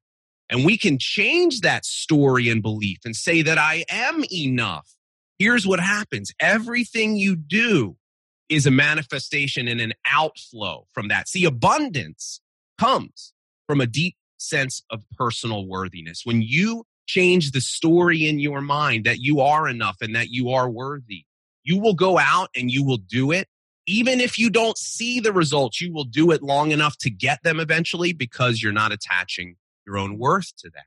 and 0.48 0.64
we 0.64 0.78
can 0.78 0.98
change 0.98 1.60
that 1.60 1.84
story 1.84 2.48
and 2.48 2.62
belief 2.62 2.98
and 3.04 3.14
say 3.14 3.42
that 3.42 3.58
I 3.58 3.84
am 3.90 4.24
enough, 4.32 4.88
here's 5.38 5.66
what 5.66 5.80
happens 5.80 6.32
everything 6.40 7.16
you 7.16 7.36
do 7.36 7.96
is 8.48 8.66
a 8.66 8.70
manifestation 8.70 9.68
and 9.68 9.80
an 9.80 9.92
outflow 10.10 10.86
from 10.92 11.08
that. 11.08 11.28
See, 11.28 11.44
abundance 11.44 12.40
comes 12.78 13.32
from 13.68 13.80
a 13.80 13.86
deep 13.86 14.16
sense 14.38 14.82
of 14.90 15.04
personal 15.16 15.66
worthiness. 15.66 16.22
When 16.24 16.42
you 16.42 16.84
change 17.06 17.52
the 17.52 17.60
story 17.60 18.26
in 18.26 18.38
your 18.38 18.60
mind 18.60 19.04
that 19.04 19.20
you 19.20 19.40
are 19.40 19.68
enough 19.68 19.98
and 20.00 20.16
that 20.16 20.30
you 20.30 20.50
are 20.50 20.68
worthy, 20.68 21.24
you 21.62 21.78
will 21.78 21.94
go 21.94 22.18
out 22.18 22.48
and 22.56 22.70
you 22.70 22.84
will 22.84 22.96
do 22.96 23.30
it. 23.30 23.46
Even 23.86 24.20
if 24.20 24.38
you 24.38 24.50
don't 24.50 24.76
see 24.76 25.20
the 25.20 25.32
results, 25.32 25.80
you 25.80 25.92
will 25.92 26.04
do 26.04 26.30
it 26.30 26.42
long 26.42 26.72
enough 26.72 26.96
to 26.98 27.10
get 27.10 27.42
them 27.42 27.60
eventually 27.60 28.12
because 28.12 28.62
you're 28.62 28.72
not 28.72 28.92
attaching 28.92 29.56
your 29.86 29.96
own 29.96 30.18
worth 30.18 30.54
to 30.58 30.70
that. 30.74 30.84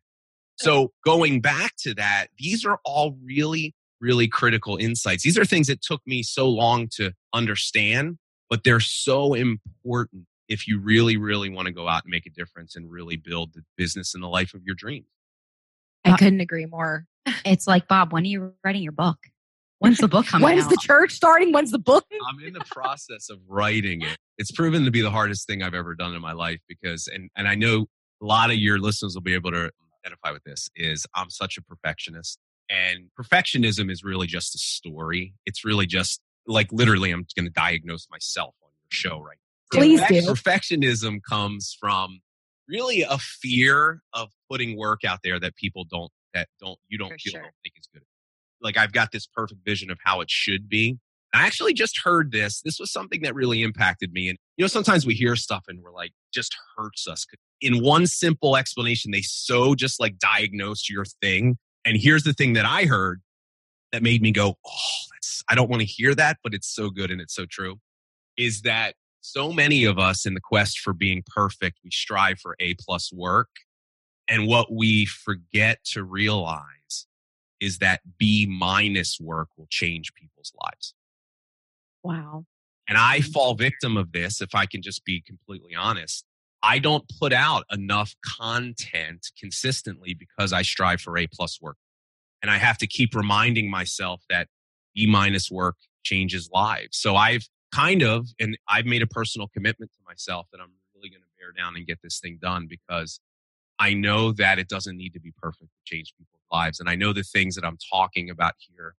So 0.58 0.92
going 1.04 1.42
back 1.42 1.74
to 1.80 1.96
that, 1.96 2.28
these 2.38 2.64
are 2.66 2.80
all 2.86 3.18
really, 3.24 3.74
really 4.00 4.28
critical 4.28 4.78
insights. 4.78 5.24
These 5.24 5.38
are 5.38 5.46
things 5.46 5.68
that 5.68 5.82
took 5.82 6.02
me 6.06 6.22
so 6.22 6.48
long 6.48 6.88
to 6.96 7.14
understand, 7.34 8.20
but 8.50 8.64
they're 8.64 8.80
so 8.80 9.34
important 9.34 10.28
if 10.52 10.68
you 10.68 10.80
really, 10.80 11.16
really 11.16 11.50
want 11.50 11.68
to 11.68 11.72
go 11.72 11.88
out 11.88 12.04
and 12.04 12.12
make 12.12 12.26
a 12.26 12.30
difference 12.30 12.76
and 12.76 12.92
really 12.92 13.16
build 13.16 13.54
the 13.54 13.62
business 13.78 14.14
and 14.14 14.22
the 14.22 14.28
life 14.28 14.54
of 14.54 14.62
your 14.66 14.76
dreams. 14.76 15.06
I 16.04 16.18
couldn't 16.18 16.42
agree 16.42 16.66
more. 16.66 17.06
It's 17.46 17.68
like, 17.68 17.88
Bob, 17.88 18.12
when 18.12 18.24
are 18.24 18.28
you 18.28 18.54
writing 18.64 18.84
your 18.84 18.92
book? 18.92 19.18
When's 19.80 20.00
the 20.00 20.10
book 20.10 20.26
coming 20.28 20.44
When's 20.44 20.66
out? 20.66 20.70
the 20.72 20.78
church 20.82 21.14
starting? 21.14 21.54
When's 21.54 21.72
the 21.72 21.80
book? 21.80 22.06
I'm 22.30 22.46
in 22.46 22.54
the 22.54 22.66
process 22.70 23.30
of 23.30 23.40
writing 23.48 24.02
it. 24.02 24.18
It's 24.38 24.52
proven 24.52 24.84
to 24.84 24.92
be 24.92 25.02
the 25.02 25.10
hardest 25.10 25.48
thing 25.48 25.64
I've 25.64 25.74
ever 25.74 25.96
done 25.96 26.14
in 26.14 26.22
my 26.22 26.34
life 26.34 26.60
because, 26.68 27.08
and, 27.08 27.30
and 27.38 27.48
I 27.48 27.56
know 27.56 27.86
a 28.22 28.26
lot 28.26 28.52
of 28.52 28.58
your 28.58 28.78
listeners 28.78 29.16
will 29.16 29.22
be 29.22 29.34
able 29.34 29.52
to 29.52 29.72
identify 30.04 30.32
with 30.32 30.44
this, 30.44 30.70
is 30.76 31.08
I'm 31.16 31.30
such 31.30 31.58
a 31.58 31.62
perfectionist. 31.62 32.40
And 32.70 33.10
perfectionism 33.20 33.90
is 33.90 34.04
really 34.04 34.28
just 34.28 34.54
a 34.54 34.58
story. 34.58 35.34
It's 35.46 35.64
really 35.64 35.86
just 35.86 36.20
like 36.46 36.72
literally, 36.74 37.12
I'm 37.12 37.26
going 37.36 37.46
to 37.46 37.52
diagnose 37.52 38.08
myself 38.12 38.56
on 38.64 38.70
your 38.82 38.90
show 38.90 39.20
right 39.22 39.38
now. 39.38 39.41
Please 39.72 40.02
do. 40.08 40.22
Perfectionism 40.22 41.20
comes 41.28 41.76
from 41.80 42.20
really 42.68 43.02
a 43.02 43.18
fear 43.18 44.02
of 44.14 44.30
putting 44.50 44.78
work 44.78 45.04
out 45.06 45.20
there 45.24 45.40
that 45.40 45.56
people 45.56 45.86
don't, 45.90 46.12
that 46.34 46.48
don't, 46.60 46.80
you 46.88 46.98
don't 46.98 47.10
For 47.10 47.18
feel 47.20 47.32
sure. 47.32 47.42
don't 47.42 47.54
think 47.64 47.76
is 47.78 47.88
good. 47.94 48.04
Like 48.62 48.78
I've 48.78 48.92
got 48.92 49.12
this 49.12 49.28
perfect 49.28 49.62
vision 49.66 49.90
of 49.90 49.98
how 50.04 50.22
it 50.22 50.30
should 50.30 50.70
be. 50.70 50.98
I 51.34 51.46
actually 51.46 51.74
just 51.74 52.02
heard 52.04 52.32
this. 52.32 52.62
This 52.62 52.80
was 52.80 52.92
something 52.92 53.22
that 53.22 53.34
really 53.34 53.64
impacted 53.64 54.12
me. 54.12 54.28
And, 54.28 54.38
you 54.58 54.64
know, 54.64 54.68
sometimes 54.68 55.06
we 55.06 55.14
hear 55.14 55.36
stuff 55.38 55.64
and 55.70 55.82
we're 55.82 55.94
like, 55.94 56.12
just 56.34 56.56
hurts 56.78 57.08
us. 57.08 57.26
In 57.62 57.82
one 57.82 58.06
simple 58.06 58.58
explanation, 58.58 59.12
they 59.12 59.22
so 59.22 59.74
just 59.74 60.00
like 60.00 60.20
diagnose 60.20 60.90
your 60.90 61.06
thing. 61.06 61.58
And 61.86 61.98
here's 61.98 62.24
the 62.24 62.34
thing 62.34 62.54
that 62.54 62.66
I 62.66 62.84
heard 62.84 63.22
that 63.94 64.04
made 64.04 64.22
me 64.22 64.32
go, 64.32 64.56
oh, 64.66 64.98
that's, 65.14 65.42
I 65.48 65.56
don't 65.56 65.70
want 65.70 65.82
to 65.82 65.88
hear 65.88 66.14
that, 66.16 66.38
but 66.44 66.54
it's 66.54 66.68
so 66.68 66.90
good 66.90 67.12
and 67.12 67.22
it's 67.22 67.34
so 67.34 67.46
true 67.50 67.78
is 68.38 68.62
that 68.62 68.96
so 69.22 69.52
many 69.54 69.86
of 69.86 69.98
us 70.00 70.26
in 70.26 70.34
the 70.34 70.42
quest 70.42 70.80
for 70.80 70.94
being 70.94 71.24
perfect, 71.26 71.80
we 71.84 71.92
strive 71.92 72.40
for 72.40 72.56
A 72.60 72.74
plus 72.76 73.14
work. 73.14 73.50
And 74.28 74.48
what 74.48 74.72
we 74.72 75.06
forget 75.06 75.84
to 75.92 76.04
realize 76.04 77.08
is 77.60 77.78
that 77.78 78.02
B 78.18 78.48
minus 78.50 79.20
work 79.20 79.50
will 79.58 79.68
change 79.70 80.14
people's 80.16 80.52
lives. 80.64 80.94
Wow. 82.04 82.46
And 82.88 82.98
I 82.98 83.20
mm. 83.20 83.32
fall 83.32 83.54
victim 83.54 83.96
of 83.96 84.12
this, 84.12 84.42
if 84.42 84.56
I 84.56 84.66
can 84.66 84.82
just 84.82 85.06
be 85.06 85.22
completely 85.22 85.76
honest. 85.76 86.26
I 86.64 86.80
don't 86.80 87.06
put 87.20 87.34
out 87.34 87.66
enough 87.72 88.16
content 88.38 89.32
consistently 89.40 90.14
because 90.14 90.54
I 90.54 90.62
strive 90.62 91.02
for 91.02 91.18
A 91.18 91.28
plus 91.28 91.62
work. 91.62 91.78
And 92.42 92.52
I 92.52 92.58
have 92.58 92.78
to 92.80 92.88
keep 92.88 93.16
reminding 93.16 93.70
myself 93.70 94.24
that 94.30 94.48
B 94.96 95.06
minus 95.06 95.52
work 95.52 95.76
changes 96.04 96.50
lives. 96.52 96.98
So 96.98 97.16
I've 97.16 97.48
kind 97.74 98.04
of, 98.04 98.28
and 98.40 98.58
I've 98.68 98.86
made 98.86 99.02
a 99.02 99.08
personal 99.08 99.48
commitment 99.48 99.92
to 99.94 100.00
myself 100.06 100.48
that 100.52 100.60
I'm 100.62 100.72
really 100.96 101.10
going 101.10 101.22
to 101.22 101.28
bear 101.40 101.52
down 101.52 101.76
and 101.76 101.86
get 101.86 102.00
this 102.04 102.20
thing 102.20 102.38
done 102.42 102.68
because 102.70 103.20
I 103.80 103.94
know 103.94 104.32
that 104.34 104.60
it 104.60 104.68
doesn't 104.68 104.98
need 104.98 105.14
to 105.14 105.20
be 105.20 105.34
perfect 105.42 105.72
to 105.72 105.80
change 105.86 106.14
people's 106.18 106.44
lives. 106.52 106.80
And 106.80 106.90
I 106.90 106.96
know 106.96 107.14
the 107.14 107.24
things 107.24 107.56
that 107.56 107.66
I'm 107.66 107.78
talking 107.92 108.30
about 108.30 108.54
here 108.60 108.96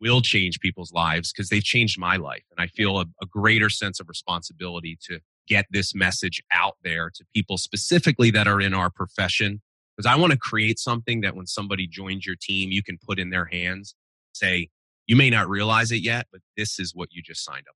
will 0.00 0.22
change 0.22 0.60
people's 0.60 0.92
lives 0.92 1.32
because 1.32 1.48
they've 1.48 1.62
changed 1.62 1.98
my 1.98 2.16
life. 2.16 2.44
And 2.50 2.62
I 2.62 2.68
feel 2.68 2.98
a, 2.98 3.06
a 3.22 3.26
greater 3.26 3.68
sense 3.68 4.00
of 4.00 4.08
responsibility 4.08 4.98
to 5.08 5.20
get 5.48 5.66
this 5.70 5.94
message 5.94 6.40
out 6.52 6.76
there 6.84 7.10
to 7.10 7.24
people 7.34 7.58
specifically 7.58 8.30
that 8.30 8.46
are 8.46 8.60
in 8.60 8.72
our 8.72 8.88
profession. 8.88 9.60
Because 9.96 10.10
I 10.10 10.16
want 10.16 10.32
to 10.32 10.38
create 10.38 10.78
something 10.78 11.20
that 11.22 11.36
when 11.36 11.46
somebody 11.46 11.86
joins 11.86 12.24
your 12.24 12.36
team, 12.40 12.70
you 12.70 12.82
can 12.82 12.98
put 12.98 13.18
in 13.18 13.30
their 13.30 13.46
hands, 13.46 13.94
say, 14.32 14.68
you 15.06 15.16
may 15.16 15.28
not 15.28 15.48
realize 15.48 15.90
it 15.90 16.02
yet, 16.02 16.28
but 16.30 16.40
this 16.56 16.78
is 16.78 16.94
what 16.94 17.08
you 17.12 17.20
just 17.20 17.44
signed 17.44 17.66
up. 17.68 17.74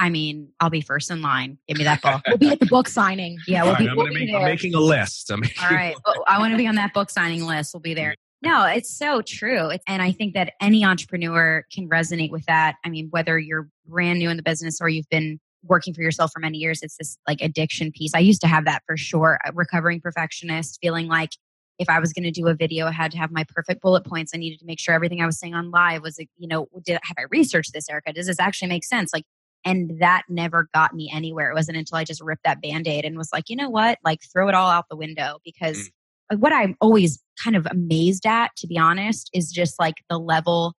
I 0.00 0.08
mean, 0.08 0.48
I'll 0.60 0.70
be 0.70 0.80
first 0.80 1.10
in 1.10 1.20
line. 1.20 1.58
Give 1.68 1.76
me 1.76 1.84
that 1.84 2.00
book. 2.00 2.22
We'll 2.28 2.38
be 2.38 2.48
at 2.48 2.58
the 2.58 2.66
book 2.66 2.88
signing. 2.88 3.38
Yeah, 3.46 3.64
we'll 3.64 3.72
right, 3.72 3.80
be, 3.80 3.88
I'm, 3.88 3.96
we'll 3.96 4.08
be 4.08 4.26
make, 4.26 4.34
I'm 4.34 4.44
making 4.44 4.74
a 4.74 4.80
list. 4.80 5.30
I'm 5.30 5.40
making 5.40 5.62
All 5.62 5.70
right. 5.70 5.94
Oh, 6.06 6.24
I 6.26 6.38
want 6.38 6.52
to 6.52 6.56
be 6.56 6.66
on 6.66 6.76
that 6.76 6.94
book 6.94 7.10
signing 7.10 7.44
list. 7.44 7.74
We'll 7.74 7.82
be 7.82 7.92
there. 7.92 8.14
No, 8.42 8.64
it's 8.64 8.96
so 8.96 9.20
true. 9.20 9.68
It's, 9.68 9.84
and 9.86 10.00
I 10.00 10.12
think 10.12 10.32
that 10.32 10.54
any 10.60 10.84
entrepreneur 10.84 11.66
can 11.70 11.86
resonate 11.90 12.30
with 12.30 12.46
that. 12.46 12.76
I 12.82 12.88
mean, 12.88 13.08
whether 13.10 13.38
you're 13.38 13.68
brand 13.86 14.18
new 14.18 14.30
in 14.30 14.38
the 14.38 14.42
business 14.42 14.80
or 14.80 14.88
you've 14.88 15.08
been 15.10 15.38
working 15.64 15.92
for 15.92 16.00
yourself 16.00 16.30
for 16.32 16.40
many 16.40 16.56
years, 16.56 16.80
it's 16.82 16.96
this 16.96 17.18
like 17.28 17.42
addiction 17.42 17.92
piece. 17.92 18.14
I 18.14 18.20
used 18.20 18.40
to 18.40 18.46
have 18.46 18.64
that 18.64 18.82
for 18.86 18.96
sure. 18.96 19.38
A 19.44 19.52
recovering 19.52 20.00
perfectionist, 20.00 20.78
feeling 20.80 21.08
like 21.08 21.32
if 21.78 21.90
I 21.90 21.98
was 21.98 22.14
going 22.14 22.24
to 22.24 22.30
do 22.30 22.46
a 22.46 22.54
video, 22.54 22.86
I 22.86 22.92
had 22.92 23.10
to 23.12 23.18
have 23.18 23.30
my 23.30 23.44
perfect 23.44 23.82
bullet 23.82 24.06
points. 24.06 24.32
I 24.34 24.38
needed 24.38 24.60
to 24.60 24.66
make 24.66 24.80
sure 24.80 24.94
everything 24.94 25.20
I 25.20 25.26
was 25.26 25.38
saying 25.38 25.54
on 25.54 25.70
live 25.70 26.02
was, 26.02 26.18
you 26.18 26.48
know, 26.48 26.68
did 26.84 26.98
have 27.02 27.16
I 27.18 27.24
researched 27.30 27.74
this, 27.74 27.88
Erica? 27.90 28.14
Does 28.14 28.26
this 28.26 28.40
actually 28.40 28.68
make 28.68 28.84
sense? 28.84 29.12
Like, 29.12 29.24
and 29.64 30.00
that 30.00 30.22
never 30.28 30.68
got 30.74 30.94
me 30.94 31.10
anywhere. 31.12 31.50
It 31.50 31.54
wasn't 31.54 31.78
until 31.78 31.98
I 31.98 32.04
just 32.04 32.22
ripped 32.22 32.44
that 32.44 32.62
band 32.62 32.88
aid 32.88 33.04
and 33.04 33.16
was 33.16 33.30
like, 33.32 33.48
you 33.48 33.56
know 33.56 33.68
what? 33.68 33.98
Like, 34.04 34.20
throw 34.32 34.48
it 34.48 34.54
all 34.54 34.68
out 34.68 34.86
the 34.88 34.96
window 34.96 35.38
because 35.44 35.90
mm. 36.32 36.38
what 36.38 36.52
I'm 36.52 36.76
always 36.80 37.22
kind 37.42 37.56
of 37.56 37.66
amazed 37.70 38.26
at, 38.26 38.50
to 38.58 38.66
be 38.66 38.78
honest, 38.78 39.30
is 39.34 39.50
just 39.50 39.78
like 39.78 39.96
the 40.08 40.18
level 40.18 40.74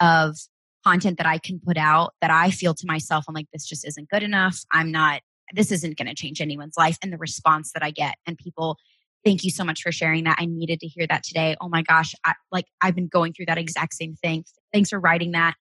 of 0.00 0.36
content 0.84 1.18
that 1.18 1.26
I 1.26 1.38
can 1.38 1.60
put 1.64 1.76
out 1.76 2.14
that 2.20 2.30
I 2.30 2.50
feel 2.50 2.74
to 2.74 2.86
myself, 2.86 3.24
I'm 3.28 3.34
like, 3.34 3.46
this 3.52 3.66
just 3.66 3.86
isn't 3.86 4.08
good 4.08 4.22
enough. 4.22 4.60
I'm 4.72 4.90
not, 4.90 5.20
this 5.54 5.70
isn't 5.70 5.96
going 5.96 6.08
to 6.08 6.14
change 6.14 6.40
anyone's 6.40 6.76
life. 6.76 6.98
And 7.02 7.12
the 7.12 7.18
response 7.18 7.72
that 7.72 7.82
I 7.82 7.90
get, 7.90 8.16
and 8.26 8.36
people, 8.36 8.76
thank 9.24 9.44
you 9.44 9.50
so 9.50 9.62
much 9.64 9.82
for 9.82 9.92
sharing 9.92 10.24
that. 10.24 10.38
I 10.40 10.46
needed 10.46 10.80
to 10.80 10.88
hear 10.88 11.06
that 11.06 11.22
today. 11.22 11.56
Oh 11.60 11.68
my 11.68 11.82
gosh, 11.82 12.14
I, 12.24 12.34
like 12.50 12.66
I've 12.80 12.96
been 12.96 13.08
going 13.08 13.32
through 13.32 13.46
that 13.46 13.58
exact 13.58 13.94
same 13.94 14.16
thing. 14.16 14.44
Thanks 14.72 14.90
for 14.90 14.98
writing 14.98 15.32
that. 15.32 15.54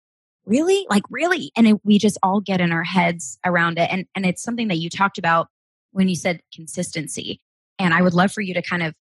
Really? 0.45 0.85
Like 0.89 1.03
really? 1.09 1.51
And 1.55 1.67
it, 1.67 1.77
we 1.83 1.99
just 1.99 2.17
all 2.23 2.41
get 2.41 2.61
in 2.61 2.71
our 2.71 2.83
heads 2.83 3.37
around 3.45 3.77
it. 3.77 3.89
And 3.91 4.05
and 4.15 4.25
it's 4.25 4.41
something 4.41 4.67
that 4.69 4.77
you 4.77 4.89
talked 4.89 5.17
about 5.17 5.47
when 5.91 6.09
you 6.09 6.15
said 6.15 6.41
consistency. 6.53 7.39
And 7.79 7.93
I 7.93 8.01
would 8.01 8.13
love 8.13 8.31
for 8.31 8.41
you 8.41 8.53
to 8.53 8.61
kind 8.61 8.83
of 8.83 8.93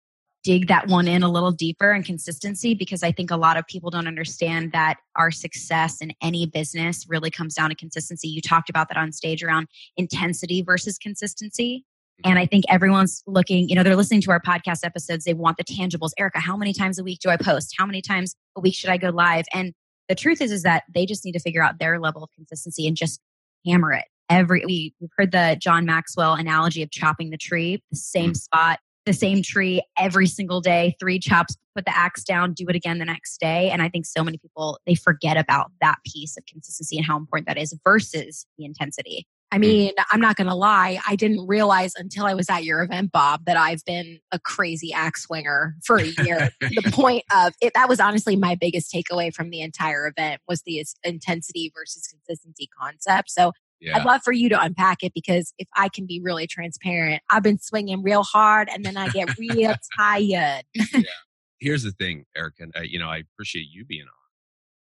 dig 0.44 0.68
that 0.68 0.88
one 0.88 1.08
in 1.08 1.22
a 1.22 1.30
little 1.30 1.52
deeper 1.52 1.92
and 1.92 2.06
consistency 2.06 2.74
because 2.74 3.04
I 3.04 3.12
think 3.12 3.30
a 3.30 3.36
lot 3.36 3.58
of 3.58 3.68
people 3.68 3.90
don't 3.90 4.08
understand 4.08 4.72
that 4.72 4.96
our 5.16 5.32
success 5.32 6.02
in 6.02 6.14
any 6.22 6.46
business 6.46 7.06
really 7.10 7.30
comes 7.30 7.56
down 7.56 7.70
to 7.70 7.76
consistency. 7.76 8.30
You 8.30 8.42
talked 8.42 8.70
about 8.70 8.88
that 8.90 8.98
on 8.98 9.12
stage 9.12 9.44
around 9.44 9.68
intensity 9.98 10.62
versus 10.62 10.98
consistency. 10.98 11.84
And 12.24 12.34
mm-hmm. 12.34 12.42
I 12.42 12.46
think 12.46 12.66
everyone's 12.70 13.24
looking, 13.28 13.70
you 13.70 13.76
know, 13.76 13.84
they're 13.84 13.96
listening 13.96 14.22
to 14.22 14.32
our 14.32 14.42
podcast 14.42 14.80
episodes. 14.84 15.26
They 15.26 15.34
want 15.34 15.58
the 15.58 15.64
tangibles. 15.64 16.12
Erica, 16.18 16.40
how 16.40 16.56
many 16.56 16.74
times 16.74 17.00
a 17.00 17.04
week 17.04 17.20
do 17.20 17.30
I 17.30 17.38
post? 17.38 17.76
How 17.78 17.86
many 17.86 18.02
times 18.02 18.36
a 18.56 18.62
week 18.62 18.76
should 18.76 18.90
I 18.90 18.98
go 18.98 19.10
live? 19.10 19.46
And 19.54 19.74
the 20.10 20.16
truth 20.16 20.42
is, 20.42 20.52
is 20.52 20.64
that 20.64 20.84
they 20.94 21.06
just 21.06 21.24
need 21.24 21.32
to 21.34 21.40
figure 21.40 21.64
out 21.64 21.80
their 21.80 22.00
level 22.00 22.24
of 22.24 22.30
consistency 22.36 22.88
and 22.88 22.98
just 22.98 23.22
hammer 23.66 23.94
it 23.94 24.06
every 24.30 24.64
we, 24.66 24.94
we've 25.00 25.10
heard 25.18 25.32
the 25.32 25.58
john 25.62 25.86
maxwell 25.86 26.34
analogy 26.34 26.82
of 26.82 26.90
chopping 26.92 27.30
the 27.30 27.38
tree 27.38 27.82
the 27.92 27.98
same 27.98 28.32
mm. 28.32 28.38
spot 28.38 28.80
the 29.10 29.14
same 29.14 29.42
tree 29.42 29.82
every 29.98 30.28
single 30.28 30.62
day, 30.62 30.96
three 31.00 31.18
chops, 31.18 31.58
put 31.76 31.86
the 31.86 31.98
axe 31.98 32.24
down, 32.24 32.54
do 32.54 32.66
it 32.70 32.76
again 32.76 33.00
the 33.00 33.06
next 33.06 33.40
day. 33.40 33.72
And 33.72 33.82
I 33.82 33.90
think 33.90 34.06
so 34.06 34.24
many 34.24 34.38
people, 34.38 34.80
they 34.86 34.94
forget 34.94 35.36
about 35.36 35.72
that 35.82 35.98
piece 36.06 36.38
of 36.38 36.46
consistency 36.46 36.98
and 36.98 37.06
how 37.06 37.18
important 37.18 37.48
that 37.48 37.58
is 37.58 37.76
versus 37.84 38.46
the 38.58 38.66
intensity. 38.66 39.26
I 39.52 39.58
mm. 39.58 39.62
mean, 39.62 39.92
I'm 40.12 40.22
not 40.22 40.36
going 40.36 40.48
to 40.48 40.56
lie. 40.56 41.00
I 41.08 41.16
didn't 41.16 41.48
realize 41.48 41.94
until 41.96 42.26
I 42.26 42.34
was 42.34 42.50
at 42.50 42.64
your 42.64 42.82
event, 42.82 43.12
Bob, 43.12 43.46
that 43.46 43.58
I've 43.58 43.84
been 43.86 44.20
a 44.32 44.40
crazy 44.40 44.94
axe 44.94 45.24
swinger 45.24 45.76
for 45.84 45.98
a 45.98 46.06
year. 46.06 46.52
the 46.62 46.92
point 46.94 47.24
of 47.34 47.54
it, 47.62 47.74
that 47.74 47.90
was 47.90 48.00
honestly 48.00 48.36
my 48.36 48.56
biggest 48.56 48.94
takeaway 48.94 49.34
from 49.34 49.50
the 49.50 49.62
entire 49.62 50.08
event 50.08 50.42
was 50.48 50.62
the 50.64 50.84
intensity 51.04 51.72
versus 51.76 52.08
consistency 52.08 52.70
concept. 52.80 53.32
So 53.32 53.52
yeah. 53.80 53.98
I'd 53.98 54.06
love 54.06 54.22
for 54.24 54.34
you 54.34 54.50
to 54.50 54.62
unpack 54.62 55.04
it 55.04 55.14
because 55.14 55.54
if 55.58 55.68
I 55.76 55.90
can 55.90 56.06
be 56.06 56.20
really 56.22 56.48
transparent, 56.48 57.24
I've 57.30 57.44
been 57.44 57.60
swinging 57.60 58.04
real 58.04 58.24
hard 58.24 58.70
and 58.72 58.84
then 58.84 58.98
I 58.98 59.08
get 59.10 59.38
real 59.38 59.74
tired. 59.98 60.64
yeah. 60.74 61.02
Here's 61.60 61.84
the 61.84 61.92
thing, 61.92 62.26
Erica. 62.38 62.68
Uh, 62.74 62.82
you 62.82 63.00
know, 63.00 63.10
I 63.10 63.18
appreciate 63.18 63.68
you 63.70 63.84
being 63.84 64.04
on. 64.04 64.19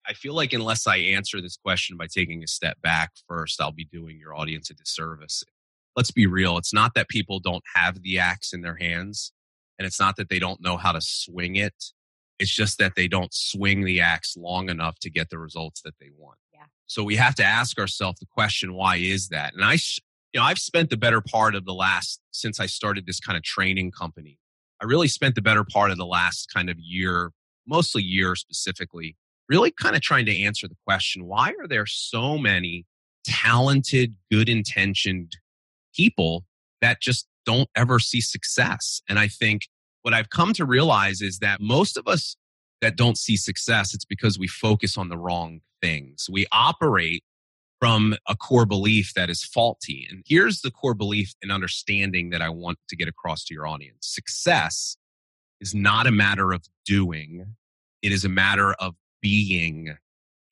I 0.08 0.14
feel 0.14 0.34
like 0.34 0.54
unless 0.54 0.88
I 0.88 0.98
answer 0.98 1.42
this 1.42 1.58
question 1.58 1.98
by 1.98 2.08
taking 2.08 2.42
a 2.44 2.48
step 2.48 2.82
back 2.82 3.12
first, 3.28 3.60
I'll 3.60 3.74
be 3.74 3.86
doing 3.86 4.18
your 4.18 4.36
audience 4.36 4.70
a 4.70 4.74
disservice. 4.74 5.44
Let's 5.98 6.12
be 6.12 6.28
real. 6.28 6.58
It's 6.58 6.74
not 6.74 6.94
that 6.94 7.10
people 7.10 7.40
don't 7.40 7.64
have 7.76 8.02
the 8.02 8.18
axe 8.20 8.54
in 8.54 8.62
their 8.62 8.78
hands, 8.78 9.34
and 9.78 9.86
it's 9.86 10.00
not 10.00 10.16
that 10.16 10.30
they 10.30 10.40
don't 10.40 10.62
know 10.62 10.78
how 10.78 10.94
to 10.94 11.02
swing 11.02 11.58
it. 11.58 11.74
It's 12.40 12.54
just 12.54 12.78
that 12.78 12.94
they 12.96 13.08
don't 13.08 13.34
swing 13.34 13.84
the 13.84 14.00
axe 14.00 14.38
long 14.38 14.70
enough 14.70 15.00
to 15.00 15.10
get 15.10 15.30
the 15.30 15.40
results 15.40 15.82
that 15.82 15.96
they 16.00 16.10
want. 16.16 16.38
Yeah. 16.54 16.66
So 16.86 17.04
we 17.04 17.16
have 17.16 17.36
to 17.36 17.44
ask 17.44 17.78
ourselves 17.80 18.20
the 18.20 18.28
question, 18.28 18.74
why 18.74 18.98
is 18.98 19.30
that? 19.30 19.56
And 19.56 19.66
I, 19.66 19.74
you 19.74 20.40
know, 20.40 20.44
I've 20.44 20.60
spent 20.60 20.90
the 20.90 20.98
better 20.98 21.20
part 21.20 21.56
of 21.56 21.66
the 21.66 21.74
last, 21.74 22.22
since 22.32 22.60
I 22.60 22.68
started 22.68 23.06
this 23.06 23.20
kind 23.20 23.36
of 23.36 23.44
training 23.44 23.92
company, 23.92 24.38
I 24.82 24.86
really 24.86 25.08
spent 25.08 25.36
the 25.36 25.42
better 25.42 25.64
part 25.64 25.92
of 25.92 25.98
the 25.98 26.06
last 26.06 26.54
kind 26.54 26.70
of 26.70 26.78
year, 26.80 27.32
mostly 27.66 28.04
year 28.04 28.36
specifically, 28.36 29.18
really 29.50 29.72
kind 29.72 29.96
of 29.96 30.02
trying 30.02 30.26
to 30.26 30.44
answer 30.44 30.68
the 30.68 30.78
question, 30.86 31.26
why 31.26 31.54
are 31.60 31.68
there 31.68 31.86
so 31.86 32.38
many 32.38 32.86
talented, 33.26 34.16
good 34.32 34.50
intentioned 34.50 35.38
people 35.96 36.46
that 36.82 37.02
just 37.02 37.28
don't 37.46 37.70
ever 37.76 38.00
see 38.00 38.22
success? 38.22 39.02
And 39.10 39.20
I 39.20 39.28
think 39.28 39.64
what 40.02 40.14
I've 40.14 40.30
come 40.30 40.54
to 40.54 40.66
realize 40.66 41.22
is 41.22 41.40
that 41.40 41.60
most 41.62 41.98
of 41.98 42.08
us 42.08 42.36
that 42.82 42.96
don't 42.96 43.18
see 43.18 43.38
success, 43.38 43.94
it's 43.94 44.06
because 44.06 44.38
we 44.38 44.48
focus 44.48 44.98
on 44.98 45.10
the 45.10 45.18
wrong 45.18 45.62
things. 45.82 46.28
We 46.32 46.46
operate 46.52 47.24
from 47.80 48.16
a 48.28 48.36
core 48.36 48.66
belief 48.66 49.14
that 49.16 49.30
is 49.30 49.44
faulty. 49.44 50.08
And 50.10 50.24
here's 50.26 50.62
the 50.62 50.72
core 50.72 50.94
belief 50.94 51.34
and 51.42 51.52
understanding 51.52 52.32
that 52.32 52.42
I 52.42 52.50
want 52.50 52.80
to 52.90 52.96
get 52.96 53.08
across 53.08 53.44
to 53.46 53.54
your 53.54 53.68
audience 53.68 54.00
success 54.02 54.98
is 55.60 55.74
not 55.74 56.08
a 56.08 56.12
matter 56.12 56.52
of 56.52 56.64
doing, 56.86 57.56
it 58.02 58.12
is 58.12 58.24
a 58.24 58.30
matter 58.30 58.74
of 58.74 58.96
being. 59.28 59.98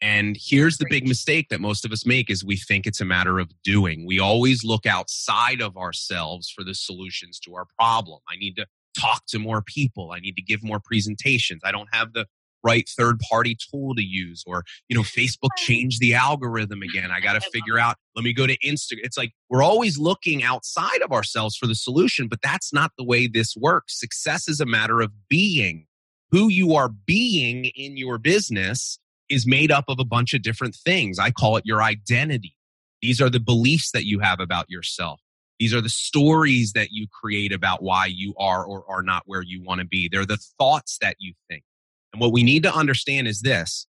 And 0.01 0.37
here's 0.37 0.77
the 0.77 0.85
big 0.89 1.07
mistake 1.07 1.47
that 1.49 1.61
most 1.61 1.85
of 1.85 1.93
us 1.93 2.05
make 2.05 2.29
is 2.29 2.43
we 2.43 2.57
think 2.57 2.85
it's 2.85 2.99
a 2.99 3.05
matter 3.05 3.39
of 3.39 3.49
doing. 3.63 4.05
We 4.05 4.19
always 4.19 4.65
look 4.65 4.85
outside 4.85 5.61
of 5.61 5.77
ourselves 5.77 6.51
for 6.53 6.65
the 6.65 6.75
solutions 6.75 7.39
to 7.45 7.55
our 7.55 7.65
problem. 7.79 8.19
I 8.29 8.35
need 8.35 8.57
to 8.57 8.65
talk 8.99 9.23
to 9.27 9.39
more 9.39 9.61
people. 9.61 10.11
I 10.11 10.19
need 10.19 10.35
to 10.35 10.41
give 10.41 10.61
more 10.61 10.81
presentations. 10.83 11.61
I 11.63 11.71
don't 11.71 11.87
have 11.93 12.11
the 12.11 12.25
right 12.65 12.89
third 12.97 13.19
party 13.19 13.55
tool 13.55 13.93
to 13.93 14.03
use 14.03 14.43
or 14.47 14.63
you 14.89 14.95
know 14.95 15.03
facebook 15.03 15.51
changed 15.55 16.01
the 16.01 16.15
algorithm 16.15 16.81
again 16.89 17.11
i 17.11 17.19
got 17.19 17.33
to 17.33 17.49
figure 17.51 17.77
out 17.77 17.95
let 18.15 18.25
me 18.25 18.33
go 18.33 18.47
to 18.47 18.57
instagram 18.65 19.01
it's 19.03 19.19
like 19.19 19.33
we're 19.51 19.61
always 19.61 19.99
looking 19.99 20.41
outside 20.41 21.03
of 21.03 21.11
ourselves 21.11 21.55
for 21.55 21.67
the 21.67 21.75
solution 21.75 22.27
but 22.27 22.39
that's 22.41 22.73
not 22.73 22.91
the 22.97 23.03
way 23.03 23.27
this 23.27 23.55
works 23.55 23.99
success 23.99 24.47
is 24.47 24.59
a 24.59 24.65
matter 24.65 24.99
of 24.99 25.11
being 25.29 25.85
who 26.31 26.49
you 26.49 26.75
are 26.75 26.89
being 26.89 27.65
in 27.75 27.97
your 27.97 28.17
business 28.17 28.99
is 29.29 29.47
made 29.47 29.71
up 29.71 29.85
of 29.87 29.99
a 29.99 30.05
bunch 30.05 30.33
of 30.33 30.41
different 30.41 30.75
things 30.75 31.19
i 31.19 31.31
call 31.31 31.57
it 31.57 31.65
your 31.65 31.81
identity 31.81 32.55
these 33.01 33.21
are 33.21 33.29
the 33.29 33.39
beliefs 33.39 33.91
that 33.91 34.05
you 34.05 34.19
have 34.19 34.39
about 34.39 34.69
yourself 34.69 35.19
these 35.59 35.73
are 35.73 35.81
the 35.81 35.89
stories 35.89 36.73
that 36.73 36.91
you 36.91 37.07
create 37.07 37.53
about 37.53 37.81
why 37.81 38.07
you 38.07 38.33
are 38.37 38.65
or 38.65 38.83
are 38.89 39.01
not 39.01 39.23
where 39.25 39.41
you 39.41 39.63
want 39.63 39.79
to 39.79 39.87
be. 39.87 40.09
They're 40.09 40.25
the 40.25 40.39
thoughts 40.59 40.97
that 40.99 41.15
you 41.19 41.33
think. 41.49 41.63
And 42.11 42.21
what 42.21 42.33
we 42.33 42.43
need 42.43 42.63
to 42.63 42.73
understand 42.73 43.27
is 43.27 43.41
this 43.41 43.87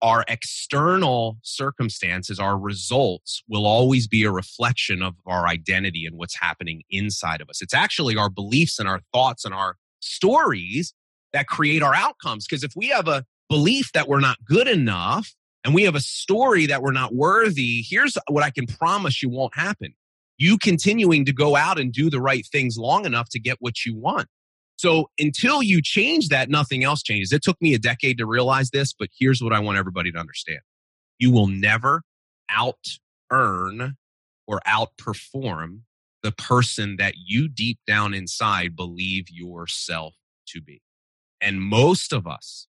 our 0.00 0.24
external 0.26 1.38
circumstances, 1.42 2.40
our 2.40 2.58
results 2.58 3.42
will 3.48 3.66
always 3.66 4.08
be 4.08 4.24
a 4.24 4.32
reflection 4.32 5.00
of 5.00 5.14
our 5.26 5.46
identity 5.46 6.06
and 6.06 6.18
what's 6.18 6.40
happening 6.40 6.82
inside 6.90 7.40
of 7.40 7.48
us. 7.48 7.62
It's 7.62 7.74
actually 7.74 8.16
our 8.16 8.28
beliefs 8.28 8.80
and 8.80 8.88
our 8.88 9.00
thoughts 9.12 9.44
and 9.44 9.54
our 9.54 9.76
stories 10.00 10.92
that 11.32 11.46
create 11.46 11.82
our 11.82 11.94
outcomes. 11.94 12.46
Because 12.46 12.64
if 12.64 12.72
we 12.76 12.88
have 12.88 13.08
a 13.08 13.24
belief 13.48 13.92
that 13.92 14.08
we're 14.08 14.20
not 14.20 14.38
good 14.44 14.68
enough 14.68 15.34
and 15.64 15.74
we 15.74 15.84
have 15.84 15.94
a 15.94 16.00
story 16.00 16.66
that 16.66 16.82
we're 16.82 16.92
not 16.92 17.14
worthy, 17.14 17.84
here's 17.88 18.16
what 18.28 18.42
I 18.42 18.50
can 18.50 18.66
promise 18.66 19.22
you 19.22 19.28
won't 19.28 19.56
happen 19.56 19.94
you 20.42 20.58
continuing 20.58 21.24
to 21.24 21.32
go 21.32 21.54
out 21.54 21.78
and 21.78 21.92
do 21.92 22.10
the 22.10 22.20
right 22.20 22.44
things 22.46 22.76
long 22.76 23.06
enough 23.06 23.28
to 23.30 23.38
get 23.38 23.58
what 23.60 23.84
you 23.84 23.94
want. 23.94 24.26
So 24.76 25.08
until 25.18 25.62
you 25.62 25.80
change 25.80 26.28
that, 26.28 26.48
nothing 26.48 26.82
else 26.82 27.02
changes. 27.02 27.32
It 27.32 27.42
took 27.42 27.60
me 27.62 27.74
a 27.74 27.78
decade 27.78 28.18
to 28.18 28.26
realize 28.26 28.70
this, 28.70 28.92
but 28.92 29.08
here's 29.16 29.40
what 29.40 29.52
I 29.52 29.60
want 29.60 29.78
everybody 29.78 30.10
to 30.10 30.18
understand. 30.18 30.58
You 31.18 31.30
will 31.30 31.46
never 31.46 32.02
out 32.50 32.98
earn 33.30 33.96
or 34.48 34.60
outperform 34.66 35.82
the 36.24 36.32
person 36.32 36.96
that 36.96 37.14
you 37.24 37.48
deep 37.48 37.78
down 37.86 38.12
inside 38.12 38.74
believe 38.74 39.30
yourself 39.30 40.16
to 40.48 40.60
be. 40.60 40.82
And 41.42 41.60
most 41.60 42.12
of 42.12 42.26
us, 42.26 42.68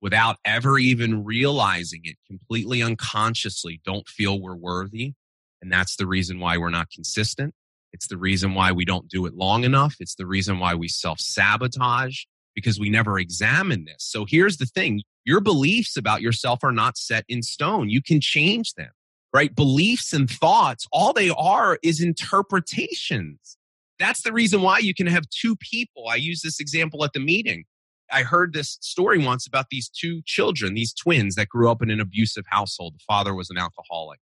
without 0.00 0.36
ever 0.44 0.78
even 0.78 1.24
realizing 1.24 2.02
it, 2.04 2.16
completely 2.28 2.82
unconsciously 2.82 3.80
don't 3.84 4.06
feel 4.06 4.40
we're 4.40 4.54
worthy 4.54 5.14
and 5.62 5.70
that's 5.70 5.96
the 5.96 6.06
reason 6.06 6.40
why 6.40 6.58
we're 6.58 6.70
not 6.70 6.90
consistent. 6.90 7.54
It's 7.92 8.08
the 8.08 8.18
reason 8.18 8.54
why 8.54 8.72
we 8.72 8.84
don't 8.84 9.08
do 9.08 9.26
it 9.26 9.34
long 9.34 9.64
enough. 9.64 9.96
It's 10.00 10.16
the 10.16 10.26
reason 10.26 10.58
why 10.58 10.74
we 10.74 10.88
self 10.88 11.20
sabotage 11.20 12.24
because 12.54 12.78
we 12.78 12.90
never 12.90 13.18
examine 13.18 13.84
this. 13.84 13.98
So 14.00 14.26
here's 14.28 14.56
the 14.56 14.66
thing 14.66 15.02
your 15.24 15.40
beliefs 15.40 15.96
about 15.96 16.20
yourself 16.20 16.64
are 16.64 16.72
not 16.72 16.98
set 16.98 17.24
in 17.28 17.42
stone. 17.42 17.88
You 17.88 18.02
can 18.02 18.20
change 18.20 18.74
them, 18.74 18.90
right? 19.32 19.54
Beliefs 19.54 20.12
and 20.12 20.28
thoughts, 20.28 20.86
all 20.90 21.12
they 21.12 21.30
are 21.30 21.78
is 21.82 22.00
interpretations. 22.00 23.56
That's 23.98 24.22
the 24.22 24.32
reason 24.32 24.62
why 24.62 24.78
you 24.78 24.94
can 24.94 25.06
have 25.06 25.28
two 25.28 25.54
people. 25.56 26.08
I 26.08 26.16
use 26.16 26.42
this 26.42 26.58
example 26.58 27.04
at 27.04 27.12
the 27.12 27.20
meeting. 27.20 27.64
I 28.12 28.22
heard 28.22 28.52
this 28.52 28.78
story 28.80 29.18
once 29.18 29.46
about 29.46 29.66
these 29.70 29.88
two 29.88 30.22
children, 30.26 30.74
these 30.74 30.92
twins 30.92 31.34
that 31.36 31.48
grew 31.48 31.70
up 31.70 31.82
in 31.82 31.90
an 31.90 32.00
abusive 32.00 32.44
household. 32.48 32.94
The 32.94 33.04
father 33.06 33.34
was 33.34 33.50
an 33.50 33.58
alcoholic 33.58 34.20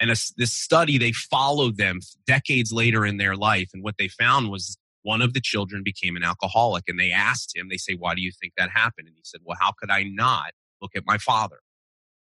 And 0.00 0.10
a, 0.10 0.16
this 0.38 0.52
study, 0.52 0.98
they 0.98 1.12
followed 1.12 1.76
them 1.76 2.00
decades 2.26 2.72
later 2.72 3.04
in 3.06 3.18
their 3.18 3.36
life. 3.36 3.68
And 3.74 3.82
what 3.82 3.96
they 3.98 4.08
found 4.08 4.50
was 4.50 4.78
one 5.02 5.22
of 5.22 5.34
the 5.34 5.40
children 5.40 5.82
became 5.84 6.16
an 6.16 6.24
alcoholic. 6.24 6.84
And 6.88 6.98
they 6.98 7.12
asked 7.12 7.56
him, 7.56 7.68
they 7.68 7.76
say, 7.76 7.94
Why 7.94 8.14
do 8.14 8.22
you 8.22 8.32
think 8.40 8.54
that 8.56 8.70
happened? 8.70 9.08
And 9.08 9.16
he 9.16 9.22
said, 9.24 9.42
Well, 9.44 9.58
how 9.60 9.72
could 9.78 9.90
I 9.90 10.04
not 10.04 10.52
look 10.82 10.92
at 10.96 11.04
my 11.06 11.18
father? 11.18 11.58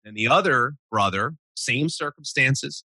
And 0.04 0.16
the 0.16 0.28
other 0.28 0.74
brother, 0.90 1.34
same 1.56 1.88
circumstances, 1.88 2.84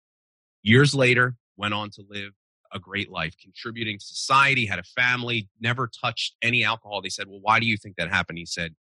years 0.61 0.93
later, 0.93 1.35
went 1.57 1.73
on 1.73 1.89
to 1.91 2.03
live 2.09 2.33
a 2.77 2.79
great 2.79 3.11
life, 3.11 3.35
contributing 3.41 3.99
to 3.99 4.05
society, 4.05 4.65
had 4.65 4.79
a 4.79 4.83
family, 4.83 5.49
never 5.59 5.89
touched 6.01 6.35
any 6.41 6.63
alcohol. 6.63 7.01
They 7.01 7.09
said, 7.09 7.27
Well, 7.27 7.41
why 7.41 7.59
do 7.59 7.65
you 7.65 7.75
think 7.75 7.97
that 7.97 8.09
happened? 8.09 8.37
He 8.37 8.45
said, 8.45 8.75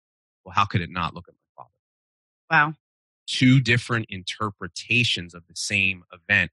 Well, 0.45 0.55
how 0.55 0.65
could 0.65 0.81
it 0.81 0.91
not 0.91 1.15
look 1.15 1.27
at 1.29 1.35
my 1.35 1.63
father? 1.63 1.71
Wow. 2.51 2.75
Two 3.27 3.61
different 3.61 4.07
interpretations 4.09 5.35
of 5.35 5.47
the 5.47 5.55
same 5.55 6.03
event. 6.13 6.51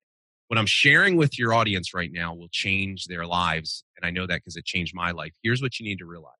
What 0.47 0.59
I'm 0.59 0.67
sharing 0.67 1.15
with 1.15 1.37
your 1.39 1.53
audience 1.53 1.93
right 1.93 2.11
now 2.11 2.33
will 2.33 2.49
change 2.51 3.05
their 3.05 3.25
lives. 3.25 3.83
And 3.97 4.05
I 4.05 4.11
know 4.11 4.27
that 4.27 4.37
because 4.37 4.55
it 4.55 4.65
changed 4.65 4.93
my 4.95 5.11
life. 5.11 5.31
Here's 5.43 5.61
what 5.61 5.79
you 5.79 5.85
need 5.85 5.99
to 5.99 6.05
realize 6.05 6.33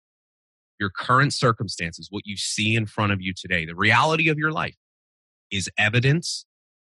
your 0.80 0.90
current 0.90 1.34
circumstances, 1.34 2.08
what 2.10 2.26
you 2.26 2.38
see 2.38 2.76
in 2.76 2.86
front 2.86 3.12
of 3.12 3.22
you 3.22 3.34
today, 3.34 3.66
the 3.66 3.76
reality 3.76 4.30
of 4.30 4.38
your 4.38 4.52
life 4.52 4.78
is 5.52 5.70
evidence 5.78 6.46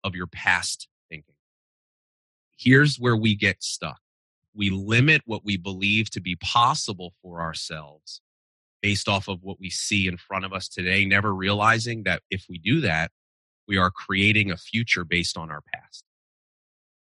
of 0.02 0.14
your 0.14 0.26
past. 0.26 0.88
Here's 2.56 2.96
where 2.96 3.16
we 3.16 3.34
get 3.34 3.62
stuck. 3.62 4.00
We 4.54 4.70
limit 4.70 5.22
what 5.26 5.44
we 5.44 5.56
believe 5.56 6.10
to 6.10 6.20
be 6.20 6.36
possible 6.36 7.12
for 7.22 7.40
ourselves 7.40 8.22
based 8.82 9.08
off 9.08 9.28
of 9.28 9.42
what 9.42 9.60
we 9.60 9.68
see 9.68 10.06
in 10.06 10.16
front 10.16 10.44
of 10.44 10.52
us 10.52 10.68
today, 10.68 11.04
never 11.04 11.34
realizing 11.34 12.04
that 12.04 12.22
if 12.30 12.46
we 12.48 12.58
do 12.58 12.80
that, 12.80 13.10
we 13.68 13.76
are 13.76 13.90
creating 13.90 14.50
a 14.50 14.56
future 14.56 15.04
based 15.04 15.36
on 15.36 15.50
our 15.50 15.62
past. 15.74 16.04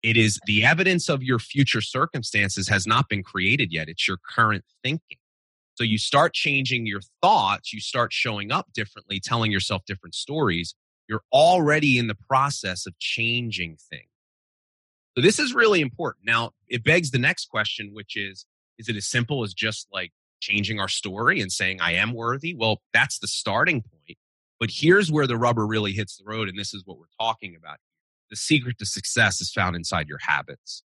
It 0.02 0.18
is 0.18 0.40
the 0.46 0.64
evidence 0.64 1.10
of 1.10 1.24
your 1.24 1.40
future 1.40 1.82
circumstances 1.82 2.70
has 2.70 2.88
not 2.88 3.10
been 3.10 3.24
created 3.24 3.74
yet. 3.74 3.90
It's 3.90 4.08
your 4.08 4.18
current 4.36 4.64
thinking. 4.84 5.18
So 5.74 5.84
you 5.84 5.98
start 5.98 6.34
changing 6.34 6.86
your 6.86 7.02
thoughts, 7.22 7.74
you 7.74 7.82
start 7.82 8.14
showing 8.14 8.52
up 8.52 8.72
differently, 8.74 9.20
telling 9.20 9.52
yourself 9.52 9.84
different 9.86 10.16
stories. 10.16 10.76
You're 11.10 11.24
already 11.34 11.98
in 11.98 12.08
the 12.08 12.16
process 12.16 12.86
of 12.86 12.98
changing 13.00 13.78
things. 13.90 14.08
So 15.16 15.22
this 15.22 15.40
is 15.40 15.54
really 15.54 15.82
important. 15.82 16.26
Now, 16.26 16.52
it 16.68 16.84
begs 16.84 17.12
the 17.12 17.20
next 17.20 17.50
question, 17.50 17.92
which 17.94 18.18
is 18.18 18.46
is 18.78 18.90
it 18.90 18.98
as 18.98 19.06
simple 19.06 19.44
as 19.44 19.54
just 19.54 19.88
like 19.94 20.12
changing 20.42 20.80
our 20.80 20.90
story 20.90 21.40
and 21.40 21.52
saying, 21.52 21.80
I 21.82 21.94
am 21.94 22.14
worthy? 22.14 22.54
Well, 22.54 22.82
that's 22.94 23.20
the 23.20 23.28
starting 23.28 23.82
point. 23.82 24.18
But 24.60 24.70
here's 24.72 25.12
where 25.12 25.28
the 25.28 25.38
rubber 25.38 25.66
really 25.66 25.94
hits 25.94 26.18
the 26.18 26.26
road. 26.26 26.50
And 26.50 26.58
this 26.58 26.74
is 26.74 26.84
what 26.86 26.98
we're 26.98 27.06
talking 27.20 27.56
about. 27.56 27.78
The 28.30 28.36
secret 28.36 28.78
to 28.80 28.86
success 28.86 29.40
is 29.40 29.52
found 29.52 29.76
inside 29.76 30.08
your 30.08 30.20
habits. 30.22 30.84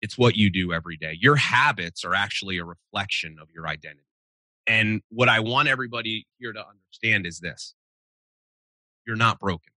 It's 0.00 0.18
what 0.18 0.36
you 0.36 0.50
do 0.50 0.72
every 0.72 0.96
day. 0.96 1.16
Your 1.20 1.36
habits 1.36 2.04
are 2.04 2.14
actually 2.14 2.58
a 2.58 2.64
reflection 2.64 3.36
of 3.40 3.48
your 3.54 3.66
identity. 3.66 4.02
And 4.66 5.00
what 5.10 5.28
I 5.28 5.40
want 5.40 5.68
everybody 5.68 6.26
here 6.38 6.52
to 6.52 6.64
understand 6.64 7.26
is 7.26 7.40
this 7.40 7.74
you're 9.06 9.16
not 9.16 9.40
broken. 9.40 9.71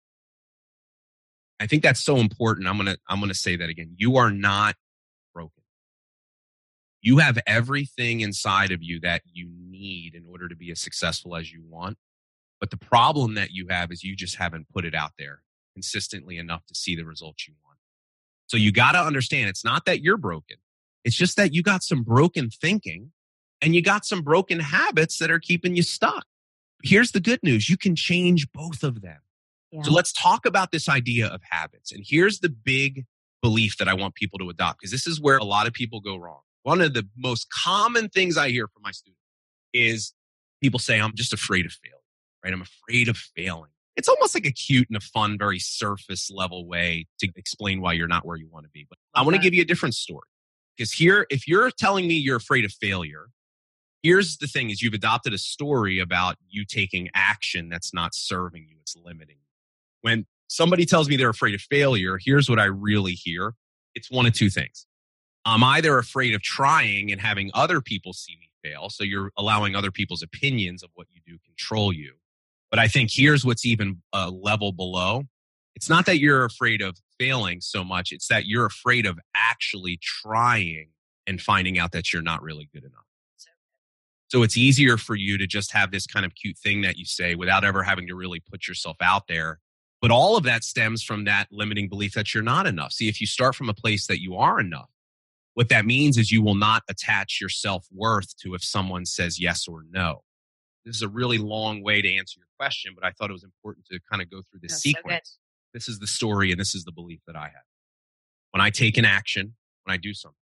I 1.63 1.69
think 1.69 1.85
that's 1.85 2.03
so 2.03 2.17
important. 2.17 2.67
I'm 2.67 2.77
to 2.85 2.99
I'm 3.09 3.21
to 3.21 3.35
say 3.35 3.55
that 3.55 3.69
again. 3.69 3.95
You 3.97 4.17
are 4.17 4.33
not 4.33 4.75
broken. 5.33 5.63
You 7.01 7.19
have 7.19 7.39
everything 7.47 8.21
inside 8.21 8.73
of 8.73 8.83
you 8.83 8.99
that 9.01 9.23
you 9.33 9.49
need 9.49 10.17
in 10.17 10.25
order 10.29 10.49
to 10.49 10.57
be 10.57 10.73
as 10.73 10.81
successful 10.81 11.37
as 11.37 11.53
you 11.53 11.63
want. 11.65 11.99
But 12.59 12.71
the 12.71 12.77
problem 12.77 13.35
that 13.35 13.53
you 13.53 13.69
have 13.71 13.93
is 13.93 14.03
you 14.03 14.17
just 14.17 14.37
haven't 14.37 14.67
put 14.75 14.85
it 14.85 14.93
out 14.93 15.13
there 15.21 15.43
consistently 15.75 16.37
enough 16.37 16.67
to 16.67 16.75
see 16.75 16.97
the 16.97 17.05
results 17.05 17.47
you 17.47 17.55
want. 17.65 17.79
So 18.49 18.57
you 18.57 18.73
got 18.73 18.93
to 18.93 19.01
understand 19.01 19.49
it's 19.49 19.65
not 19.65 19.85
that 19.85 20.03
you're 20.03 20.17
broken. 20.17 20.57
It's 21.05 21.17
just 21.17 21.37
that 21.37 21.55
you 21.55 21.63
got 21.63 21.85
some 21.85 22.03
broken 22.03 22.51
thinking 22.51 23.13
and 23.61 23.73
you 23.73 23.83
got 23.83 24.05
some 24.05 24.23
broken 24.23 24.59
habits 24.59 25.19
that 25.19 25.31
are 25.31 25.39
keeping 25.39 25.77
you 25.77 25.85
stuck. 25.85 26.27
Here's 26.83 27.13
the 27.13 27.21
good 27.21 27.41
news. 27.45 27.69
You 27.69 27.77
can 27.77 27.95
change 27.95 28.51
both 28.51 28.83
of 28.83 29.01
them. 29.01 29.21
Yeah. 29.73 29.83
So 29.83 29.93
let's 29.93 30.13
talk 30.13 30.45
about 30.47 30.71
this 30.71 30.89
idea 30.89 31.27
of 31.27 31.41
habits. 31.49 31.93
And 31.93 32.05
here's 32.07 32.41
the 32.41 32.51
big 32.51 33.05
belief 33.41 33.79
that 33.79 33.89
I 33.89 33.95
want 33.95 34.15
people 34.15 34.39
to 34.39 34.49
adopt 34.51 34.81
because 34.81 34.93
this 34.93 35.07
is 35.07 35.21
where 35.21 35.39
a 35.39 35.45
lot 35.45 35.67
of 35.67 35.73
people 35.73 36.01
go 36.01 36.17
wrong. 36.17 36.41
One 36.63 36.81
of 36.81 36.95
the 36.95 37.09
most 37.17 37.49
common 37.51 38.09
things 38.09 38.37
I 38.37 38.51
hear 38.51 38.69
from 38.69 38.83
my 38.83 38.93
students 38.93 39.21
is 39.73 40.15
people 40.63 40.79
say, 40.79 41.01
I'm 41.01 41.15
just 41.15 41.33
afraid 41.33 41.67
of 41.67 41.73
failure, 41.73 41.97
right? 42.45 42.53
I'm 42.53 42.63
afraid 42.63 43.09
of 43.09 43.17
failing. 43.17 43.71
It's 43.97 44.09
almost 44.09 44.35
like 44.35 44.47
a 44.47 44.53
cute 44.53 44.89
and 44.89 44.97
a 44.97 45.01
fun, 45.01 45.37
very 45.37 45.59
surface 45.59 46.31
level 46.31 46.67
way 46.67 47.07
to 47.19 47.29
explain 47.37 47.81
why 47.81 47.95
you're 47.95 48.09
not 48.09 48.25
where 48.25 48.37
you 48.37 48.49
want 48.49 48.65
to 48.65 48.71
be. 48.71 48.87
But 48.89 48.99
I 49.15 49.23
want 49.23 49.37
to 49.37 49.43
give 49.43 49.53
you 49.53 49.63
a 49.63 49.67
different 49.67 49.95
story. 49.95 50.29
Because 50.77 50.93
here, 50.93 51.27
if 51.29 51.47
you're 51.47 51.71
telling 51.71 52.07
me 52.07 52.15
you're 52.15 52.37
afraid 52.37 52.65
of 52.65 52.73
failure, 52.73 53.27
here's 54.03 54.39
the 54.39 54.47
thing 54.47 54.71
is 54.71 54.81
you've 54.81 54.95
adopted 54.95 55.35
a 55.35 55.39
story 55.39 55.99
about 55.99 56.37
you 56.49 56.65
taking 56.65 57.11
action 57.15 57.69
that's 57.69 57.93
not 57.93 58.15
serving 58.15 58.67
you, 58.69 58.77
it's 58.81 58.97
limiting 58.97 59.37
you. 59.37 59.42
When 60.03 60.27
somebody 60.49 60.85
tells 60.85 61.09
me 61.09 61.17
they're 61.17 61.31
afraid 61.31 61.55
of 61.55 61.61
failure, 61.63 62.19
here's 62.23 62.49
what 62.49 62.59
I 62.59 62.67
really 62.67 63.13
hear. 63.13 63.55
It's 63.95 64.11
one 64.11 64.27
of 64.27 64.35
two 64.35 64.51
things. 64.51 64.87
I'm 65.45 65.65
either 65.65 65.99
afraid 65.99 66.35
of 66.35 66.43
trying 66.43 67.11
and 67.11 67.21
having 67.21 67.51
other 67.55 67.81
people 67.81 68.13
see 68.13 68.37
me 68.39 68.51
fail. 68.63 68.91
So 68.91 69.03
you're 69.03 69.33
allowing 69.37 69.75
other 69.75 69.91
people's 69.91 70.23
opinions 70.23 70.83
of 70.83 70.91
what 70.95 71.09
you 71.11 71.21
do 71.27 71.39
control 71.45 71.93
you. 71.93 72.15
But 72.71 72.79
I 72.79 72.89
think 72.89 73.11
here's 73.13 73.45
what's 73.45 73.67
even 73.67 74.03
a 74.13 74.31
level 74.31 74.73
below. 74.73 75.25
It's 75.75 75.89
not 75.89 76.07
that 76.07 76.19
you're 76.19 76.45
afraid 76.45 76.81
of 76.81 76.99
failing 77.19 77.61
so 77.61 77.83
much. 77.83 78.13
It's 78.13 78.29
that 78.29 78.47
you're 78.47 78.67
afraid 78.67 79.05
of 79.05 79.19
actually 79.35 79.99
trying 80.01 80.89
and 81.27 81.41
finding 81.41 81.79
out 81.79 81.93
that 81.93 82.13
you're 82.13 82.23
not 82.23 82.43
really 82.43 82.69
good 82.73 82.85
enough. 82.85 83.05
So 84.29 84.43
it's 84.43 84.57
easier 84.57 84.97
for 84.97 85.15
you 85.15 85.37
to 85.37 85.47
just 85.47 85.73
have 85.73 85.91
this 85.91 86.07
kind 86.07 86.25
of 86.25 86.35
cute 86.35 86.57
thing 86.57 86.81
that 86.83 86.97
you 86.97 87.05
say 87.05 87.35
without 87.35 87.65
ever 87.65 87.83
having 87.83 88.07
to 88.07 88.15
really 88.15 88.41
put 88.41 88.67
yourself 88.67 88.97
out 89.03 89.27
there. 89.29 89.61
But 90.03 90.11
all 90.11 90.37
of 90.37 90.43
that 90.43 90.65
stems 90.65 91.03
from 91.03 91.25
that 91.25 91.47
limiting 91.53 91.89
belief 91.89 92.13
that 92.15 92.35
you're 92.35 92.43
not 92.43 92.67
enough. 92.67 92.93
See, 92.93 93.09
if 93.09 93.21
you 93.21 93.27
start 93.27 93.55
from 93.55 93.69
a 93.69 93.75
place 93.75 94.09
that 94.09 94.21
you 94.21 94.37
are 94.37 94.59
enough, 94.59 94.91
what 95.55 95.69
that 95.69 95.87
means 95.87 96.19
is 96.19 96.33
you 96.33 96.43
will 96.43 96.57
not 96.57 96.83
attach 96.91 97.39
your 97.41 97.49
self 97.49 97.87
worth 97.93 98.37
to 98.39 98.55
if 98.55 98.65
someone 98.65 99.07
says 99.07 99.41
yes 99.41 99.69
or 99.69 99.85
no. 99.91 100.25
This 100.85 100.97
is 100.97 101.03
a 101.03 101.09
really 101.09 101.39
long 101.39 101.85
way 101.85 102.03
to 102.03 102.17
answer 102.17 102.41
your 102.41 102.49
question, 102.59 102.95
but 102.97 103.07
I 103.07 103.13
thought 103.13 103.31
it 103.31 103.35
was 103.35 103.45
important 103.45 103.87
to 103.87 104.01
kind 104.11 104.21
of 104.21 104.29
go 104.29 104.43
through 104.51 104.61
this 104.61 104.81
sequence. 104.81 105.21
So 105.35 105.39
this 105.73 105.89
is 105.89 106.01
the 106.01 106.09
story 106.09 106.51
and 106.51 106.59
this 106.59 106.75
is 106.75 106.83
the 106.85 106.93
belief 106.93 107.21
that 107.29 107.37
I 107.37 107.45
have. 107.45 107.65
When 108.51 108.61
I 108.61 108.71
take 108.71 108.99
an 108.99 109.05
action, 109.05 109.55
when 109.85 109.95
I 109.95 109.99
do 109.99 110.13
something, 110.13 110.37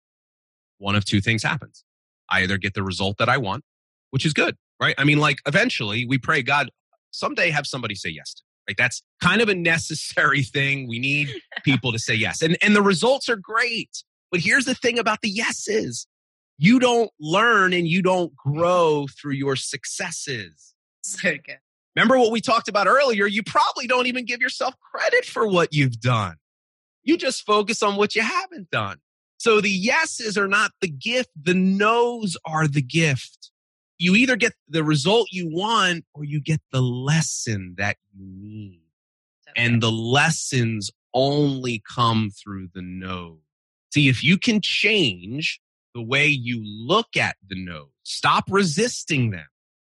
one 0.79 0.97
of 0.97 1.05
two 1.05 1.21
things 1.21 1.43
happens. 1.43 1.85
I 2.31 2.43
either 2.43 2.57
get 2.57 2.73
the 2.73 2.83
result 2.83 3.19
that 3.19 3.29
I 3.29 3.37
want, 3.37 3.65
which 4.11 4.25
is 4.25 4.33
good, 4.33 4.57
right? 4.81 4.95
I 4.97 5.05
mean, 5.05 5.19
like 5.19 5.43
eventually 5.47 6.07
we 6.07 6.17
pray, 6.17 6.43
God, 6.43 6.71
someday 7.11 7.51
have 7.51 7.67
somebody 7.67 7.95
say 7.95 8.09
yes 8.09 8.33
to. 8.35 8.43
Right? 8.71 8.77
That's 8.77 9.03
kind 9.23 9.41
of 9.41 9.49
a 9.49 9.55
necessary 9.55 10.43
thing. 10.43 10.89
We 10.89 10.99
need 10.99 11.29
people 11.64 11.93
to 11.93 11.99
say 11.99 12.14
yes. 12.14 12.43
And 12.43 12.57
and 12.62 12.75
the 12.75 12.83
results 12.83 13.29
are 13.29 13.37
great. 13.37 14.05
But 14.31 14.41
here's 14.41 14.64
the 14.64 14.75
thing 14.75 14.99
about 14.99 15.21
the 15.23 15.29
yeses 15.29 16.07
you 16.59 16.79
don't 16.79 17.11
learn 17.18 17.73
and 17.73 17.89
you 17.89 18.03
don't 18.03 18.35
grow 18.37 19.07
through 19.21 19.33
your 19.33 19.57
successes. 19.57 20.75
So 21.03 21.31
good. 21.31 21.59
Remember 21.97 22.18
what 22.18 22.31
we 22.31 22.41
talked 22.41 22.68
about 22.68 22.87
earlier? 22.87 23.27
You 23.27 23.43
probably 23.43 23.87
don't 23.87 24.07
even 24.07 24.25
give 24.25 24.41
yourself 24.41 24.75
credit 24.79 25.25
for 25.25 25.47
what 25.47 25.73
you've 25.73 26.01
done. 26.01 26.37
You 27.03 27.16
just 27.16 27.45
focus 27.45 27.83
on 27.83 27.97
what 27.97 28.14
you 28.14 28.23
haven't 28.23 28.71
done. 28.71 28.99
So 29.39 29.61
the 29.61 29.71
yeses 29.71 30.37
are 30.37 30.47
not 30.47 30.73
the 30.83 30.89
gift, 30.89 31.31
the 31.41 31.55
no's 31.55 32.37
are 32.45 32.68
the 32.68 32.83
gift. 32.83 33.51
You 34.01 34.14
either 34.14 34.36
get 34.36 34.55
the 34.66 34.82
result 34.82 35.28
you 35.30 35.46
want 35.46 36.07
or 36.14 36.24
you 36.24 36.40
get 36.40 36.62
the 36.72 36.80
lesson 36.80 37.74
that 37.76 37.98
you 38.14 38.24
need. 38.24 38.80
Okay. 39.46 39.62
And 39.62 39.82
the 39.82 39.92
lessons 39.92 40.90
only 41.12 41.82
come 41.86 42.30
through 42.30 42.68
the 42.72 42.80
no. 42.80 43.40
See, 43.92 44.09
if 44.09 44.24
you 44.24 44.38
can 44.38 44.62
change 44.62 45.61
the 45.94 46.01
way 46.01 46.28
you 46.28 46.62
look 46.64 47.14
at 47.14 47.36
the 47.46 47.62
no's, 47.62 47.88
stop 48.03 48.44
resisting 48.48 49.32
them, 49.32 49.48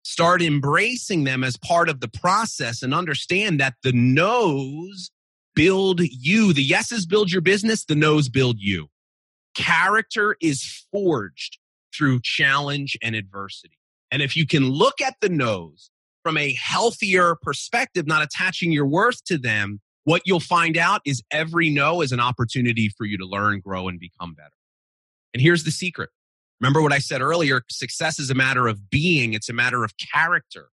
start 0.03 0.43
embracing 0.43 1.25
them 1.25 1.43
as 1.43 1.57
part 1.57 1.89
of 1.89 2.01
the 2.01 2.09
process 2.09 2.83
and 2.83 2.93
understand 2.93 3.59
that 3.61 3.77
the 3.83 3.93
no's 3.93 5.11
build 5.55 6.01
you. 6.01 6.53
The 6.53 6.63
yeses 6.63 7.07
build 7.07 7.33
your 7.33 7.41
business, 7.41 7.87
the 7.87 7.95
no's 7.95 8.29
build 8.29 8.59
you. 8.59 8.89
Character 9.55 10.37
is 10.43 10.85
forged 10.93 11.57
through 11.97 12.21
challenge 12.21 12.99
and 13.01 13.15
adversity. 13.15 13.79
And 14.15 14.23
if 14.23 14.37
you 14.37 14.47
can 14.47 14.69
look 14.69 15.01
at 15.01 15.17
the 15.21 15.29
no's 15.29 15.91
from 16.23 16.37
a 16.37 16.53
healthier 16.53 17.35
perspective, 17.43 18.07
not 18.07 18.23
attaching 18.23 18.71
your 18.71 18.87
worth 18.87 19.25
to 19.25 19.37
them, 19.37 19.81
what 20.05 20.23
you'll 20.25 20.39
find 20.39 20.79
out 20.79 21.01
is 21.05 21.21
every 21.33 21.69
no 21.69 22.01
is 22.01 22.13
an 22.13 22.21
opportunity 22.21 22.89
for 22.97 23.07
you 23.07 23.19
to 23.19 23.27
learn, 23.27 23.59
grow, 23.59 23.89
and 23.89 23.99
become 23.99 24.35
better. 24.35 24.55
And 25.35 25.41
here's 25.41 25.65
the 25.65 25.73
secret. 25.73 26.11
Remember 26.61 26.81
what 26.81 26.93
I 26.93 27.01
said 27.01 27.23
earlier 27.23 27.63
success 27.69 28.21
is 28.21 28.31
a 28.31 28.37
matter 28.37 28.69
of 28.69 28.89
being, 28.89 29.33
it's 29.33 29.49
a 29.49 29.53
matter 29.53 29.83
of 29.83 29.95
character. 29.97 30.69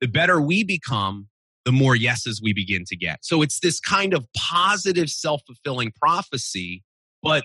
The 0.00 0.08
better 0.08 0.40
we 0.40 0.64
become, 0.64 1.28
the 1.66 1.72
more 1.72 1.96
yeses 1.96 2.40
we 2.42 2.54
begin 2.54 2.84
to 2.86 2.96
get. 2.96 3.26
So 3.26 3.42
it's 3.42 3.60
this 3.60 3.78
kind 3.78 4.14
of 4.14 4.26
positive 4.34 5.10
self 5.10 5.42
fulfilling 5.46 5.92
prophecy. 6.00 6.82
But 7.22 7.44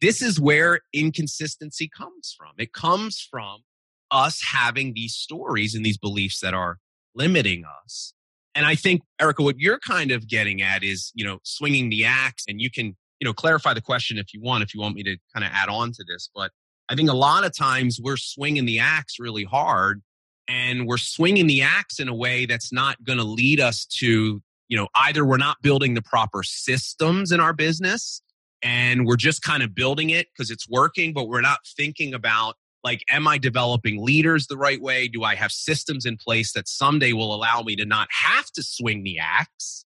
this 0.00 0.22
is 0.22 0.38
where 0.38 0.82
inconsistency 0.92 1.90
comes 1.92 2.36
from. 2.38 2.52
It 2.56 2.72
comes 2.72 3.20
from 3.28 3.64
us 4.12 4.40
having 4.52 4.92
these 4.94 5.14
stories 5.14 5.74
and 5.74 5.84
these 5.84 5.98
beliefs 5.98 6.40
that 6.40 6.54
are 6.54 6.78
limiting 7.14 7.64
us. 7.84 8.14
And 8.54 8.66
I 8.66 8.74
think, 8.74 9.02
Erica, 9.20 9.42
what 9.42 9.58
you're 9.58 9.78
kind 9.78 10.10
of 10.10 10.28
getting 10.28 10.60
at 10.60 10.84
is, 10.84 11.10
you 11.14 11.24
know, 11.24 11.38
swinging 11.42 11.88
the 11.88 12.04
axe. 12.04 12.44
And 12.46 12.60
you 12.60 12.70
can, 12.70 12.96
you 13.18 13.24
know, 13.24 13.32
clarify 13.32 13.72
the 13.74 13.80
question 13.80 14.18
if 14.18 14.34
you 14.34 14.42
want, 14.42 14.62
if 14.62 14.74
you 14.74 14.80
want 14.80 14.94
me 14.94 15.02
to 15.04 15.16
kind 15.34 15.44
of 15.44 15.50
add 15.52 15.68
on 15.68 15.92
to 15.92 16.04
this. 16.06 16.28
But 16.34 16.50
I 16.88 16.94
think 16.94 17.08
a 17.08 17.14
lot 17.14 17.44
of 17.44 17.56
times 17.56 17.98
we're 18.02 18.18
swinging 18.18 18.66
the 18.66 18.80
axe 18.80 19.18
really 19.18 19.44
hard 19.44 20.02
and 20.48 20.86
we're 20.86 20.98
swinging 20.98 21.46
the 21.46 21.62
axe 21.62 21.98
in 21.98 22.08
a 22.08 22.14
way 22.14 22.44
that's 22.44 22.72
not 22.72 23.02
going 23.04 23.18
to 23.18 23.24
lead 23.24 23.60
us 23.60 23.86
to, 23.86 24.42
you 24.68 24.76
know, 24.76 24.88
either 24.94 25.24
we're 25.24 25.38
not 25.38 25.62
building 25.62 25.94
the 25.94 26.02
proper 26.02 26.42
systems 26.42 27.32
in 27.32 27.40
our 27.40 27.54
business 27.54 28.20
and 28.62 29.06
we're 29.06 29.16
just 29.16 29.42
kind 29.42 29.62
of 29.62 29.74
building 29.74 30.10
it 30.10 30.26
because 30.32 30.50
it's 30.50 30.68
working, 30.68 31.12
but 31.12 31.28
we're 31.28 31.40
not 31.40 31.60
thinking 31.76 32.12
about 32.12 32.56
like 32.84 33.04
am 33.10 33.26
i 33.26 33.38
developing 33.38 34.04
leaders 34.04 34.46
the 34.46 34.56
right 34.56 34.80
way? 34.80 35.08
Do 35.08 35.22
i 35.22 35.34
have 35.34 35.52
systems 35.52 36.06
in 36.06 36.16
place 36.16 36.52
that 36.52 36.68
someday 36.68 37.12
will 37.12 37.34
allow 37.34 37.62
me 37.62 37.76
to 37.76 37.84
not 37.84 38.08
have 38.10 38.46
to 38.52 38.62
swing 38.62 39.02
the 39.02 39.18
axe? 39.18 39.84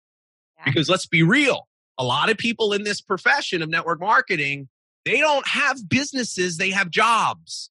Yeah. 0.59 0.65
because 0.67 0.89
let's 0.89 1.07
be 1.07 1.23
real 1.23 1.67
a 1.99 2.05
lot 2.05 2.31
of 2.31 2.39
people 2.39 2.73
in 2.73 2.85
this 2.85 3.01
profession 3.01 3.63
of 3.63 3.69
network 3.69 4.01
marketing 4.01 4.69
they 5.05 5.19
don't 5.19 5.47
have 5.47 5.89
businesses 5.89 6.57
they 6.57 6.71
have 6.71 6.91
jobs. 6.91 7.71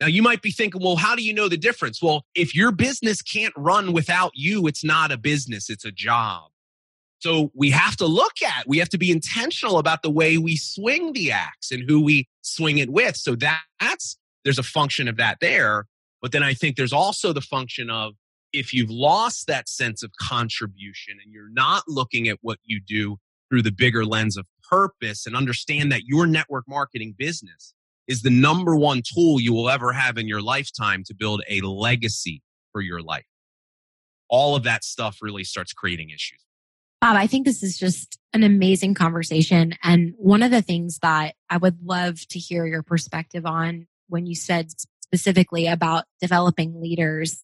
Now 0.00 0.08
you 0.08 0.22
might 0.22 0.42
be 0.42 0.50
thinking 0.50 0.82
well 0.82 0.96
how 0.96 1.14
do 1.14 1.22
you 1.22 1.34
know 1.34 1.48
the 1.48 1.56
difference? 1.56 2.02
Well 2.02 2.24
if 2.34 2.54
your 2.54 2.72
business 2.72 3.22
can't 3.22 3.54
run 3.56 3.92
without 3.92 4.32
you 4.34 4.66
it's 4.66 4.84
not 4.84 5.12
a 5.12 5.16
business 5.16 5.70
it's 5.70 5.84
a 5.84 5.92
job. 5.92 6.50
So 7.20 7.50
we 7.54 7.70
have 7.70 7.96
to 7.96 8.06
look 8.06 8.42
at, 8.42 8.68
we 8.68 8.78
have 8.78 8.88
to 8.90 8.98
be 8.98 9.10
intentional 9.10 9.78
about 9.78 10.02
the 10.02 10.10
way 10.10 10.38
we 10.38 10.56
swing 10.56 11.12
the 11.12 11.32
axe 11.32 11.70
and 11.70 11.88
who 11.88 12.00
we 12.00 12.28
swing 12.42 12.78
it 12.78 12.90
with. 12.90 13.16
So 13.16 13.34
that, 13.36 13.62
that's 13.80 14.16
there's 14.46 14.58
a 14.60 14.62
function 14.62 15.08
of 15.08 15.16
that 15.16 15.38
there. 15.40 15.86
But 16.22 16.30
then 16.30 16.44
I 16.44 16.54
think 16.54 16.76
there's 16.76 16.92
also 16.92 17.32
the 17.32 17.40
function 17.40 17.90
of 17.90 18.14
if 18.52 18.72
you've 18.72 18.90
lost 18.90 19.48
that 19.48 19.68
sense 19.68 20.04
of 20.04 20.12
contribution 20.20 21.18
and 21.22 21.34
you're 21.34 21.50
not 21.50 21.82
looking 21.88 22.28
at 22.28 22.38
what 22.42 22.58
you 22.64 22.80
do 22.80 23.16
through 23.50 23.62
the 23.62 23.72
bigger 23.72 24.06
lens 24.06 24.36
of 24.36 24.46
purpose 24.70 25.26
and 25.26 25.34
understand 25.34 25.90
that 25.90 26.04
your 26.04 26.26
network 26.26 26.64
marketing 26.68 27.14
business 27.18 27.74
is 28.06 28.22
the 28.22 28.30
number 28.30 28.76
one 28.76 29.02
tool 29.02 29.40
you 29.40 29.52
will 29.52 29.68
ever 29.68 29.92
have 29.92 30.16
in 30.16 30.28
your 30.28 30.40
lifetime 30.40 31.02
to 31.06 31.14
build 31.14 31.42
a 31.50 31.60
legacy 31.62 32.40
for 32.70 32.80
your 32.80 33.02
life. 33.02 33.26
All 34.28 34.54
of 34.54 34.62
that 34.62 34.84
stuff 34.84 35.18
really 35.20 35.42
starts 35.42 35.72
creating 35.72 36.10
issues. 36.10 36.40
Bob, 37.00 37.16
I 37.16 37.26
think 37.26 37.46
this 37.46 37.64
is 37.64 37.76
just 37.76 38.16
an 38.32 38.44
amazing 38.44 38.94
conversation. 38.94 39.74
And 39.82 40.14
one 40.18 40.44
of 40.44 40.52
the 40.52 40.62
things 40.62 41.00
that 41.02 41.34
I 41.50 41.56
would 41.56 41.84
love 41.84 42.20
to 42.28 42.38
hear 42.38 42.64
your 42.64 42.84
perspective 42.84 43.44
on 43.44 43.88
when 44.08 44.26
you 44.26 44.34
said 44.34 44.70
specifically 45.02 45.66
about 45.66 46.04
developing 46.20 46.80
leaders, 46.80 47.42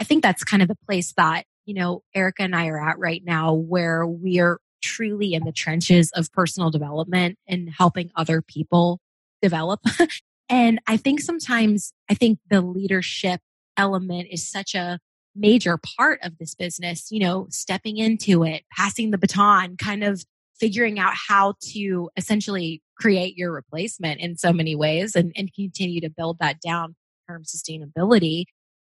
I 0.00 0.04
think 0.04 0.22
that's 0.22 0.44
kind 0.44 0.62
of 0.62 0.68
the 0.68 0.78
place 0.86 1.12
that, 1.16 1.44
you 1.66 1.74
know, 1.74 2.02
Erica 2.14 2.42
and 2.42 2.54
I 2.54 2.68
are 2.68 2.80
at 2.80 2.98
right 2.98 3.22
now 3.24 3.52
where 3.52 4.06
we 4.06 4.38
are 4.38 4.58
truly 4.82 5.34
in 5.34 5.44
the 5.44 5.52
trenches 5.52 6.10
of 6.12 6.32
personal 6.32 6.70
development 6.70 7.36
and 7.48 7.68
helping 7.68 8.10
other 8.14 8.42
people 8.42 9.00
develop. 9.42 9.80
and 10.48 10.80
I 10.86 10.96
think 10.96 11.20
sometimes 11.20 11.92
I 12.08 12.14
think 12.14 12.38
the 12.48 12.60
leadership 12.60 13.40
element 13.76 14.28
is 14.30 14.46
such 14.46 14.74
a 14.74 14.98
major 15.34 15.78
part 15.96 16.20
of 16.22 16.38
this 16.38 16.54
business, 16.54 17.10
you 17.10 17.20
know, 17.20 17.46
stepping 17.50 17.96
into 17.96 18.44
it, 18.44 18.64
passing 18.72 19.10
the 19.10 19.18
baton, 19.18 19.76
kind 19.76 20.02
of 20.02 20.24
figuring 20.58 20.98
out 20.98 21.14
how 21.28 21.54
to 21.60 22.10
essentially 22.16 22.82
create 22.98 23.36
your 23.36 23.52
replacement 23.52 24.20
in 24.20 24.36
so 24.36 24.52
many 24.52 24.74
ways 24.74 25.14
and, 25.14 25.32
and 25.36 25.52
continue 25.54 26.00
to 26.00 26.10
build 26.10 26.38
that 26.40 26.60
down 26.60 26.96
term 27.28 27.44
sustainability. 27.44 28.44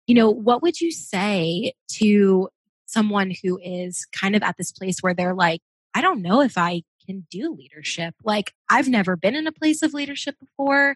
You 0.05 0.15
know, 0.15 0.29
what 0.29 0.61
would 0.61 0.79
you 0.79 0.91
say 0.91 1.73
to 1.93 2.49
someone 2.85 3.33
who 3.43 3.59
is 3.61 4.05
kind 4.13 4.35
of 4.35 4.43
at 4.43 4.55
this 4.57 4.71
place 4.71 4.99
where 5.01 5.13
they're 5.13 5.35
like, 5.35 5.61
I 5.93 6.01
don't 6.01 6.21
know 6.21 6.41
if 6.41 6.57
I 6.57 6.83
can 7.05 7.25
do 7.29 7.53
leadership. 7.53 8.13
Like, 8.23 8.53
I've 8.69 8.87
never 8.87 9.15
been 9.15 9.35
in 9.35 9.47
a 9.47 9.51
place 9.51 9.81
of 9.81 9.93
leadership 9.93 10.35
before. 10.39 10.95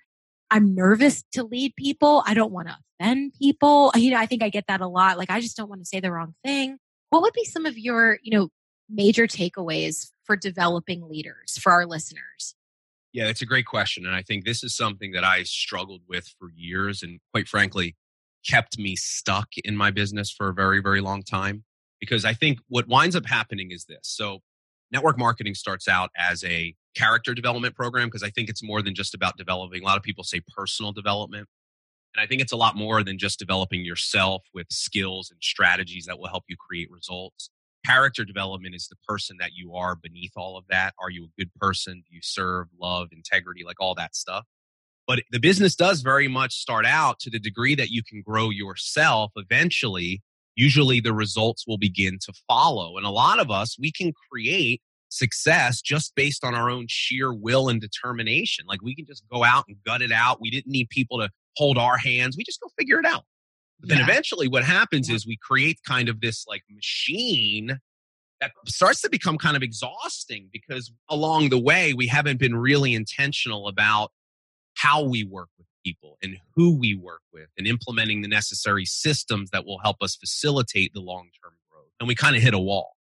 I'm 0.50 0.76
nervous 0.76 1.24
to 1.34 1.44
lead 1.44 1.76
people. 1.76 2.24
I 2.26 2.34
don't 2.34 2.52
want 2.52 2.68
to 2.68 2.78
offend 3.00 3.34
people. 3.40 3.92
You 3.96 4.12
know, 4.12 4.18
I 4.18 4.26
think 4.26 4.44
I 4.44 4.50
get 4.50 4.66
that 4.68 4.82
a 4.82 4.88
lot. 4.88 5.18
Like, 5.18 5.32
I 5.32 5.40
just 5.40 5.58
don't 5.58 5.70
want 5.70 5.82
to 5.82 5.86
say 5.86 6.00
the 6.00 6.12
wrong 6.12 6.36
thing. 6.44 6.78
What 7.10 7.22
would 7.22 7.34
be 7.34 7.46
some 7.46 7.66
of 7.66 7.78
your, 7.78 8.20
you 8.22 8.38
know, 8.38 8.50
major 8.90 9.28
takeaways 9.28 10.12
for 10.26 10.36
developing 10.36 11.08
leaders 11.10 11.58
for 11.58 11.72
our 11.72 11.86
listeners? 11.86 12.56
Yeah, 13.14 13.28
it's 13.28 13.42
a 13.42 13.46
great 13.46 13.66
question. 13.66 14.06
And 14.06 14.16
I 14.16 14.22
think 14.22 14.46
this 14.46 14.64
is 14.64 14.76
something 14.76 15.12
that 15.12 15.24
I 15.24 15.44
struggled 15.44 16.02
with 16.08 16.34
for 16.40 16.50
years 16.56 17.04
and 17.04 17.20
quite 17.34 17.48
frankly 17.48 17.96
kept 18.48 18.80
me 18.80 18.96
stuck 18.96 19.50
in 19.64 19.76
my 19.76 19.92
business 19.92 20.32
for 20.32 20.50
a 20.50 20.54
very, 20.54 20.82
very 20.82 21.02
long 21.02 21.22
time. 21.24 21.64
Because 22.00 22.26
I 22.26 22.34
think 22.34 22.60
what 22.68 22.88
winds 22.88 23.16
up 23.16 23.26
happening 23.28 23.72
is 23.72 23.86
this. 23.86 24.00
So, 24.04 24.40
network 24.92 25.18
marketing 25.18 25.56
starts 25.56 25.88
out 25.88 26.10
as 26.18 26.44
a 26.44 26.74
character 26.96 27.34
development 27.34 27.76
program 27.76 28.08
because 28.08 28.24
I 28.24 28.30
think 28.30 28.50
it's 28.50 28.64
more 28.64 28.82
than 28.82 28.96
just 28.96 29.14
about 29.14 29.38
developing. 29.38 29.84
A 29.84 29.86
lot 29.86 29.98
of 29.98 30.04
people 30.04 30.24
say 30.24 30.42
personal 30.56 30.92
development. 30.92 31.48
And 32.16 32.22
I 32.22 32.28
think 32.28 32.42
it's 32.42 32.52
a 32.52 32.58
lot 32.58 32.76
more 32.76 33.04
than 33.04 33.18
just 33.18 33.40
developing 33.40 33.86
yourself 33.86 34.44
with 34.54 34.68
skills 34.70 35.32
and 35.32 35.40
strategies 35.42 36.06
that 36.08 36.20
will 36.20 36.28
help 36.28 36.44
you 36.50 36.58
create 36.58 36.92
results 36.92 37.50
character 37.86 38.24
development 38.24 38.76
is 38.76 38.88
the 38.88 38.96
person 39.08 39.38
that 39.40 39.52
you 39.56 39.76
are 39.76 39.96
beneath 39.96 40.32
all 40.36 40.58
of 40.58 40.66
that. 40.70 40.94
Are 41.00 41.10
you 41.10 41.26
a 41.26 41.42
good 41.42 41.54
person? 41.56 42.04
Do 42.08 42.16
you 42.16 42.22
serve, 42.22 42.68
love, 42.80 43.10
integrity, 43.12 43.64
like 43.66 43.80
all 43.80 43.96
that 43.96 44.16
stuff? 44.16 44.46
But 45.08 45.24
the 45.32 45.40
business 45.40 45.76
does 45.76 46.02
very 46.02 46.28
much 46.28 46.54
start 46.54 46.86
out 46.86 47.20
to 47.20 47.30
the 47.30 47.40
degree 47.40 47.76
that 47.76 47.90
you 47.90 48.04
can 48.04 48.22
grow 48.22 48.50
yourself. 48.50 49.32
Eventually, 49.36 50.22
usually 50.56 51.00
the 51.00 51.14
results 51.14 51.66
will 51.68 51.78
begin 51.78 52.18
to 52.22 52.34
follow. 52.48 52.98
And 52.98 53.06
a 53.06 53.10
lot 53.10 53.40
of 53.40 53.50
us, 53.50 53.78
we 53.80 53.92
can 53.92 54.14
create 54.32 54.82
success 55.10 55.82
just 55.82 56.16
based 56.16 56.44
on 56.44 56.56
our 56.56 56.70
own 56.70 56.86
sheer 56.88 57.34
will 57.34 57.68
and 57.68 57.82
determination. 57.82 58.66
Like 58.68 58.82
we 58.82 58.96
can 58.96 59.06
just 59.06 59.24
go 59.32 59.44
out 59.44 59.66
and 59.68 59.78
gut 59.86 60.02
it 60.02 60.12
out. 60.12 60.40
We 60.40 60.50
didn't 60.50 60.72
need 60.72 60.90
people 60.90 61.20
to 61.20 61.30
hold 61.58 61.78
our 61.78 61.98
hands. 61.98 62.38
We 62.38 62.44
just 62.44 62.62
go 62.62 62.70
figure 62.78 63.00
it 63.00 63.06
out. 63.06 63.26
But 63.82 63.90
then 63.90 63.98
yeah. 63.98 64.06
eventually 64.06 64.48
what 64.48 64.64
happens 64.64 65.10
yeah. 65.10 65.16
is 65.16 65.28
we 65.28 65.38
create 65.38 65.80
kind 65.86 66.08
of 66.08 66.22
this 66.22 66.46
like 66.48 66.64
machine 66.70 67.80
that 68.40 68.52
starts 68.68 69.02
to 69.02 69.10
become 69.10 69.38
kind 69.38 69.58
of 69.58 69.64
exhausting 69.64 70.50
because 70.52 70.92
along 71.10 71.50
the 71.50 71.60
way 71.60 71.94
we 71.94 72.08
haven't 72.08 72.40
been 72.40 72.56
really 72.56 72.94
intentional 72.94 73.68
about 73.68 74.12
how 74.76 75.04
we 75.04 75.24
work 75.24 75.50
with 75.58 75.68
people 75.84 76.18
and 76.22 76.38
who 76.56 76.78
we 76.78 76.96
work 76.96 77.22
with 77.34 77.50
and 77.58 77.68
implementing 77.68 78.22
the 78.22 78.28
necessary 78.28 78.86
systems 78.86 79.50
that 79.52 79.66
will 79.66 79.80
help 79.80 79.98
us 80.02 80.16
facilitate 80.16 80.94
the 80.94 81.02
long-term 81.02 81.54
growth. 81.72 81.92
And 82.00 82.08
we 82.08 82.16
kind 82.16 82.36
of 82.36 82.42
hit 82.42 82.54
a 82.54 82.60
wall. 82.60 82.96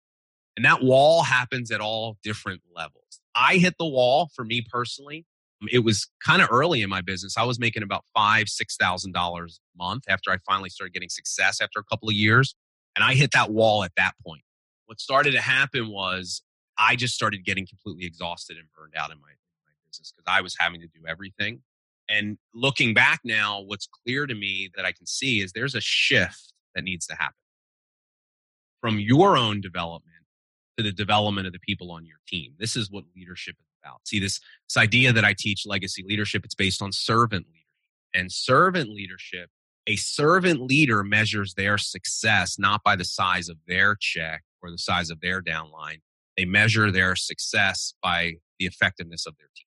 And 0.57 0.64
that 0.64 0.83
wall 0.83 1.22
happens 1.22 1.70
at 1.70 1.81
all 1.81 2.16
different 2.22 2.62
levels. 2.74 3.20
I 3.35 3.57
hit 3.57 3.74
the 3.79 3.87
wall 3.87 4.31
for 4.35 4.45
me 4.45 4.62
personally 4.70 5.27
Um, 5.63 5.69
it 5.73 5.81
was 5.81 6.09
kind 6.25 6.43
of 6.43 6.49
early 6.51 6.83
in 6.83 6.91
my 6.91 7.01
business. 7.01 7.37
I 7.37 7.45
was 7.45 7.59
making 7.59 7.83
about 7.83 8.05
five, 8.15 8.49
six 8.49 8.77
thousand 8.77 9.13
dollars 9.13 9.61
a 9.75 9.83
month 9.83 10.05
after 10.09 10.31
I 10.31 10.37
finally 10.47 10.71
started 10.71 10.93
getting 10.93 11.09
success 11.09 11.61
after 11.61 11.79
a 11.79 11.85
couple 11.85 12.09
of 12.09 12.15
years. 12.15 12.55
And 12.95 13.05
I 13.05 13.15
hit 13.15 13.31
that 13.33 13.51
wall 13.51 13.85
at 13.85 13.93
that 13.97 14.13
point. 14.27 14.43
What 14.87 15.01
started 15.01 15.33
to 15.33 15.41
happen 15.41 15.89
was 15.89 16.43
I 16.79 16.97
just 16.97 17.15
started 17.15 17.45
getting 17.45 17.67
completely 17.67 18.07
exhausted 18.07 18.57
and 18.57 18.67
burned 18.77 18.95
out 18.97 19.11
in 19.11 19.19
my, 19.19 19.29
my 19.29 19.73
business 19.87 20.13
because 20.17 20.25
I 20.27 20.41
was 20.41 20.55
having 20.59 20.81
to 20.81 20.87
do 20.87 21.01
everything. 21.07 21.63
And 22.09 22.39
looking 22.55 22.95
back 22.95 23.21
now, 23.25 23.63
what's 23.63 23.89
clear 24.05 24.27
to 24.27 24.35
me 24.35 24.71
that 24.77 24.85
I 24.85 24.93
can 24.93 25.07
see 25.07 25.41
is 25.41 25.53
there's 25.53 25.75
a 25.75 25.81
shift 25.81 26.53
that 26.75 26.85
needs 26.85 27.07
to 27.07 27.15
happen 27.15 27.35
from 28.81 29.01
your 29.01 29.37
own 29.37 29.61
development 29.61 30.13
to 30.77 30.85
the 30.85 30.93
development 30.93 31.47
of 31.47 31.53
the 31.53 31.59
people 31.59 31.91
on 31.91 32.05
your 32.07 32.19
team. 32.29 32.53
This 32.59 32.77
is 32.77 32.91
what 32.91 33.05
leadership 33.17 33.57
is 33.59 33.67
about. 33.87 34.07
See, 34.07 34.18
this, 34.18 34.41
this 34.68 34.76
idea 34.76 35.12
that 35.12 35.24
I 35.24 35.34
teach 35.37 35.64
legacy 35.66 36.05
leadership, 36.07 36.45
it's 36.45 36.55
based 36.55 36.82
on 36.82 36.93
servant 36.93 37.47
leadership. 37.47 37.62
And 38.14 38.32
servant 38.32 38.91
leadership, 38.91 39.51
a 39.87 39.97
servant 39.97 40.61
leader 40.61 41.05
measures 41.05 41.55
their 41.55 41.78
success 41.78 42.59
not 42.59 42.82
by 42.82 42.97
the 42.97 43.05
size 43.05 43.49
of 43.49 43.59
their 43.66 43.97
check 43.99 44.43
or 44.62 44.70
the 44.70 44.78
size 44.78 45.11
of 45.11 45.20
their 45.20 45.43
downline. 45.43 46.01
They 46.37 46.45
measure 46.45 46.91
their 46.91 47.14
success 47.16 47.95
by 48.03 48.34
the 48.59 48.66
effectiveness 48.66 49.26
of 49.26 49.37
their 49.39 49.49
team. 49.57 49.66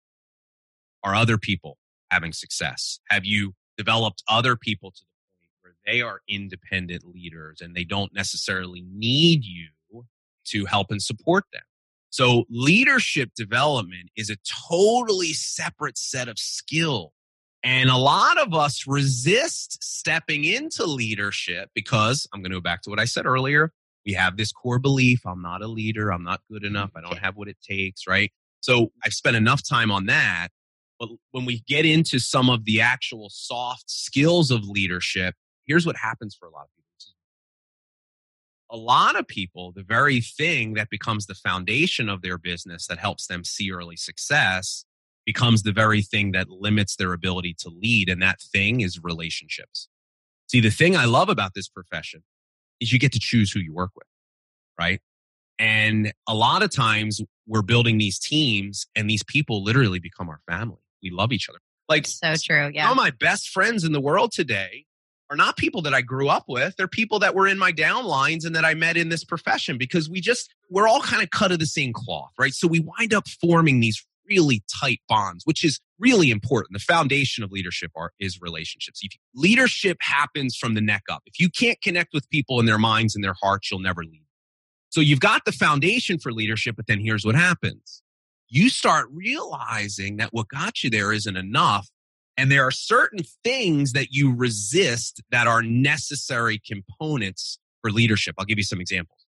Are 1.03 1.15
other 1.15 1.37
people 1.37 1.77
having 2.11 2.33
success? 2.33 2.99
Have 3.09 3.25
you 3.25 3.53
developed 3.77 4.23
other 4.27 4.55
people 4.55 4.91
to 4.91 5.01
the 5.01 5.39
point 5.39 5.51
where 5.61 5.73
they 5.85 6.01
are 6.01 6.21
independent 6.27 7.03
leaders 7.05 7.59
and 7.61 7.75
they 7.75 7.83
don't 7.83 8.13
necessarily 8.13 8.83
need 8.93 9.43
you 9.43 9.69
to 10.45 10.65
help 10.65 10.91
and 10.91 11.01
support 11.01 11.45
them? 11.51 11.63
So 12.13 12.43
leadership 12.47 13.31
development 13.35 14.11
is 14.15 14.29
a 14.29 14.37
totally 14.69 15.33
separate 15.33 15.97
set 15.97 16.27
of 16.27 16.37
skill. 16.37 17.11
And 17.63 17.89
a 17.89 17.97
lot 17.97 18.37
of 18.37 18.53
us 18.53 18.85
resist 18.85 19.83
stepping 19.83 20.43
into 20.43 20.85
leadership 20.85 21.71
because 21.73 22.27
I'm 22.31 22.41
going 22.41 22.51
to 22.51 22.57
go 22.57 22.61
back 22.61 22.83
to 22.83 22.91
what 22.91 22.99
I 22.99 23.05
said 23.05 23.25
earlier. 23.25 23.71
We 24.05 24.13
have 24.13 24.37
this 24.37 24.51
core 24.51 24.77
belief 24.77 25.25
I'm 25.25 25.41
not 25.41 25.63
a 25.63 25.67
leader, 25.67 26.11
I'm 26.11 26.23
not 26.23 26.41
good 26.51 26.63
enough, 26.63 26.91
I 26.95 27.01
don't 27.01 27.17
have 27.17 27.35
what 27.35 27.47
it 27.47 27.57
takes, 27.67 28.05
right? 28.07 28.31
So 28.59 28.91
I've 29.03 29.15
spent 29.15 29.35
enough 29.35 29.67
time 29.67 29.89
on 29.89 30.05
that. 30.05 30.49
But 30.99 31.09
when 31.31 31.45
we 31.45 31.63
get 31.67 31.83
into 31.83 32.19
some 32.19 32.47
of 32.47 32.65
the 32.65 32.79
actual 32.79 33.31
soft 33.31 33.89
skills 33.89 34.51
of 34.51 34.67
leadership, 34.67 35.33
here's 35.65 35.87
what 35.87 35.95
happens 35.95 36.35
for 36.35 36.47
a 36.47 36.51
lot 36.51 36.65
of 36.65 36.69
people. 36.75 36.82
A 38.73 38.77
lot 38.77 39.17
of 39.17 39.27
people, 39.27 39.71
the 39.71 39.83
very 39.83 40.19
thing 40.19 40.73
that 40.73 40.89
becomes 40.89 41.27
the 41.27 41.35
foundation 41.35 42.09
of 42.09 42.23
their 42.23 42.39
business 42.39 42.87
that 42.87 42.97
helps 42.97 43.27
them 43.27 43.43
see 43.43 43.71
early 43.71 43.95
success 43.95 44.83
becomes 45.25 45.61
the 45.61 45.71
very 45.71 46.01
thing 46.01 46.31
that 46.31 46.49
limits 46.49 46.95
their 46.95 47.13
ability 47.13 47.55
to 47.59 47.69
lead. 47.69 48.09
And 48.09 48.21
that 48.23 48.41
thing 48.41 48.81
is 48.81 48.99
relationships. 49.01 49.87
See, 50.47 50.59
the 50.59 50.71
thing 50.71 50.97
I 50.97 51.05
love 51.05 51.29
about 51.29 51.53
this 51.53 51.69
profession 51.69 52.23
is 52.79 52.91
you 52.91 52.99
get 52.99 53.11
to 53.13 53.19
choose 53.19 53.51
who 53.51 53.59
you 53.59 53.73
work 53.73 53.91
with, 53.95 54.07
right? 54.77 54.99
And 55.59 56.11
a 56.27 56.33
lot 56.33 56.63
of 56.63 56.71
times 56.71 57.21
we're 57.45 57.61
building 57.61 57.99
these 57.99 58.17
teams 58.17 58.87
and 58.95 59.09
these 59.09 59.23
people 59.23 59.63
literally 59.63 59.99
become 59.99 60.29
our 60.29 60.41
family. 60.49 60.81
We 61.03 61.11
love 61.11 61.31
each 61.31 61.47
other. 61.47 61.59
Like, 61.89 62.07
so 62.07 62.33
true. 62.41 62.71
Yeah. 62.73 62.89
Some 62.89 62.97
of 62.97 63.03
my 63.03 63.11
best 63.11 63.49
friends 63.49 63.83
in 63.83 63.91
the 63.91 64.01
world 64.01 64.31
today 64.31 64.85
are 65.29 65.35
not 65.35 65.57
people 65.57 65.81
that 65.83 65.93
I 65.93 66.01
grew 66.01 66.29
up 66.29 66.45
with. 66.47 66.75
They're 66.77 66.87
people 66.87 67.19
that 67.19 67.35
were 67.35 67.47
in 67.47 67.57
my 67.57 67.71
downlines 67.71 68.45
and 68.45 68.55
that 68.55 68.65
I 68.65 68.73
met 68.73 68.97
in 68.97 69.09
this 69.09 69.23
profession 69.23 69.77
because 69.77 70.09
we 70.09 70.21
just, 70.21 70.53
we're 70.69 70.87
all 70.87 71.01
kind 71.01 71.23
of 71.23 71.29
cut 71.31 71.51
of 71.51 71.59
the 71.59 71.65
same 71.65 71.93
cloth, 71.93 72.31
right? 72.37 72.53
So 72.53 72.67
we 72.67 72.79
wind 72.79 73.13
up 73.13 73.27
forming 73.27 73.79
these 73.79 74.05
really 74.27 74.63
tight 74.79 75.01
bonds, 75.07 75.43
which 75.45 75.63
is 75.63 75.79
really 75.99 76.31
important. 76.31 76.73
The 76.73 76.83
foundation 76.83 77.43
of 77.43 77.51
leadership 77.51 77.91
are, 77.95 78.11
is 78.19 78.39
relationships. 78.41 79.01
If 79.03 79.13
leadership 79.35 79.97
happens 80.01 80.55
from 80.55 80.73
the 80.73 80.81
neck 80.81 81.03
up. 81.09 81.23
If 81.25 81.39
you 81.39 81.49
can't 81.49 81.81
connect 81.81 82.13
with 82.13 82.29
people 82.29 82.59
in 82.59 82.65
their 82.65 82.77
minds 82.77 83.15
and 83.15 83.23
their 83.23 83.35
hearts, 83.41 83.71
you'll 83.71 83.79
never 83.79 84.03
lead. 84.03 84.25
So 84.89 85.01
you've 85.01 85.19
got 85.19 85.45
the 85.45 85.51
foundation 85.51 86.19
for 86.19 86.31
leadership, 86.31 86.75
but 86.75 86.87
then 86.87 86.99
here's 86.99 87.25
what 87.25 87.35
happens. 87.35 88.03
You 88.49 88.69
start 88.69 89.07
realizing 89.11 90.17
that 90.17 90.29
what 90.31 90.47
got 90.49 90.83
you 90.83 90.91
there 90.91 91.11
isn't 91.11 91.35
enough. 91.35 91.89
And 92.37 92.51
there 92.51 92.63
are 92.63 92.71
certain 92.71 93.19
things 93.43 93.93
that 93.93 94.07
you 94.11 94.33
resist 94.33 95.21
that 95.31 95.47
are 95.47 95.61
necessary 95.61 96.59
components 96.65 97.59
for 97.81 97.91
leadership. 97.91 98.35
I'll 98.37 98.45
give 98.45 98.57
you 98.57 98.63
some 98.63 98.81
examples. 98.81 99.25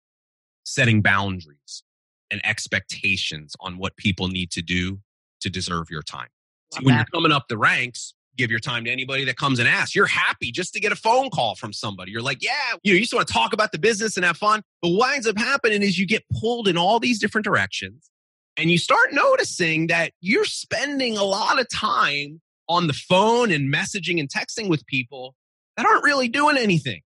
Setting 0.64 1.00
boundaries, 1.02 1.84
and 2.30 2.44
expectations 2.44 3.54
on 3.60 3.78
what 3.78 3.96
people 3.96 4.28
need 4.28 4.50
to 4.52 4.62
do 4.62 5.00
to 5.40 5.50
deserve 5.50 5.90
your 5.90 6.02
time. 6.02 6.28
So 6.72 6.80
when 6.82 6.96
you're 6.96 7.04
coming 7.12 7.32
up 7.32 7.46
the 7.48 7.58
ranks, 7.58 8.14
give 8.36 8.50
your 8.50 8.60
time 8.60 8.84
to 8.84 8.90
anybody 8.90 9.24
that 9.24 9.36
comes 9.36 9.58
and 9.58 9.68
asks. 9.68 9.94
You're 9.94 10.06
happy 10.06 10.50
just 10.50 10.72
to 10.74 10.80
get 10.80 10.92
a 10.92 10.96
phone 10.96 11.30
call 11.30 11.54
from 11.54 11.72
somebody. 11.72 12.10
You're 12.10 12.22
like, 12.22 12.42
yeah, 12.42 12.52
you 12.82 12.92
know, 12.92 12.96
you 12.96 13.00
just 13.00 13.14
want 13.14 13.26
to 13.26 13.32
talk 13.32 13.52
about 13.52 13.72
the 13.72 13.78
business 13.78 14.16
and 14.16 14.26
have 14.26 14.36
fun. 14.36 14.62
But 14.82 14.90
what 14.90 15.14
ends 15.14 15.26
up 15.26 15.38
happening 15.38 15.82
is 15.82 15.98
you 15.98 16.06
get 16.06 16.24
pulled 16.40 16.68
in 16.68 16.76
all 16.76 16.98
these 16.98 17.18
different 17.18 17.44
directions 17.44 18.10
and 18.56 18.70
you 18.70 18.78
start 18.78 19.12
noticing 19.12 19.86
that 19.86 20.12
you're 20.20 20.44
spending 20.44 21.16
a 21.16 21.24
lot 21.24 21.60
of 21.60 21.68
time 21.68 22.40
on 22.68 22.86
the 22.86 22.92
phone 22.92 23.50
and 23.50 23.72
messaging 23.72 24.18
and 24.20 24.28
texting 24.28 24.68
with 24.68 24.86
people 24.86 25.34
that 25.76 25.86
aren't 25.86 26.04
really 26.04 26.28
doing 26.28 26.56
anything. 26.56 27.02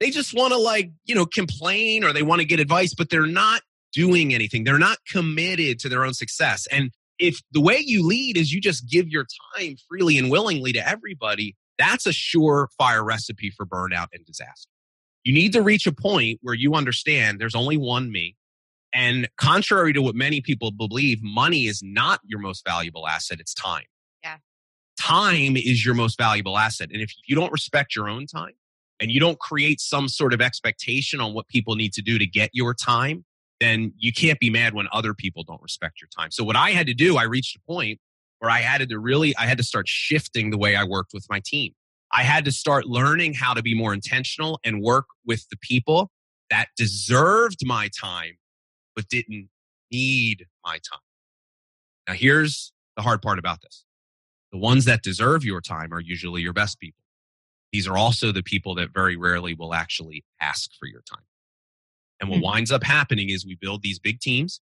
They 0.00 0.10
just 0.10 0.34
want 0.34 0.52
to 0.52 0.58
like, 0.58 0.90
you 1.04 1.14
know, 1.14 1.26
complain 1.26 2.04
or 2.04 2.12
they 2.12 2.22
want 2.22 2.40
to 2.40 2.46
get 2.46 2.60
advice, 2.60 2.94
but 2.94 3.10
they're 3.10 3.26
not 3.26 3.62
doing 3.92 4.34
anything. 4.34 4.64
They're 4.64 4.78
not 4.78 4.98
committed 5.10 5.80
to 5.80 5.88
their 5.88 6.04
own 6.04 6.14
success. 6.14 6.66
And 6.70 6.90
if 7.18 7.40
the 7.52 7.60
way 7.60 7.82
you 7.84 8.06
lead 8.06 8.36
is 8.36 8.52
you 8.52 8.60
just 8.60 8.88
give 8.88 9.08
your 9.08 9.26
time 9.56 9.76
freely 9.88 10.18
and 10.18 10.30
willingly 10.30 10.72
to 10.72 10.88
everybody, 10.88 11.56
that's 11.78 12.06
a 12.06 12.10
surefire 12.10 13.04
recipe 13.04 13.50
for 13.50 13.66
burnout 13.66 14.08
and 14.12 14.24
disaster. 14.24 14.70
You 15.24 15.32
need 15.32 15.52
to 15.54 15.62
reach 15.62 15.86
a 15.86 15.92
point 15.92 16.38
where 16.42 16.54
you 16.54 16.74
understand 16.74 17.40
there's 17.40 17.54
only 17.56 17.76
one 17.76 18.10
me. 18.10 18.36
And 18.94 19.28
contrary 19.36 19.92
to 19.92 20.00
what 20.00 20.14
many 20.14 20.40
people 20.40 20.70
believe, 20.70 21.22
money 21.22 21.66
is 21.66 21.82
not 21.82 22.20
your 22.24 22.40
most 22.40 22.64
valuable 22.64 23.06
asset, 23.06 23.40
it's 23.40 23.52
time. 23.52 23.84
Time 24.98 25.56
is 25.56 25.84
your 25.84 25.94
most 25.94 26.18
valuable 26.18 26.58
asset. 26.58 26.90
And 26.92 27.00
if 27.00 27.12
you 27.26 27.36
don't 27.36 27.52
respect 27.52 27.94
your 27.94 28.08
own 28.08 28.26
time 28.26 28.54
and 29.00 29.10
you 29.10 29.20
don't 29.20 29.38
create 29.38 29.80
some 29.80 30.08
sort 30.08 30.34
of 30.34 30.40
expectation 30.40 31.20
on 31.20 31.34
what 31.34 31.46
people 31.48 31.76
need 31.76 31.92
to 31.94 32.02
do 32.02 32.18
to 32.18 32.26
get 32.26 32.50
your 32.52 32.74
time, 32.74 33.24
then 33.60 33.92
you 33.96 34.12
can't 34.12 34.38
be 34.38 34.50
mad 34.50 34.74
when 34.74 34.88
other 34.92 35.14
people 35.14 35.44
don't 35.44 35.62
respect 35.62 36.00
your 36.00 36.08
time. 36.16 36.30
So 36.30 36.44
what 36.44 36.56
I 36.56 36.70
had 36.70 36.86
to 36.86 36.94
do, 36.94 37.16
I 37.16 37.24
reached 37.24 37.56
a 37.56 37.60
point 37.60 38.00
where 38.38 38.50
I 38.50 38.58
had 38.58 38.88
to 38.88 38.98
really, 38.98 39.36
I 39.36 39.46
had 39.46 39.58
to 39.58 39.64
start 39.64 39.88
shifting 39.88 40.50
the 40.50 40.58
way 40.58 40.76
I 40.76 40.84
worked 40.84 41.12
with 41.12 41.26
my 41.28 41.40
team. 41.44 41.74
I 42.12 42.22
had 42.22 42.44
to 42.46 42.52
start 42.52 42.86
learning 42.86 43.34
how 43.34 43.54
to 43.54 43.62
be 43.62 43.74
more 43.74 43.92
intentional 43.92 44.60
and 44.64 44.82
work 44.82 45.06
with 45.26 45.46
the 45.50 45.56
people 45.58 46.10
that 46.50 46.68
deserved 46.76 47.66
my 47.66 47.90
time, 48.00 48.38
but 48.96 49.08
didn't 49.08 49.48
need 49.92 50.46
my 50.64 50.78
time. 50.90 51.00
Now, 52.08 52.14
here's 52.14 52.72
the 52.96 53.02
hard 53.02 53.22
part 53.22 53.38
about 53.38 53.60
this 53.62 53.84
the 54.52 54.58
ones 54.58 54.84
that 54.86 55.02
deserve 55.02 55.44
your 55.44 55.60
time 55.60 55.92
are 55.92 56.00
usually 56.00 56.42
your 56.42 56.52
best 56.52 56.80
people. 56.80 57.02
These 57.72 57.86
are 57.86 57.96
also 57.96 58.32
the 58.32 58.42
people 58.42 58.74
that 58.76 58.94
very 58.94 59.16
rarely 59.16 59.54
will 59.54 59.74
actually 59.74 60.24
ask 60.40 60.70
for 60.78 60.86
your 60.86 61.02
time. 61.02 61.24
And 62.20 62.30
what 62.30 62.36
mm-hmm. 62.36 62.46
winds 62.46 62.72
up 62.72 62.82
happening 62.82 63.28
is 63.28 63.44
we 63.44 63.56
build 63.56 63.82
these 63.82 63.98
big 63.98 64.20
teams. 64.20 64.60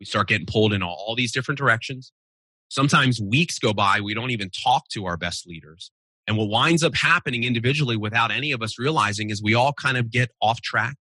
We 0.00 0.06
start 0.06 0.28
getting 0.28 0.46
pulled 0.46 0.72
in 0.72 0.82
all 0.82 1.14
these 1.16 1.32
different 1.32 1.58
directions. 1.58 2.12
Sometimes 2.68 3.20
weeks 3.20 3.58
go 3.58 3.72
by, 3.72 4.00
we 4.00 4.14
don't 4.14 4.30
even 4.30 4.50
talk 4.50 4.88
to 4.90 5.06
our 5.06 5.16
best 5.16 5.46
leaders. 5.46 5.90
And 6.26 6.36
what 6.36 6.48
winds 6.48 6.82
up 6.82 6.94
happening 6.94 7.44
individually 7.44 7.96
without 7.96 8.30
any 8.30 8.52
of 8.52 8.62
us 8.62 8.78
realizing 8.78 9.30
is 9.30 9.42
we 9.42 9.54
all 9.54 9.72
kind 9.72 9.96
of 9.96 10.10
get 10.10 10.30
off 10.42 10.60
track. 10.60 10.96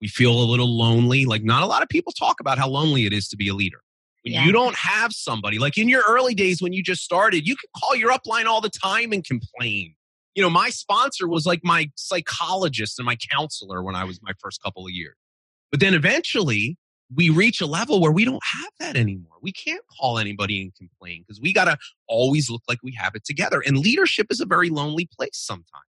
We 0.00 0.06
feel 0.06 0.32
a 0.32 0.44
little 0.44 0.78
lonely. 0.78 1.24
Like, 1.24 1.42
not 1.42 1.64
a 1.64 1.66
lot 1.66 1.82
of 1.82 1.88
people 1.88 2.12
talk 2.12 2.38
about 2.40 2.58
how 2.58 2.68
lonely 2.68 3.04
it 3.04 3.12
is 3.12 3.28
to 3.28 3.36
be 3.36 3.48
a 3.48 3.54
leader. 3.54 3.80
When 4.22 4.34
yeah. 4.34 4.44
you 4.44 4.52
don't 4.52 4.74
have 4.76 5.12
somebody, 5.12 5.58
like 5.58 5.78
in 5.78 5.88
your 5.88 6.02
early 6.08 6.34
days 6.34 6.60
when 6.60 6.72
you 6.72 6.82
just 6.82 7.02
started, 7.02 7.46
you 7.46 7.56
could 7.56 7.70
call 7.76 7.94
your 7.94 8.10
upline 8.10 8.46
all 8.46 8.60
the 8.60 8.70
time 8.70 9.12
and 9.12 9.24
complain. 9.24 9.94
You 10.34 10.42
know, 10.42 10.50
my 10.50 10.70
sponsor 10.70 11.28
was 11.28 11.46
like 11.46 11.60
my 11.64 11.90
psychologist 11.94 12.98
and 12.98 13.06
my 13.06 13.16
counselor 13.32 13.82
when 13.82 13.94
I 13.94 14.04
was 14.04 14.20
my 14.22 14.32
first 14.40 14.62
couple 14.62 14.84
of 14.84 14.92
years. 14.92 15.16
But 15.70 15.80
then 15.80 15.94
eventually 15.94 16.76
we 17.14 17.30
reach 17.30 17.60
a 17.60 17.66
level 17.66 18.00
where 18.00 18.12
we 18.12 18.24
don't 18.24 18.42
have 18.44 18.70
that 18.80 18.96
anymore. 18.96 19.36
We 19.40 19.52
can't 19.52 19.82
call 19.98 20.18
anybody 20.18 20.60
and 20.60 20.74
complain 20.74 21.24
because 21.26 21.40
we 21.40 21.52
got 21.52 21.64
to 21.64 21.78
always 22.06 22.50
look 22.50 22.62
like 22.68 22.78
we 22.82 22.92
have 22.98 23.14
it 23.14 23.24
together. 23.24 23.62
And 23.66 23.78
leadership 23.78 24.26
is 24.30 24.40
a 24.40 24.46
very 24.46 24.68
lonely 24.68 25.08
place 25.16 25.30
sometimes. 25.34 25.84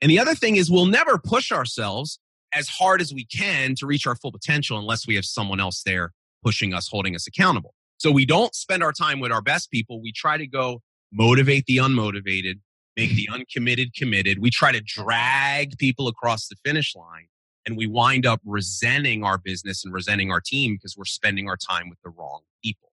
And 0.00 0.10
the 0.10 0.18
other 0.18 0.34
thing 0.34 0.56
is 0.56 0.70
we'll 0.70 0.86
never 0.86 1.18
push 1.18 1.50
ourselves 1.50 2.18
as 2.52 2.68
hard 2.68 3.00
as 3.00 3.12
we 3.12 3.24
can 3.24 3.74
to 3.76 3.86
reach 3.86 4.06
our 4.06 4.16
full 4.16 4.32
potential 4.32 4.78
unless 4.78 5.06
we 5.06 5.14
have 5.14 5.24
someone 5.24 5.60
else 5.60 5.82
there 5.82 6.12
pushing 6.42 6.74
us, 6.74 6.88
holding 6.88 7.14
us 7.14 7.26
accountable. 7.26 7.74
So 7.98 8.10
we 8.10 8.24
don't 8.24 8.54
spend 8.54 8.82
our 8.82 8.92
time 8.92 9.20
with 9.20 9.30
our 9.30 9.42
best 9.42 9.70
people. 9.70 10.00
We 10.00 10.12
try 10.12 10.38
to 10.38 10.46
go 10.46 10.80
motivate 11.12 11.66
the 11.66 11.76
unmotivated, 11.76 12.60
make 12.96 13.10
the 13.10 13.28
uncommitted 13.32 13.94
committed. 13.94 14.38
We 14.38 14.50
try 14.50 14.72
to 14.72 14.80
drag 14.80 15.76
people 15.78 16.08
across 16.08 16.48
the 16.48 16.56
finish 16.64 16.94
line 16.96 17.26
and 17.66 17.76
we 17.76 17.86
wind 17.86 18.26
up 18.26 18.40
resenting 18.44 19.22
our 19.22 19.38
business 19.38 19.84
and 19.84 19.92
resenting 19.92 20.30
our 20.30 20.40
team 20.40 20.74
because 20.74 20.96
we're 20.96 21.04
spending 21.04 21.48
our 21.48 21.56
time 21.56 21.88
with 21.90 21.98
the 22.02 22.10
wrong 22.10 22.40
people. 22.64 22.90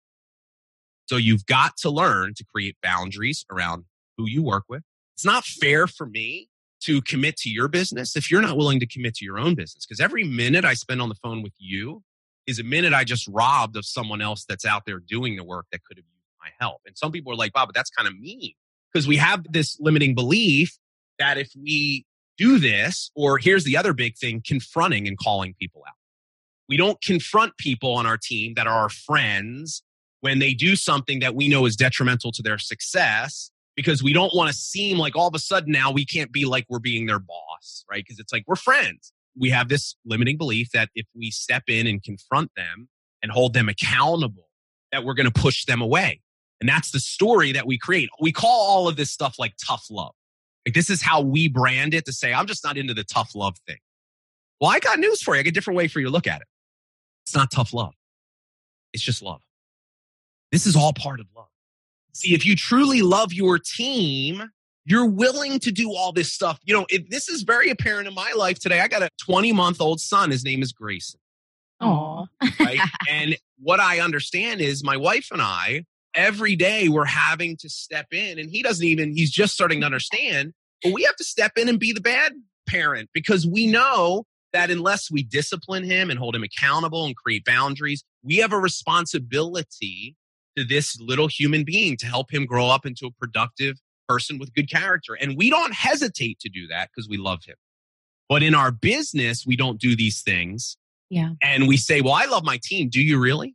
So 1.07 1.17
you've 1.17 1.47
got 1.47 1.77
to 1.79 1.91
learn 1.91 2.35
to 2.35 2.45
create 2.45 2.77
boundaries 2.83 3.47
around 3.51 3.85
who 4.17 4.27
you 4.29 4.43
work 4.43 4.65
with. 4.69 4.83
It's 5.15 5.25
not 5.25 5.45
fair 5.45 5.87
for 5.87 6.07
me 6.07 6.49
to 6.81 7.01
commit 7.03 7.37
to 7.39 7.51
your 7.51 7.69
business 7.69 8.17
if 8.17 8.31
you're 8.31 8.43
not 8.43 8.57
willing 8.57 8.81
to 8.81 8.87
commit 8.87 9.15
to 9.17 9.25
your 9.25 9.39
own 9.39 9.55
business. 9.55 9.87
Because 9.87 10.01
every 10.01 10.25
minute 10.25 10.65
I 10.65 10.75
spend 10.75 11.01
on 11.01 11.09
the 11.09 11.15
phone 11.15 11.43
with 11.43 11.55
you 11.59 12.03
is 12.47 12.59
a 12.59 12.65
minute 12.65 12.93
I 12.93 13.05
just 13.05 13.29
robbed 13.29 13.77
of 13.77 13.85
someone 13.85 14.21
else 14.21 14.45
that's 14.49 14.65
out 14.65 14.85
there 14.87 14.99
doing 14.99 15.37
the 15.37 15.45
work 15.45 15.67
that 15.73 15.85
could 15.85 15.97
have 15.97 16.05
used 16.05 16.35
my 16.41 16.51
help. 16.61 16.81
And 16.87 16.97
some 16.97 17.13
people 17.13 17.33
are 17.33 17.37
like, 17.37 17.53
Bob, 17.53 17.69
but 17.69 17.75
that's 17.75 17.91
kind 17.91 18.09
of 18.09 18.19
mean 18.19 18.53
because 18.93 19.07
we 19.07 19.17
have 19.17 19.45
this 19.51 19.79
limiting 19.81 20.15
belief 20.15 20.79
that 21.19 21.39
if 21.39 21.51
we 21.57 22.05
do 22.37 22.59
this, 22.59 23.11
or 23.15 23.39
here's 23.39 23.65
the 23.65 23.77
other 23.77 23.93
big 23.93 24.17
thing 24.17 24.43
confronting 24.47 25.09
and 25.09 25.19
calling 25.19 25.55
people 25.59 25.83
out. 25.87 25.95
We 26.69 26.77
don't 26.77 27.01
confront 27.01 27.57
people 27.59 27.95
on 27.95 28.07
our 28.07 28.19
team 28.19 28.55
that 28.55 28.67
are 28.67 28.83
our 28.83 28.89
friends 28.89 29.83
when 30.21 30.39
they 30.39 30.53
do 30.53 30.77
something 30.77 31.21
that 31.21 31.35
we 31.35 31.49
know 31.49 31.67
is 31.67 31.77
detrimental 31.77 32.33
to 32.33 32.43
their 32.43 32.59
success 32.59 33.51
because 33.77 34.03
we 34.03 34.13
don't 34.13 34.35
want 34.35 34.51
to 34.51 34.57
seem 34.57 34.99
like 34.99 35.15
all 35.15 35.29
of 35.29 35.35
a 35.35 35.39
sudden 35.39 35.71
now 35.71 35.93
we 35.93 36.05
can't 36.05 36.33
be 36.33 36.45
like 36.45 36.67
we're 36.69 36.79
being 36.79 37.07
their 37.07 37.19
boss, 37.19 37.85
right? 37.91 38.03
Because 38.03 38.19
it's 38.19 38.33
like 38.33 38.45
we're 38.47 38.57
friends. 38.57 39.13
We 39.39 39.51
have 39.51 39.69
this 39.69 39.97
limiting 40.05 40.39
belief 40.39 40.71
that 40.73 40.89
if 40.95 41.07
we 41.15 41.31
step 41.31 41.65
in 41.69 41.87
and 41.87 42.03
confront 42.03 42.51
them 42.57 42.89
and 43.23 43.31
hold 43.31 43.55
them 43.55 43.69
accountable, 43.69 44.49
that 44.93 45.05
we're 45.05 45.15
going 45.15 45.31
to 45.31 45.41
push 45.41 45.65
them 45.65 45.81
away. 45.81 46.21
And 46.61 46.69
that's 46.69 46.91
the 46.91 47.01
story 47.01 47.53
that 47.53 47.67
we 47.67 47.79
create. 47.79 48.09
We 48.21 48.33
call 48.33 48.67
all 48.67 48.89
of 48.89 48.97
this 48.97 49.11
stuff 49.11 49.37
like 49.39 49.55
tough 49.65 49.87
love. 49.91 50.15
Like 50.67 50.75
this 50.75 50.91
is 50.91 51.03
how 51.03 51.21
we 51.21 51.49
brand 51.49 51.95
it 51.95 52.07
to 52.07 52.13
say, 52.13 52.33
I'm 52.33 52.47
just 52.47 52.65
not 52.65 52.77
into 52.77 52.95
the 52.95 53.05
tough 53.05 53.35
love 53.35 53.57
thing. 53.67 53.79
Well, 54.61 54.71
I 54.71 54.79
got 54.79 54.99
news 54.99 55.23
for 55.23 55.35
you. 55.35 55.41
I 55.41 55.43
got 55.43 55.51
a 55.51 55.53
different 55.53 55.77
way 55.77 55.87
for 55.87 56.01
you 56.01 56.07
to 56.07 56.13
look 56.13 56.27
at 56.27 56.41
it. 56.41 56.47
It's 57.25 57.35
not 57.35 57.51
tough 57.51 57.73
love. 57.73 57.95
It's 58.93 59.03
just 59.03 59.23
love. 59.23 59.43
This 60.51 60.67
is 60.67 60.77
all 60.77 60.93
part 60.93 61.21
of 61.21 61.27
love. 61.37 61.49
See, 62.15 62.35
if 62.35 62.47
you 62.47 62.57
truly 62.57 63.03
love 63.03 63.33
your 63.33 63.59
team, 63.59 64.51
you're 64.87 65.07
willing 65.07 65.59
to 65.59 65.73
do 65.73 65.91
all 65.91 66.13
this 66.13 66.33
stuff. 66.33 66.61
You 66.65 66.73
know, 66.73 66.87
if 66.89 67.11
this 67.11 67.29
is 67.29 67.43
very 67.43 67.71
apparent 67.71 68.07
in 68.07 68.15
my 68.15 68.33
life 68.37 68.59
today. 68.59 68.81
I 68.81 68.89
got 68.89 69.03
a 69.03 69.11
20 69.21 69.53
month 69.53 69.81
old 69.81 70.01
son. 70.01 70.31
His 70.31 70.45
name 70.45 70.63
is 70.63 70.73
Grayson. 70.73 71.21
Oh, 71.81 72.27
right? 72.61 72.79
and 73.11 73.37
what 73.59 73.81
I 73.81 74.01
understand 74.01 74.61
is 74.61 74.85
my 74.85 74.97
wife 74.97 75.29
and 75.33 75.43
I, 75.43 75.85
every 76.15 76.57
day 76.57 76.89
we're 76.89 77.05
having 77.05 77.57
to 77.59 77.69
step 77.69 78.07
in, 78.13 78.39
and 78.39 78.49
he 78.49 78.63
doesn't 78.63 78.87
even, 78.87 79.15
he's 79.15 79.31
just 79.31 79.53
starting 79.53 79.81
to 79.81 79.87
understand, 79.87 80.55
but 80.83 80.93
we 80.93 81.03
have 81.03 81.17
to 81.17 81.25
step 81.25 81.53
in 81.57 81.69
and 81.69 81.79
be 81.79 81.93
the 81.93 82.01
bad 82.01 82.33
parent 82.67 83.11
because 83.13 83.47
we 83.47 83.67
know 83.67 84.25
that 84.53 84.71
unless 84.71 85.11
we 85.11 85.23
discipline 85.23 85.85
him 85.85 86.09
and 86.09 86.19
hold 86.19 86.35
him 86.35 86.45
accountable 86.45 87.05
and 87.05 87.17
create 87.17 87.45
boundaries, 87.45 88.05
we 88.23 88.37
have 88.37 88.53
a 88.53 88.59
responsibility 88.59 90.17
to 90.57 90.65
this 90.65 90.99
little 90.99 91.29
human 91.29 91.65
being 91.65 91.97
to 91.99 92.07
help 92.07 92.33
him 92.33 92.47
grow 92.47 92.69
up 92.69 92.87
into 92.87 93.07
a 93.07 93.11
productive 93.11 93.77
person 94.09 94.39
with 94.39 94.55
good 94.55 94.71
character. 94.71 95.15
And 95.15 95.37
we 95.37 95.51
don't 95.51 95.75
hesitate 95.75 96.41
to 96.41 96.49
do 96.49 96.67
that 96.69 96.91
because 96.91 97.09
we 97.09 97.17
love 97.17 97.45
him. 97.45 97.57
But 98.29 98.43
in 98.43 98.55
our 98.55 98.73
business, 98.73 99.45
we 99.47 99.57
don't 99.57 99.81
do 99.81 99.97
these 99.97 100.23
things. 100.23 100.77
Yeah. 101.11 101.31
And 101.43 101.69
we 101.69 101.77
say, 101.77 102.01
well, 102.01 102.15
I 102.15 102.25
love 102.25 102.45
my 102.45 102.59
team. 102.63 102.89
Do 102.89 103.01
you 103.01 103.21
really? 103.21 103.55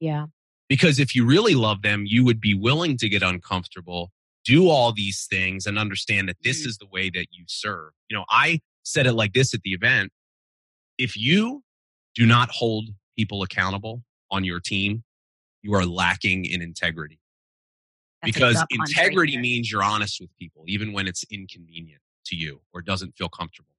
Yeah. 0.00 0.26
Because 0.68 1.00
if 1.00 1.14
you 1.14 1.26
really 1.26 1.54
love 1.54 1.82
them, 1.82 2.04
you 2.06 2.24
would 2.24 2.40
be 2.40 2.54
willing 2.54 2.96
to 2.98 3.08
get 3.08 3.22
uncomfortable, 3.22 4.12
do 4.44 4.68
all 4.68 4.92
these 4.92 5.26
things, 5.28 5.66
and 5.66 5.78
understand 5.78 6.28
that 6.28 6.36
this 6.42 6.60
mm-hmm. 6.60 6.68
is 6.68 6.78
the 6.78 6.86
way 6.86 7.10
that 7.10 7.26
you 7.32 7.44
serve. 7.48 7.90
You 8.08 8.16
know, 8.16 8.24
I 8.30 8.60
said 8.84 9.06
it 9.06 9.12
like 9.12 9.32
this 9.32 9.54
at 9.54 9.62
the 9.62 9.72
event 9.72 10.12
if 10.98 11.16
you 11.16 11.62
do 12.14 12.26
not 12.26 12.50
hold 12.50 12.90
people 13.16 13.42
accountable 13.42 14.02
on 14.30 14.44
your 14.44 14.60
team, 14.60 15.02
you 15.62 15.74
are 15.74 15.84
lacking 15.84 16.44
in 16.44 16.62
integrity. 16.62 17.18
That's 18.22 18.34
because 18.34 18.64
integrity 18.70 19.36
right 19.36 19.42
means 19.42 19.70
you're 19.70 19.82
honest 19.82 20.20
with 20.20 20.30
people, 20.38 20.64
even 20.66 20.92
when 20.92 21.06
it's 21.06 21.24
inconvenient 21.30 22.02
to 22.26 22.36
you 22.36 22.60
or 22.72 22.82
doesn't 22.82 23.16
feel 23.16 23.28
comfortable. 23.28 23.74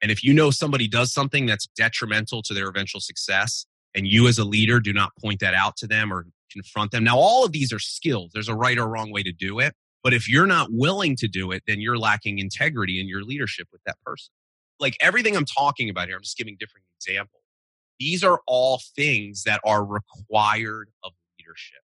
And 0.00 0.10
if 0.10 0.24
you 0.24 0.32
know 0.34 0.50
somebody 0.50 0.88
does 0.88 1.12
something 1.12 1.46
that's 1.46 1.66
detrimental 1.76 2.42
to 2.42 2.54
their 2.54 2.68
eventual 2.68 3.00
success, 3.00 3.66
and 3.94 4.06
you 4.06 4.26
as 4.26 4.38
a 4.38 4.44
leader 4.44 4.80
do 4.80 4.92
not 4.92 5.12
point 5.16 5.40
that 5.40 5.54
out 5.54 5.76
to 5.78 5.86
them 5.86 6.12
or 6.12 6.26
confront 6.50 6.90
them. 6.90 7.04
Now, 7.04 7.18
all 7.18 7.44
of 7.44 7.52
these 7.52 7.72
are 7.72 7.78
skills. 7.78 8.30
There's 8.32 8.48
a 8.48 8.54
right 8.54 8.78
or 8.78 8.88
wrong 8.88 9.10
way 9.10 9.22
to 9.22 9.32
do 9.32 9.58
it. 9.58 9.74
But 10.02 10.12
if 10.12 10.28
you're 10.28 10.46
not 10.46 10.68
willing 10.70 11.14
to 11.16 11.28
do 11.28 11.52
it, 11.52 11.62
then 11.66 11.80
you're 11.80 11.98
lacking 11.98 12.38
integrity 12.38 13.00
in 13.00 13.08
your 13.08 13.22
leadership 13.22 13.68
with 13.72 13.82
that 13.86 13.96
person. 14.04 14.32
Like 14.80 14.96
everything 15.00 15.36
I'm 15.36 15.44
talking 15.44 15.88
about 15.88 16.08
here, 16.08 16.16
I'm 16.16 16.22
just 16.22 16.36
giving 16.36 16.56
different 16.58 16.84
examples. 16.98 17.42
These 18.00 18.24
are 18.24 18.40
all 18.48 18.80
things 18.96 19.44
that 19.44 19.60
are 19.64 19.84
required 19.84 20.90
of 21.04 21.12
leadership. 21.38 21.82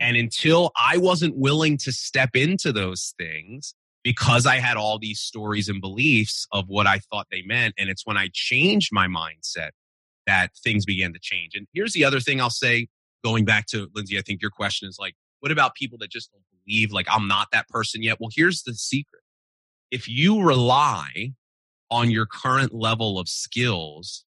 And 0.00 0.16
until 0.16 0.72
I 0.76 0.98
wasn't 0.98 1.36
willing 1.36 1.76
to 1.78 1.92
step 1.92 2.30
into 2.34 2.72
those 2.72 3.14
things 3.18 3.74
because 4.02 4.44
I 4.44 4.56
had 4.56 4.76
all 4.76 4.98
these 4.98 5.20
stories 5.20 5.68
and 5.68 5.80
beliefs 5.80 6.46
of 6.52 6.64
what 6.68 6.86
I 6.86 6.98
thought 6.98 7.26
they 7.30 7.42
meant, 7.42 7.74
and 7.78 7.88
it's 7.88 8.06
when 8.06 8.16
I 8.16 8.28
changed 8.32 8.90
my 8.92 9.06
mindset 9.06 9.70
that 10.26 10.50
things 10.62 10.84
began 10.84 11.12
to 11.12 11.18
change. 11.20 11.54
And 11.54 11.66
here's 11.72 11.92
the 11.92 12.04
other 12.04 12.20
thing 12.20 12.40
I'll 12.40 12.50
say 12.50 12.88
going 13.24 13.44
back 13.44 13.66
to 13.66 13.88
Lindsay, 13.94 14.18
I 14.18 14.22
think 14.22 14.42
your 14.42 14.50
question 14.50 14.88
is 14.88 14.98
like, 15.00 15.14
what 15.40 15.52
about 15.52 15.74
people 15.74 15.98
that 15.98 16.10
just 16.10 16.30
don't 16.32 16.42
believe 16.64 16.92
like 16.92 17.06
I'm 17.10 17.28
not 17.28 17.48
that 17.52 17.68
person 17.68 18.02
yet? 18.02 18.18
Well, 18.20 18.30
here's 18.34 18.62
the 18.62 18.74
secret. 18.74 19.22
If 19.90 20.08
you 20.08 20.42
rely 20.42 21.32
on 21.90 22.10
your 22.10 22.26
current 22.26 22.74
level 22.74 23.18
of 23.18 23.28
skills 23.28 24.24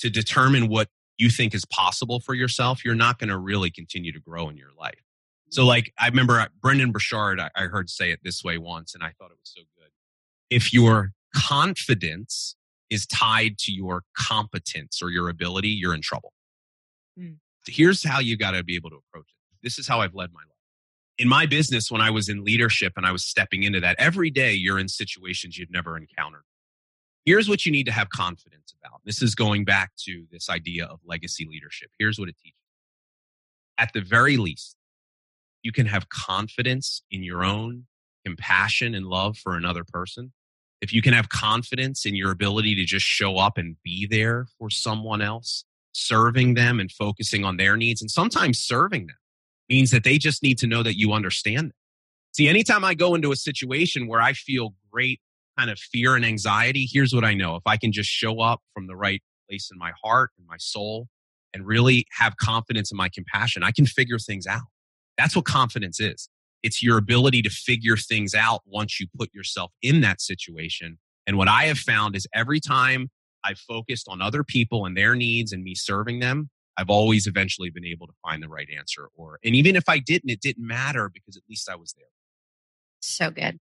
to 0.00 0.10
determine 0.10 0.68
what 0.68 0.88
you 1.20 1.30
think 1.30 1.54
is 1.54 1.64
possible 1.66 2.20
for 2.20 2.34
yourself, 2.34 2.84
you're 2.84 2.94
not 2.94 3.18
going 3.18 3.28
to 3.28 3.38
really 3.38 3.70
continue 3.70 4.12
to 4.12 4.20
grow 4.20 4.48
in 4.48 4.56
your 4.56 4.70
life. 4.78 5.02
So, 5.50 5.66
like, 5.66 5.92
I 5.98 6.06
remember 6.06 6.34
Brendan 6.34 6.52
Brendon 6.60 6.92
Burchard, 6.92 7.40
I 7.40 7.62
heard 7.64 7.90
say 7.90 8.12
it 8.12 8.20
this 8.22 8.44
way 8.44 8.56
once, 8.56 8.94
and 8.94 9.02
I 9.02 9.12
thought 9.18 9.32
it 9.32 9.38
was 9.40 9.52
so 9.54 9.62
good. 9.76 9.90
If 10.48 10.72
your 10.72 11.12
confidence 11.34 12.56
is 12.88 13.06
tied 13.06 13.58
to 13.58 13.72
your 13.72 14.02
competence 14.16 15.00
or 15.02 15.10
your 15.10 15.28
ability, 15.28 15.68
you're 15.68 15.94
in 15.94 16.02
trouble. 16.02 16.32
Mm. 17.18 17.36
Here's 17.66 18.04
how 18.04 18.20
you 18.20 18.36
got 18.36 18.52
to 18.52 18.64
be 18.64 18.76
able 18.76 18.90
to 18.90 18.96
approach 18.96 19.28
it. 19.28 19.58
This 19.62 19.78
is 19.78 19.86
how 19.86 20.00
I've 20.00 20.14
led 20.14 20.32
my 20.32 20.40
life. 20.40 20.46
In 21.18 21.28
my 21.28 21.46
business, 21.46 21.90
when 21.90 22.00
I 22.00 22.10
was 22.10 22.28
in 22.28 22.44
leadership 22.44 22.94
and 22.96 23.04
I 23.04 23.12
was 23.12 23.24
stepping 23.24 23.62
into 23.64 23.80
that, 23.80 23.96
every 23.98 24.30
day 24.30 24.54
you're 24.54 24.78
in 24.78 24.88
situations 24.88 25.58
you've 25.58 25.70
never 25.70 25.96
encountered. 25.96 26.44
Here's 27.24 27.48
what 27.48 27.66
you 27.66 27.72
need 27.72 27.84
to 27.84 27.92
have 27.92 28.08
confidence 28.10 28.74
about. 28.82 29.00
This 29.04 29.22
is 29.22 29.34
going 29.34 29.64
back 29.64 29.92
to 30.04 30.24
this 30.30 30.48
idea 30.48 30.86
of 30.86 31.00
legacy 31.04 31.46
leadership. 31.48 31.90
Here's 31.98 32.18
what 32.18 32.28
it 32.28 32.36
teaches. 32.42 32.56
At 33.78 33.92
the 33.92 34.00
very 34.00 34.36
least, 34.36 34.76
you 35.62 35.72
can 35.72 35.86
have 35.86 36.08
confidence 36.08 37.02
in 37.10 37.22
your 37.22 37.44
own 37.44 37.86
compassion 38.24 38.94
and 38.94 39.06
love 39.06 39.36
for 39.36 39.54
another 39.54 39.84
person. 39.84 40.32
If 40.80 40.92
you 40.92 41.02
can 41.02 41.12
have 41.12 41.28
confidence 41.28 42.06
in 42.06 42.14
your 42.14 42.30
ability 42.30 42.74
to 42.76 42.84
just 42.84 43.04
show 43.04 43.36
up 43.36 43.58
and 43.58 43.76
be 43.84 44.06
there 44.06 44.46
for 44.58 44.70
someone 44.70 45.20
else, 45.20 45.64
serving 45.92 46.54
them 46.54 46.80
and 46.80 46.90
focusing 46.90 47.44
on 47.44 47.58
their 47.58 47.76
needs, 47.76 48.00
and 48.00 48.10
sometimes 48.10 48.58
serving 48.58 49.08
them 49.08 49.16
means 49.68 49.90
that 49.90 50.04
they 50.04 50.16
just 50.16 50.42
need 50.42 50.58
to 50.58 50.66
know 50.66 50.82
that 50.82 50.98
you 50.98 51.12
understand 51.12 51.68
them. 51.68 51.74
See, 52.32 52.48
anytime 52.48 52.84
I 52.84 52.94
go 52.94 53.14
into 53.14 53.32
a 53.32 53.36
situation 53.36 54.06
where 54.06 54.22
I 54.22 54.32
feel 54.32 54.74
great 54.90 55.20
kind 55.60 55.70
of 55.70 55.78
fear 55.78 56.16
and 56.16 56.24
anxiety, 56.24 56.88
here's 56.90 57.14
what 57.14 57.24
I 57.24 57.34
know. 57.34 57.56
If 57.56 57.62
I 57.66 57.76
can 57.76 57.92
just 57.92 58.08
show 58.08 58.40
up 58.40 58.60
from 58.74 58.86
the 58.86 58.96
right 58.96 59.22
place 59.48 59.68
in 59.70 59.78
my 59.78 59.92
heart 60.02 60.30
and 60.38 60.46
my 60.46 60.56
soul 60.58 61.08
and 61.52 61.66
really 61.66 62.06
have 62.18 62.36
confidence 62.36 62.90
in 62.90 62.96
my 62.96 63.08
compassion, 63.12 63.62
I 63.62 63.72
can 63.72 63.86
figure 63.86 64.18
things 64.18 64.46
out. 64.46 64.62
That's 65.18 65.36
what 65.36 65.44
confidence 65.44 66.00
is. 66.00 66.28
It's 66.62 66.82
your 66.82 66.98
ability 66.98 67.42
to 67.42 67.50
figure 67.50 67.96
things 67.96 68.34
out 68.34 68.60
once 68.66 69.00
you 69.00 69.06
put 69.18 69.32
yourself 69.34 69.72
in 69.82 70.00
that 70.00 70.20
situation. 70.20 70.98
And 71.26 71.36
what 71.36 71.48
I 71.48 71.64
have 71.64 71.78
found 71.78 72.16
is 72.16 72.26
every 72.34 72.60
time 72.60 73.10
I've 73.44 73.58
focused 73.58 74.06
on 74.08 74.22
other 74.22 74.44
people 74.44 74.86
and 74.86 74.96
their 74.96 75.14
needs 75.14 75.52
and 75.52 75.62
me 75.62 75.74
serving 75.74 76.20
them, 76.20 76.50
I've 76.76 76.90
always 76.90 77.26
eventually 77.26 77.70
been 77.70 77.84
able 77.84 78.06
to 78.06 78.12
find 78.22 78.42
the 78.42 78.48
right 78.48 78.68
answer. 78.76 79.08
Or, 79.14 79.38
and 79.44 79.54
even 79.54 79.76
if 79.76 79.84
I 79.88 79.98
didn't, 79.98 80.30
it 80.30 80.40
didn't 80.40 80.66
matter 80.66 81.10
because 81.12 81.36
at 81.36 81.42
least 81.48 81.68
I 81.68 81.76
was 81.76 81.94
there. 81.98 82.06
So 83.00 83.30
good. 83.30 83.58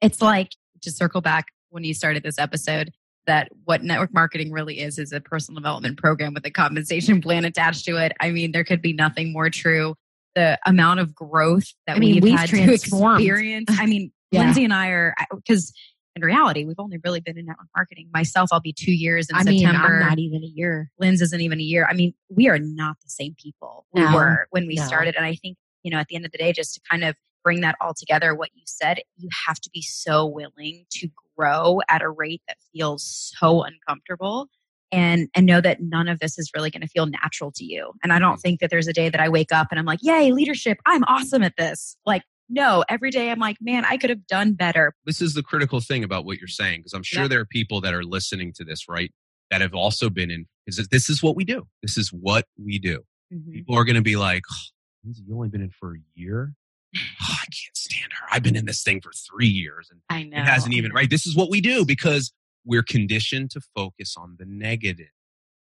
It's 0.00 0.20
like 0.20 0.50
to 0.86 0.92
circle 0.92 1.20
back 1.20 1.46
when 1.70 1.84
you 1.84 1.94
started 1.94 2.22
this 2.22 2.38
episode 2.38 2.92
that 3.26 3.50
what 3.64 3.82
network 3.82 4.14
marketing 4.14 4.52
really 4.52 4.80
is 4.80 4.98
is 4.98 5.12
a 5.12 5.20
personal 5.20 5.60
development 5.60 5.98
program 5.98 6.32
with 6.32 6.46
a 6.46 6.50
compensation 6.50 7.20
plan 7.22 7.44
attached 7.44 7.84
to 7.84 7.96
it. 7.96 8.12
I 8.20 8.30
mean, 8.30 8.52
there 8.52 8.64
could 8.64 8.80
be 8.80 8.92
nothing 8.92 9.32
more 9.32 9.50
true. 9.50 9.94
The 10.34 10.58
amount 10.66 11.00
of 11.00 11.14
growth 11.14 11.72
that 11.86 11.96
I 11.96 11.98
mean, 11.98 12.14
we've, 12.14 12.24
we've 12.24 12.38
had 12.38 12.48
to 12.50 12.72
experience. 12.72 13.70
I 13.70 13.86
mean, 13.86 14.12
yeah. 14.30 14.40
Lindsay 14.40 14.64
and 14.64 14.72
I 14.72 14.88
are 14.88 15.14
because 15.34 15.72
in 16.14 16.22
reality, 16.22 16.64
we've 16.64 16.78
only 16.78 16.98
really 17.04 17.20
been 17.20 17.36
in 17.36 17.46
network 17.46 17.68
marketing. 17.76 18.08
Myself, 18.12 18.48
I'll 18.52 18.60
be 18.60 18.72
two 18.72 18.92
years 18.92 19.28
in 19.28 19.36
I 19.36 19.42
September. 19.42 19.98
Mean, 19.98 20.08
not 20.08 20.18
even 20.18 20.42
a 20.42 20.46
year. 20.46 20.90
Lynn's 20.98 21.20
isn't 21.20 21.40
even 21.40 21.58
a 21.58 21.62
year. 21.62 21.86
I 21.88 21.94
mean, 21.94 22.14
we 22.30 22.48
are 22.48 22.58
not 22.58 22.96
the 23.02 23.10
same 23.10 23.34
people 23.42 23.86
we 23.92 24.02
no. 24.02 24.14
were 24.14 24.46
when 24.50 24.66
we 24.66 24.76
no. 24.76 24.84
started. 24.84 25.14
And 25.16 25.26
I 25.26 25.34
think, 25.34 25.58
you 25.82 25.90
know, 25.90 25.98
at 25.98 26.08
the 26.08 26.16
end 26.16 26.24
of 26.24 26.32
the 26.32 26.38
day, 26.38 26.52
just 26.52 26.74
to 26.74 26.80
kind 26.90 27.04
of 27.04 27.16
bring 27.46 27.60
that 27.60 27.76
all 27.80 27.94
together, 27.94 28.34
what 28.34 28.50
you 28.56 28.64
said, 28.66 28.98
you 29.16 29.28
have 29.46 29.60
to 29.60 29.70
be 29.72 29.80
so 29.80 30.26
willing 30.26 30.84
to 30.90 31.08
grow 31.36 31.78
at 31.88 32.02
a 32.02 32.10
rate 32.10 32.42
that 32.48 32.56
feels 32.72 33.32
so 33.38 33.62
uncomfortable 33.62 34.48
and 34.90 35.28
and 35.32 35.46
know 35.46 35.60
that 35.60 35.80
none 35.80 36.08
of 36.08 36.18
this 36.18 36.40
is 36.40 36.50
really 36.56 36.70
going 36.70 36.82
to 36.82 36.88
feel 36.88 37.06
natural 37.06 37.52
to 37.52 37.64
you. 37.64 37.92
And 38.02 38.12
I 38.12 38.18
don't 38.18 38.38
think 38.38 38.58
that 38.58 38.70
there's 38.70 38.88
a 38.88 38.92
day 38.92 39.10
that 39.10 39.20
I 39.20 39.28
wake 39.28 39.52
up 39.52 39.68
and 39.70 39.78
I'm 39.78 39.84
like, 39.84 40.00
"Yay, 40.02 40.32
leadership. 40.32 40.78
I'm 40.86 41.04
awesome 41.04 41.44
at 41.44 41.54
this." 41.56 41.96
Like 42.04 42.22
no, 42.48 42.84
every 42.88 43.12
day 43.12 43.30
I'm 43.30 43.38
like, 43.38 43.58
man, 43.60 43.84
I 43.84 43.96
could 43.96 44.10
have 44.10 44.26
done 44.26 44.54
better. 44.54 44.92
This 45.04 45.22
is 45.22 45.34
the 45.34 45.42
critical 45.44 45.80
thing 45.80 46.02
about 46.02 46.24
what 46.24 46.38
you're 46.38 46.48
saying 46.48 46.80
because 46.80 46.94
I'm 46.94 47.04
sure 47.04 47.22
yeah. 47.22 47.28
there 47.28 47.40
are 47.40 47.46
people 47.46 47.80
that 47.82 47.94
are 47.94 48.04
listening 48.04 48.52
to 48.54 48.64
this, 48.64 48.88
right? 48.88 49.12
That 49.52 49.60
have 49.60 49.74
also 49.74 50.10
been 50.10 50.32
in 50.32 50.46
because 50.64 50.88
this 50.88 51.08
is 51.08 51.22
what 51.22 51.36
we 51.36 51.44
do. 51.44 51.68
This 51.80 51.96
is 51.96 52.08
what 52.12 52.46
we 52.60 52.80
do. 52.80 53.02
Mm-hmm. 53.32 53.52
People 53.52 53.76
are 53.76 53.84
going 53.84 53.96
to 53.96 54.02
be 54.02 54.16
like, 54.16 54.42
oh, 54.50 55.12
"You 55.24 55.36
only 55.36 55.48
been 55.48 55.62
in 55.62 55.70
for 55.70 55.94
a 55.94 56.00
year." 56.16 56.54
Oh, 56.94 57.00
I 57.30 57.44
can't 57.44 57.76
stand 57.76 58.12
her. 58.12 58.26
I've 58.30 58.42
been 58.42 58.56
in 58.56 58.66
this 58.66 58.82
thing 58.82 59.00
for 59.00 59.12
three 59.12 59.48
years 59.48 59.88
and 59.90 60.00
I 60.08 60.24
know. 60.24 60.38
it 60.38 60.44
hasn't 60.44 60.74
even, 60.74 60.92
right? 60.92 61.10
This 61.10 61.26
is 61.26 61.36
what 61.36 61.50
we 61.50 61.60
do 61.60 61.84
because 61.84 62.32
we're 62.64 62.82
conditioned 62.82 63.50
to 63.52 63.60
focus 63.74 64.14
on 64.16 64.36
the 64.38 64.46
negative. 64.46 65.06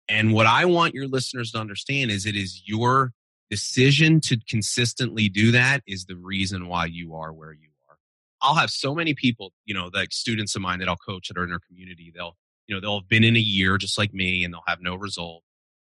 And 0.09 0.34
what 0.34 0.45
I 0.45 0.65
want 0.65 0.93
your 0.93 1.07
listeners 1.07 1.51
to 1.51 1.59
understand 1.59 2.11
is 2.11 2.26
it 2.26 2.36
is 2.36 2.63
your 2.65 3.13
decision 3.49 4.19
to 4.21 4.38
consistently 4.49 5.30
do 5.30 5.51
that 5.51 5.82
is 5.88 6.05
the 6.05 6.15
reason 6.15 6.67
why 6.67 6.86
you 6.86 7.15
are 7.15 7.32
where 7.32 7.53
you 7.53 7.69
are. 7.89 7.97
I'll 8.41 8.55
have 8.55 8.69
so 8.69 8.95
many 8.95 9.13
people, 9.13 9.53
you 9.65 9.74
know, 9.74 9.89
like 9.93 10.11
students 10.11 10.55
of 10.55 10.61
mine 10.61 10.80
that 10.80 10.89
I'll 10.89 10.97
coach 10.97 11.28
that 11.30 11.38
are 11.38 11.43
in 11.43 11.51
our 11.51 11.59
community. 11.67 12.11
They'll, 12.13 12.36
you 12.67 12.76
know, 12.76 12.82
they'll 12.82 12.99
have 12.99 13.09
been 13.09 13.24
in 13.24 13.36
a 13.36 13.39
year 13.39 13.78
just 13.78 13.97
like 13.97 14.13
me 14.13 14.43
and 14.43 14.53
they'll 14.53 14.63
have 14.67 14.82
no 14.82 14.95
result. 14.95 15.43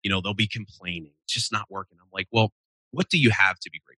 You 0.03 0.11
know, 0.11 0.21
they'll 0.21 0.35
be 0.35 0.49
complaining. 0.49 1.13
It's 1.25 1.35
just 1.35 1.53
not 1.53 1.67
working. 1.69 1.99
I'm 2.01 2.09
like, 2.13 2.29
well, 2.33 2.53
what 2.93 3.09
do 3.11 3.19
you 3.19 3.31
have 3.31 3.59
to 3.61 3.71
be 3.71 3.81
grateful 3.85 3.90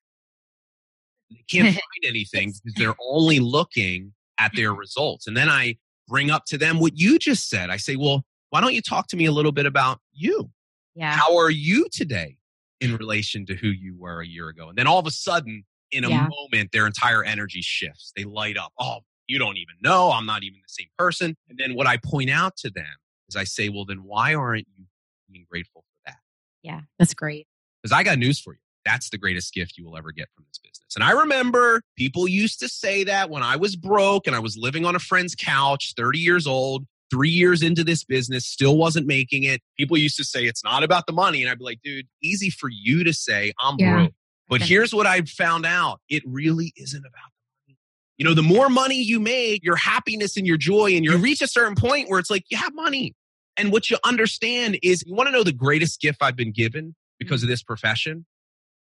they 1.31 1.43
can't 1.49 1.67
find 1.73 2.05
anything 2.05 2.53
because 2.63 2.73
they're 2.75 2.95
only 3.09 3.39
looking 3.39 4.13
at 4.37 4.51
their 4.55 4.73
results. 4.73 5.27
And 5.27 5.35
then 5.35 5.49
I 5.49 5.77
bring 6.07 6.29
up 6.29 6.45
to 6.45 6.57
them 6.57 6.79
what 6.79 6.97
you 6.97 7.17
just 7.19 7.49
said. 7.49 7.69
I 7.69 7.77
say, 7.77 7.95
well, 7.95 8.23
why 8.49 8.61
don't 8.61 8.73
you 8.73 8.81
talk 8.81 9.07
to 9.07 9.17
me 9.17 9.25
a 9.25 9.31
little 9.31 9.51
bit 9.51 9.65
about 9.65 9.99
you? 10.11 10.51
Yeah. 10.95 11.11
How 11.13 11.37
are 11.37 11.49
you 11.49 11.87
today 11.91 12.37
in 12.81 12.95
relation 12.97 13.45
to 13.45 13.55
who 13.55 13.67
you 13.67 13.95
were 13.97 14.21
a 14.21 14.27
year 14.27 14.49
ago? 14.49 14.69
And 14.69 14.77
then 14.77 14.87
all 14.87 14.99
of 14.99 15.07
a 15.07 15.11
sudden, 15.11 15.63
in 15.91 16.03
a 16.03 16.09
yeah. 16.09 16.27
moment, 16.27 16.71
their 16.71 16.87
entire 16.87 17.23
energy 17.23 17.61
shifts. 17.61 18.11
They 18.15 18.23
light 18.23 18.57
up. 18.57 18.71
Oh, 18.79 18.99
You 19.27 19.39
don't 19.39 19.57
even 19.57 19.75
know. 19.81 20.11
I'm 20.11 20.25
not 20.25 20.43
even 20.43 20.59
the 20.59 20.73
same 20.73 20.89
person. 20.97 21.35
And 21.49 21.57
then 21.57 21.75
what 21.75 21.87
I 21.87 21.97
point 21.97 22.29
out 22.29 22.57
to 22.57 22.69
them 22.69 22.85
is 23.29 23.35
I 23.35 23.43
say, 23.43 23.69
well, 23.69 23.85
then 23.85 24.03
why 24.03 24.33
aren't 24.33 24.67
you 24.77 24.85
being 25.31 25.45
grateful 25.49 25.81
for 25.81 26.11
that? 26.11 26.17
Yeah, 26.63 26.81
that's 26.99 27.13
great. 27.13 27.47
Because 27.81 27.97
I 27.97 28.03
got 28.03 28.17
news 28.19 28.39
for 28.39 28.53
you. 28.53 28.59
That's 28.85 29.09
the 29.09 29.17
greatest 29.17 29.53
gift 29.53 29.77
you 29.77 29.85
will 29.85 29.97
ever 29.97 30.11
get 30.11 30.29
from 30.35 30.45
this 30.47 30.57
business. 30.57 30.95
And 30.95 31.03
I 31.03 31.11
remember 31.11 31.81
people 31.97 32.27
used 32.27 32.59
to 32.59 32.67
say 32.67 33.03
that 33.03 33.29
when 33.29 33.43
I 33.43 33.55
was 33.55 33.75
broke 33.75 34.27
and 34.27 34.35
I 34.35 34.39
was 34.39 34.57
living 34.57 34.85
on 34.85 34.95
a 34.95 34.99
friend's 34.99 35.35
couch, 35.35 35.93
30 35.95 36.19
years 36.19 36.47
old, 36.47 36.85
three 37.11 37.29
years 37.29 37.61
into 37.61 37.83
this 37.83 38.03
business, 38.03 38.45
still 38.45 38.77
wasn't 38.77 39.05
making 39.05 39.43
it. 39.43 39.61
People 39.77 39.97
used 39.97 40.17
to 40.17 40.23
say 40.23 40.45
it's 40.45 40.63
not 40.63 40.83
about 40.83 41.05
the 41.05 41.13
money. 41.13 41.41
And 41.41 41.51
I'd 41.51 41.59
be 41.59 41.65
like, 41.65 41.81
dude, 41.83 42.07
easy 42.23 42.49
for 42.49 42.69
you 42.69 43.03
to 43.03 43.13
say 43.13 43.53
I'm 43.59 43.77
Yeah. 43.77 43.91
broke. 43.91 44.13
But 44.49 44.61
here's 44.61 44.93
what 44.93 45.07
I 45.07 45.21
found 45.21 45.65
out 45.65 46.01
it 46.09 46.23
really 46.25 46.73
isn't 46.75 46.99
about 46.99 47.11
the 47.13 47.71
money. 47.71 47.77
You 48.17 48.25
know, 48.25 48.33
the 48.33 48.43
more 48.43 48.69
money 48.69 49.01
you 49.01 49.19
make, 49.19 49.63
your 49.63 49.77
happiness 49.77 50.35
and 50.35 50.45
your 50.45 50.57
joy, 50.57 50.95
and 50.95 51.05
you 51.05 51.15
reach 51.17 51.41
a 51.41 51.47
certain 51.47 51.75
point 51.75 52.09
where 52.09 52.19
it's 52.19 52.29
like 52.29 52.43
you 52.49 52.57
have 52.57 52.73
money. 52.75 53.15
And 53.57 53.71
what 53.71 53.89
you 53.89 53.97
understand 54.03 54.77
is 54.81 55.03
you 55.05 55.13
want 55.13 55.27
to 55.27 55.31
know 55.31 55.43
the 55.43 55.53
greatest 55.53 56.01
gift 56.01 56.21
I've 56.21 56.35
been 56.35 56.51
given 56.51 56.95
because 57.19 57.43
of 57.43 57.49
this 57.49 57.63
profession? 57.63 58.25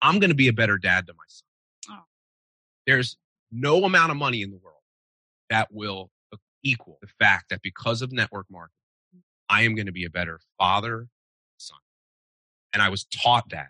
I'm 0.05 0.19
going 0.19 0.31
to 0.31 0.37
be 0.37 0.49
a 0.49 0.53
better 0.53 0.77
dad 0.77 1.07
to 1.07 1.15
my 1.15 1.25
son. 1.27 1.97
Oh. 1.99 2.05
There's 2.87 3.17
no 3.51 3.85
amount 3.85 4.11
of 4.11 4.19
money 4.19 4.43
in 4.43 4.51
the 4.51 4.59
world 4.59 4.83
that 5.49 5.69
will 5.73 6.11
equal 6.63 6.99
the 7.01 7.09
fact 7.19 7.51
that 7.51 7.63
because 7.63 8.03
of 8.03 8.13
network 8.13 8.47
marketing, 8.51 8.75
mm. 9.17 9.21
I 9.49 9.63
am 9.63 9.75
going 9.75 9.87
to 9.87 9.93
be 9.93 10.05
a 10.05 10.11
better 10.11 10.41
father, 10.59 11.09
son. 11.59 11.79
And 12.73 12.83
I 12.83 12.89
was 12.89 13.05
taught 13.05 13.51
that 13.51 13.69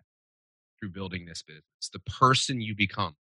through 0.79 0.91
building 0.91 1.27
this 1.27 1.43
business. 1.43 1.65
The 1.93 2.01
person 2.01 2.61
you 2.61 2.75
become 2.75 3.15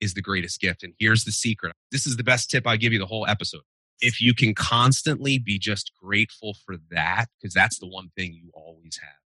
is 0.00 0.14
the 0.14 0.22
greatest 0.22 0.60
gift. 0.60 0.82
And 0.82 0.94
here's 0.98 1.24
the 1.24 1.32
secret. 1.32 1.74
This 1.90 2.06
is 2.06 2.16
the 2.16 2.24
best 2.24 2.50
tip 2.50 2.66
I 2.66 2.76
give 2.76 2.92
you 2.92 2.98
the 2.98 3.06
whole 3.06 3.26
episode. 3.26 3.62
If 4.00 4.20
you 4.20 4.34
can 4.34 4.54
constantly 4.54 5.38
be 5.38 5.58
just 5.58 5.92
grateful 6.00 6.54
for 6.64 6.76
that, 6.90 7.26
because 7.40 7.54
that's 7.54 7.78
the 7.78 7.88
one 7.88 8.10
thing 8.16 8.32
you 8.32 8.50
always 8.54 8.98
have. 9.02 9.20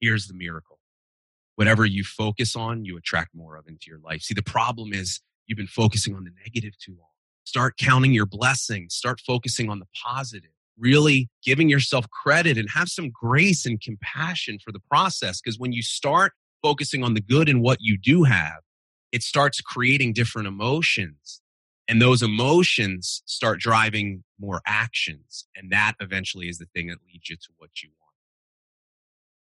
Here's 0.00 0.26
the 0.26 0.34
miracle. 0.34 0.78
Whatever 1.56 1.84
you 1.84 2.04
focus 2.04 2.56
on, 2.56 2.84
you 2.84 2.96
attract 2.96 3.34
more 3.34 3.56
of 3.56 3.66
into 3.68 3.86
your 3.88 3.98
life. 4.00 4.22
See, 4.22 4.34
the 4.34 4.42
problem 4.42 4.92
is 4.92 5.20
you've 5.46 5.58
been 5.58 5.66
focusing 5.66 6.14
on 6.14 6.24
the 6.24 6.30
negative 6.44 6.78
too 6.78 6.92
long. 6.98 7.08
Start 7.44 7.76
counting 7.76 8.12
your 8.12 8.26
blessings. 8.26 8.94
Start 8.94 9.20
focusing 9.20 9.68
on 9.68 9.78
the 9.78 9.86
positive. 10.04 10.50
Really 10.78 11.28
giving 11.44 11.68
yourself 11.68 12.06
credit 12.10 12.56
and 12.56 12.68
have 12.70 12.88
some 12.88 13.10
grace 13.10 13.66
and 13.66 13.80
compassion 13.80 14.58
for 14.64 14.72
the 14.72 14.80
process. 14.90 15.40
Because 15.40 15.58
when 15.58 15.72
you 15.72 15.82
start 15.82 16.32
focusing 16.62 17.04
on 17.04 17.14
the 17.14 17.20
good 17.20 17.48
and 17.48 17.60
what 17.60 17.78
you 17.80 17.98
do 17.98 18.22
have, 18.24 18.60
it 19.10 19.22
starts 19.22 19.60
creating 19.60 20.14
different 20.14 20.48
emotions. 20.48 21.42
And 21.88 22.00
those 22.00 22.22
emotions 22.22 23.22
start 23.26 23.60
driving 23.60 24.24
more 24.40 24.62
actions. 24.66 25.46
And 25.54 25.70
that 25.72 25.94
eventually 26.00 26.48
is 26.48 26.58
the 26.58 26.66
thing 26.74 26.86
that 26.86 26.98
leads 27.06 27.28
you 27.28 27.36
to 27.36 27.48
what 27.58 27.82
you 27.82 27.90
want. 27.90 28.01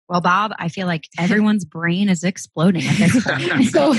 Well, 0.09 0.21
Bob, 0.21 0.53
I 0.57 0.69
feel 0.69 0.87
like 0.87 1.07
everyone's 1.19 1.63
brain 1.65 2.09
is 2.09 2.23
exploding 2.23 2.81
at 2.83 2.97
this 2.97 3.23
point. 3.23 3.69
So 3.69 3.93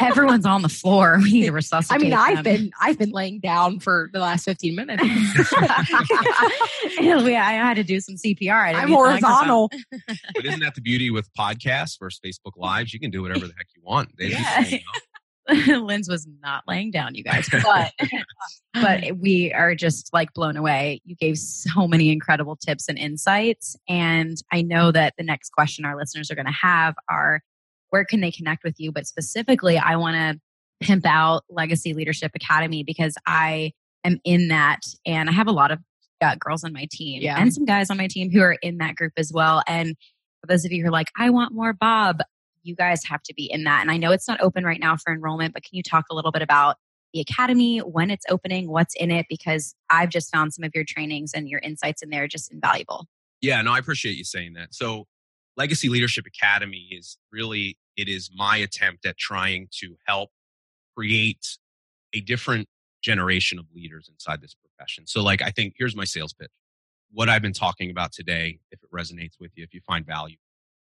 everyone's 0.00 0.46
on 0.46 0.62
the 0.62 0.68
floor. 0.68 1.18
We 1.20 1.32
need 1.32 1.46
to 1.46 1.52
resuscitate. 1.52 2.00
I 2.00 2.02
mean, 2.02 2.14
I've 2.14 2.36
them. 2.36 2.44
been 2.44 2.70
I've 2.80 2.96
been 2.98 3.10
laying 3.10 3.40
down 3.40 3.80
for 3.80 4.08
the 4.12 4.20
last 4.20 4.44
15 4.44 4.74
minutes. 4.76 5.02
yeah, 7.00 7.46
I 7.46 7.52
had 7.54 7.74
to 7.74 7.84
do 7.84 8.00
some 8.00 8.14
CPR. 8.14 8.52
I 8.52 8.72
didn't 8.72 8.82
I'm 8.84 8.88
use 8.88 8.96
the 8.96 9.02
microphone. 9.04 9.30
horizontal. 9.30 9.70
But 10.34 10.44
isn't 10.46 10.60
that 10.60 10.74
the 10.76 10.80
beauty 10.80 11.10
with 11.10 11.28
podcasts 11.34 11.98
versus 11.98 12.20
Facebook 12.24 12.52
Lives? 12.56 12.92
You 12.94 13.00
can 13.00 13.10
do 13.10 13.22
whatever 13.22 13.40
the 13.46 13.54
heck 13.56 13.66
you 13.74 13.82
want. 13.84 14.16
They 14.16 14.30
just 14.30 14.40
Yeah. 14.40 14.62
say 14.64 14.84
Linz 15.68 16.08
was 16.08 16.26
not 16.42 16.64
laying 16.66 16.90
down, 16.90 17.14
you 17.14 17.22
guys, 17.24 17.48
but 17.50 17.92
but 18.74 19.04
we 19.18 19.52
are 19.52 19.74
just 19.74 20.12
like 20.12 20.32
blown 20.34 20.56
away. 20.56 21.00
You 21.04 21.14
gave 21.16 21.38
so 21.38 21.86
many 21.86 22.10
incredible 22.10 22.56
tips 22.56 22.88
and 22.88 22.98
insights, 22.98 23.76
and 23.88 24.36
I 24.52 24.62
know 24.62 24.92
that 24.92 25.14
the 25.16 25.24
next 25.24 25.50
question 25.50 25.84
our 25.84 25.96
listeners 25.96 26.30
are 26.30 26.34
going 26.34 26.46
to 26.46 26.52
have 26.52 26.94
are 27.08 27.40
where 27.90 28.04
can 28.04 28.20
they 28.20 28.32
connect 28.32 28.64
with 28.64 28.74
you? 28.78 28.90
But 28.90 29.06
specifically, 29.06 29.78
I 29.78 29.96
want 29.96 30.16
to 30.16 30.40
pimp 30.86 31.06
out 31.06 31.44
Legacy 31.48 31.94
Leadership 31.94 32.32
Academy 32.34 32.82
because 32.82 33.14
I 33.26 33.72
am 34.04 34.18
in 34.24 34.48
that, 34.48 34.80
and 35.06 35.28
I 35.28 35.32
have 35.32 35.46
a 35.46 35.52
lot 35.52 35.70
of 35.70 35.78
uh, 36.20 36.34
girls 36.40 36.64
on 36.64 36.72
my 36.72 36.86
team 36.90 37.22
Yeah. 37.22 37.36
and 37.38 37.52
some 37.52 37.64
guys 37.64 37.90
on 37.90 37.96
my 37.98 38.08
team 38.08 38.30
who 38.30 38.40
are 38.40 38.56
in 38.62 38.78
that 38.78 38.96
group 38.96 39.12
as 39.16 39.32
well. 39.32 39.62
And 39.66 39.94
for 40.40 40.46
those 40.48 40.64
of 40.64 40.72
you 40.72 40.82
who 40.82 40.88
are 40.88 40.92
like, 40.92 41.10
I 41.16 41.30
want 41.30 41.54
more 41.54 41.72
Bob, 41.72 42.20
you 42.66 42.74
guys 42.74 43.04
have 43.04 43.22
to 43.22 43.34
be 43.34 43.50
in 43.50 43.64
that. 43.64 43.80
And 43.80 43.90
I 43.90 43.96
know 43.96 44.10
it's 44.10 44.28
not 44.28 44.40
open 44.40 44.64
right 44.64 44.80
now 44.80 44.96
for 44.96 45.12
enrollment, 45.12 45.54
but 45.54 45.62
can 45.62 45.76
you 45.76 45.82
talk 45.82 46.06
a 46.10 46.14
little 46.14 46.32
bit 46.32 46.42
about 46.42 46.76
the 47.12 47.20
academy, 47.20 47.78
when 47.78 48.10
it's 48.10 48.26
opening, 48.28 48.68
what's 48.68 48.94
in 48.96 49.10
it? 49.10 49.26
Because 49.28 49.74
I've 49.88 50.10
just 50.10 50.30
found 50.32 50.52
some 50.52 50.64
of 50.64 50.72
your 50.74 50.84
trainings 50.84 51.32
and 51.34 51.48
your 51.48 51.60
insights 51.60 52.02
in 52.02 52.10
there 52.10 52.26
just 52.26 52.52
invaluable. 52.52 53.06
Yeah, 53.40 53.62
no, 53.62 53.72
I 53.72 53.78
appreciate 53.78 54.16
you 54.16 54.24
saying 54.24 54.54
that. 54.54 54.74
So, 54.74 55.06
Legacy 55.56 55.88
Leadership 55.88 56.26
Academy 56.26 56.88
is 56.90 57.16
really 57.32 57.78
it 57.96 58.08
is 58.08 58.30
my 58.34 58.58
attempt 58.58 59.06
at 59.06 59.16
trying 59.16 59.68
to 59.80 59.96
help 60.06 60.30
create 60.94 61.56
a 62.12 62.20
different 62.20 62.68
generation 63.02 63.58
of 63.58 63.64
leaders 63.74 64.10
inside 64.10 64.42
this 64.42 64.54
profession. 64.54 65.06
So, 65.06 65.22
like, 65.22 65.40
I 65.40 65.50
think 65.50 65.74
here's 65.78 65.96
my 65.96 66.04
sales 66.04 66.34
pitch. 66.34 66.50
What 67.12 67.28
I've 67.28 67.42
been 67.42 67.52
talking 67.52 67.90
about 67.90 68.12
today, 68.12 68.58
if 68.70 68.80
it 68.82 68.90
resonates 68.94 69.40
with 69.40 69.52
you, 69.54 69.64
if 69.64 69.72
you 69.72 69.80
find 69.86 70.04
value, 70.04 70.36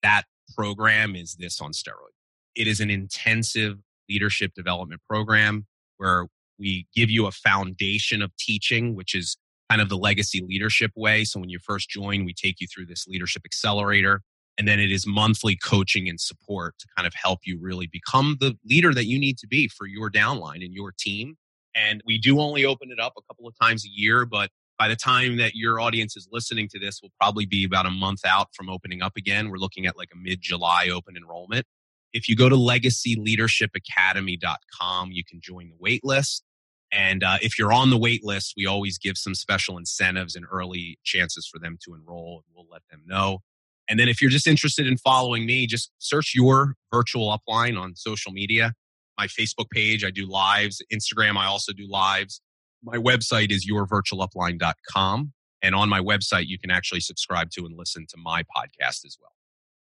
that 0.04 0.24
program 0.56 1.16
is 1.16 1.36
this 1.36 1.62
on 1.62 1.72
steroids. 1.72 2.18
It 2.56 2.68
is 2.68 2.80
an 2.80 2.89
intensive 2.89 3.78
leadership 4.10 4.54
development 4.54 5.02
program 5.10 5.66
where 5.98 6.28
we 6.60 6.88
give 6.96 7.10
you 7.10 7.28
a 7.28 7.32
foundation 7.32 8.22
of 8.22 8.36
teaching, 8.38 8.96
which 8.96 9.16
is 9.16 9.38
kind 9.70 9.82
of 9.82 9.89
the 9.89 9.98
legacy 9.98 10.44
leadership 10.48 10.92
way. 10.96 11.24
So 11.24 11.39
when 11.39 11.50
you 11.50 11.60
first 11.60 11.89
join, 11.89 12.26
we 12.26 12.34
take 12.34 12.60
you 12.60 12.68
through 12.68 12.88
this 12.88 13.08
leadership 13.08 13.44
accelerator. 13.46 14.22
And 14.58 14.68
then 14.68 14.80
it 14.80 14.92
is 14.92 15.08
monthly 15.08 15.56
coaching 15.56 16.10
and 16.10 16.20
support 16.20 16.76
to 16.80 16.88
kind 16.96 17.08
of 17.08 17.14
help 17.16 17.39
you 17.46 17.58
really 17.60 17.88
become 17.88 18.38
the 18.39 18.58
leader 18.66 18.94
that 18.94 19.06
you 19.06 19.18
need 19.18 19.38
to 19.39 19.48
be 19.48 19.70
for 19.70 19.88
your 19.88 20.12
downline 20.12 20.64
and 20.64 20.74
your 20.74 20.94
team. 21.00 21.38
And 21.74 22.02
we 22.06 22.18
do 22.18 22.39
only 22.42 22.66
open 22.66 22.92
it 22.92 23.00
up 23.00 23.14
a 23.18 23.22
couple 23.22 23.48
of 23.48 23.56
times 23.60 23.86
a 23.86 23.89
year, 23.89 24.26
but 24.26 24.50
by 24.82 24.88
the 24.88 24.96
time 24.96 25.38
that 25.38 25.54
your 25.54 25.80
audience 25.80 26.18
is 26.18 26.28
listening 26.32 26.68
to 26.68 26.80
this, 26.80 27.02
we'll 27.04 27.12
probably 27.22 27.46
be 27.46 27.64
about 27.64 27.86
a 27.86 27.92
month 27.92 28.22
out 28.26 28.48
from 28.56 28.68
opening 28.68 29.04
up 29.04 29.16
again. 29.16 29.52
We're 29.52 29.58
looking 29.58 29.86
at 29.86 29.96
like 29.96 30.10
a 30.12 30.18
mid 30.18 30.42
July 30.42 30.90
open 30.92 31.16
enrollment. 31.16 31.68
If 32.14 32.28
you 32.28 32.36
go 32.36 32.50
to 32.50 32.56
legacyleadershipacademy.com, 32.56 35.12
you 35.12 35.24
can 35.24 35.40
join 35.40 35.70
the 35.70 35.76
wait 35.78 36.04
list. 36.04 36.44
And 36.92 37.24
uh, 37.24 37.38
if 37.44 37.60
you're 37.60 37.72
on 37.72 37.92
the 37.92 37.98
wait 37.98 38.26
list, 38.26 38.56
we 38.58 38.66
always 38.66 38.98
give 38.98 39.20
some 39.20 39.36
special 39.36 39.78
incentives 39.78 40.36
and 40.36 40.48
early 40.52 40.98
chances 41.04 41.48
for 41.48 41.60
them 41.60 41.78
to 41.86 41.94
enroll. 41.94 42.44
We'll 42.52 42.66
let 42.72 42.82
them 42.90 43.04
know. 43.06 43.42
And 43.88 44.00
then 44.00 44.10
if 44.10 44.20
you're 44.20 44.32
just 44.32 44.48
interested 44.48 44.88
in 44.88 44.98
following 44.98 45.46
me, 45.46 45.68
just 45.68 45.92
search 46.00 46.34
your 46.34 46.74
virtual 46.92 47.38
upline 47.38 47.80
on 47.80 47.96
social 47.96 48.32
media. 48.32 48.74
My 49.16 49.28
Facebook 49.28 49.70
page, 49.70 50.04
I 50.04 50.10
do 50.10 50.26
lives. 50.26 50.82
Instagram, 50.92 51.38
I 51.38 51.46
also 51.46 51.72
do 51.72 51.88
lives. 51.88 52.42
My 52.84 52.98
website 52.98 53.52
is 53.52 53.68
yourvirtualupline.com. 53.70 55.34
And 55.64 55.76
on 55.76 55.90
my 55.90 56.00
website, 56.00 56.48
you 56.48 56.58
can 56.58 56.72
actually 56.72 57.02
subscribe 57.02 57.52
to 57.52 57.66
and 57.66 57.78
listen 57.78 58.08
to 58.10 58.18
my 58.18 58.42
podcast 58.44 59.06
as 59.06 59.18
well. 59.22 59.32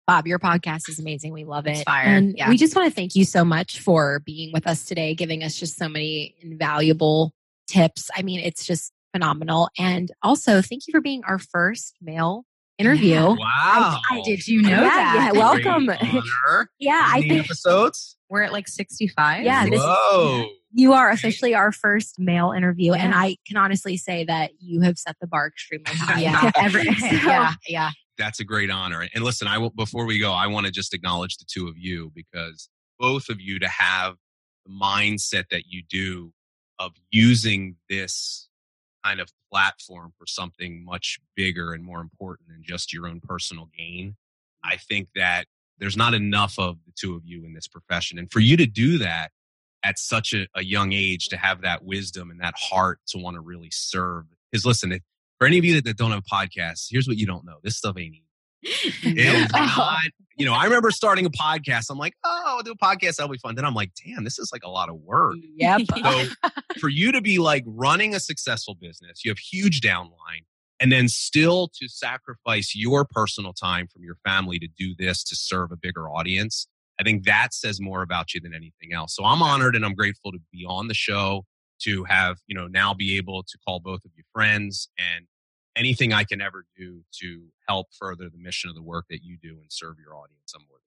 Bob, 0.06 0.26
your 0.26 0.38
podcast 0.38 0.90
is 0.90 0.98
amazing. 0.98 1.32
We 1.32 1.44
love 1.44 1.66
it. 1.66 1.82
fire. 1.86 2.04
And 2.04 2.34
Yeah. 2.36 2.50
we 2.50 2.58
just 2.58 2.76
want 2.76 2.90
to 2.90 2.94
thank 2.94 3.14
you 3.14 3.24
so 3.24 3.42
much 3.44 3.80
for 3.80 4.20
being 4.26 4.52
with 4.52 4.66
us 4.66 4.84
today, 4.84 5.14
giving 5.14 5.42
us 5.42 5.58
just 5.58 5.78
so 5.78 5.88
many 5.88 6.34
invaluable 6.42 7.32
tips. 7.66 8.10
I 8.14 8.20
mean, 8.20 8.40
it's 8.40 8.66
just 8.66 8.92
phenomenal. 9.12 9.70
And 9.78 10.12
also, 10.22 10.60
thank 10.60 10.86
you 10.86 10.92
for 10.92 11.00
being 11.00 11.22
our 11.24 11.38
first 11.38 11.96
male 12.02 12.44
interview. 12.76 13.12
Yeah. 13.14 13.28
Wow. 13.28 14.00
I 14.10 14.20
did 14.26 14.46
you 14.46 14.60
know 14.60 14.68
Yeah, 14.68 14.80
that? 14.80 15.30
yeah, 15.34 15.40
welcome. 15.40 15.88
Yeah, 16.78 17.08
I 17.10 17.22
think 17.22 17.44
episodes. 17.46 18.18
We're 18.28 18.42
at 18.42 18.52
like 18.52 18.68
65. 18.68 19.42
Yeah, 19.44 19.64
this 19.64 19.74
is- 19.80 19.80
Whoa. 19.86 20.48
You 20.74 20.92
are 20.92 21.08
officially 21.10 21.54
our 21.54 21.70
first 21.70 22.18
male 22.18 22.50
interview. 22.50 22.92
And 22.92 23.14
I 23.14 23.36
can 23.46 23.56
honestly 23.56 23.96
say 23.96 24.24
that 24.24 24.50
you 24.58 24.80
have 24.80 24.98
set 24.98 25.16
the 25.20 25.26
bar 25.26 25.46
extremely 25.46 25.84
high. 25.94 26.20
yeah, 26.20 26.50
every, 26.56 26.84
So- 26.94 27.06
yeah, 27.06 27.52
yeah. 27.68 27.90
That's 28.18 28.38
a 28.40 28.44
great 28.44 28.70
honor. 28.70 29.08
And 29.14 29.24
listen, 29.24 29.48
I 29.48 29.58
will, 29.58 29.70
before 29.70 30.04
we 30.04 30.20
go, 30.20 30.32
I 30.32 30.46
want 30.46 30.66
to 30.66 30.72
just 30.72 30.94
acknowledge 30.94 31.36
the 31.36 31.44
two 31.48 31.66
of 31.66 31.76
you 31.76 32.12
because 32.14 32.68
both 32.98 33.28
of 33.28 33.40
you 33.40 33.58
to 33.58 33.68
have 33.68 34.14
the 34.64 34.72
mindset 34.72 35.48
that 35.50 35.64
you 35.68 35.82
do 35.88 36.32
of 36.78 36.92
using 37.10 37.76
this 37.88 38.48
kind 39.04 39.20
of 39.20 39.30
platform 39.50 40.12
for 40.16 40.26
something 40.26 40.84
much 40.84 41.18
bigger 41.34 41.72
and 41.72 41.84
more 41.84 42.00
important 42.00 42.48
than 42.48 42.62
just 42.62 42.92
your 42.92 43.06
own 43.08 43.20
personal 43.20 43.68
gain. 43.76 44.16
I 44.64 44.76
think 44.76 45.08
that 45.16 45.46
there's 45.78 45.96
not 45.96 46.14
enough 46.14 46.56
of 46.58 46.76
the 46.86 46.92
two 46.96 47.16
of 47.16 47.22
you 47.24 47.44
in 47.44 47.52
this 47.52 47.66
profession. 47.66 48.18
And 48.18 48.30
for 48.30 48.40
you 48.40 48.56
to 48.56 48.66
do 48.66 48.98
that 48.98 49.32
at 49.84 49.98
such 49.98 50.32
a, 50.32 50.46
a 50.54 50.64
young 50.64 50.92
age, 50.92 51.28
to 51.28 51.36
have 51.36 51.62
that 51.62 51.84
wisdom 51.84 52.30
and 52.30 52.40
that 52.40 52.54
heart 52.56 53.00
to 53.08 53.18
want 53.18 53.34
to 53.34 53.40
really 53.40 53.70
serve. 53.70 54.24
Because 54.50 54.64
listen, 54.64 54.92
if, 54.92 55.02
for 55.38 55.46
any 55.46 55.58
of 55.58 55.64
you 55.64 55.80
that, 55.80 55.96
don't 55.96 56.10
have 56.10 56.24
podcasts, 56.24 56.86
here's 56.90 57.06
what 57.06 57.16
you 57.16 57.26
don't 57.26 57.44
know. 57.44 57.58
This 57.62 57.76
stuff 57.76 57.96
ain't 57.98 58.14
easy. 58.14 58.24
It 59.02 59.18
is 59.18 59.52
not, 59.52 60.00
you 60.36 60.46
know, 60.46 60.54
I 60.54 60.64
remember 60.64 60.90
starting 60.90 61.26
a 61.26 61.30
podcast. 61.30 61.86
I'm 61.90 61.98
like, 61.98 62.14
oh, 62.24 62.42
I'll 62.46 62.62
do 62.62 62.72
a 62.72 62.76
podcast. 62.76 63.16
That'll 63.16 63.28
be 63.28 63.38
fun. 63.38 63.54
Then 63.54 63.64
I'm 63.64 63.74
like, 63.74 63.90
damn, 64.04 64.24
this 64.24 64.38
is 64.38 64.50
like 64.52 64.62
a 64.64 64.70
lot 64.70 64.88
of 64.88 64.96
work. 64.96 65.36
Yep. 65.56 65.82
So 66.02 66.28
for 66.80 66.88
you 66.88 67.12
to 67.12 67.20
be 67.20 67.38
like 67.38 67.62
running 67.66 68.14
a 68.14 68.20
successful 68.20 68.74
business, 68.74 69.24
you 69.24 69.30
have 69.30 69.38
huge 69.38 69.80
downline, 69.80 70.44
and 70.80 70.90
then 70.90 71.08
still 71.08 71.68
to 71.80 71.88
sacrifice 71.88 72.74
your 72.74 73.04
personal 73.04 73.52
time 73.52 73.86
from 73.86 74.02
your 74.02 74.16
family 74.24 74.58
to 74.58 74.66
do 74.66 74.94
this 74.98 75.22
to 75.24 75.36
serve 75.36 75.72
a 75.72 75.76
bigger 75.76 76.08
audience. 76.08 76.66
I 77.00 77.02
think 77.02 77.24
that 77.24 77.52
says 77.52 77.80
more 77.80 78.02
about 78.02 78.34
you 78.34 78.40
than 78.40 78.54
anything 78.54 78.92
else. 78.92 79.14
So 79.16 79.24
I'm 79.24 79.42
honored 79.42 79.74
and 79.74 79.84
I'm 79.84 79.94
grateful 79.94 80.32
to 80.32 80.38
be 80.52 80.64
on 80.66 80.88
the 80.88 80.94
show, 80.94 81.44
to 81.82 82.04
have, 82.04 82.38
you 82.46 82.54
know, 82.54 82.66
now 82.66 82.94
be 82.94 83.16
able 83.16 83.42
to 83.42 83.58
call 83.66 83.80
both 83.80 84.04
of 84.04 84.12
you 84.16 84.22
friends 84.32 84.88
and 84.98 85.26
anything 85.76 86.12
I 86.12 86.24
can 86.24 86.40
ever 86.40 86.64
do 86.76 87.02
to 87.20 87.42
help 87.68 87.88
further 87.98 88.28
the 88.30 88.38
mission 88.38 88.70
of 88.70 88.76
the 88.76 88.82
work 88.82 89.06
that 89.10 89.20
you 89.22 89.36
do 89.42 89.58
and 89.60 89.66
serve 89.70 89.96
your 89.98 90.14
audience. 90.16 90.52
I'm 90.54 90.62
more 90.68 90.78
than 90.78 90.80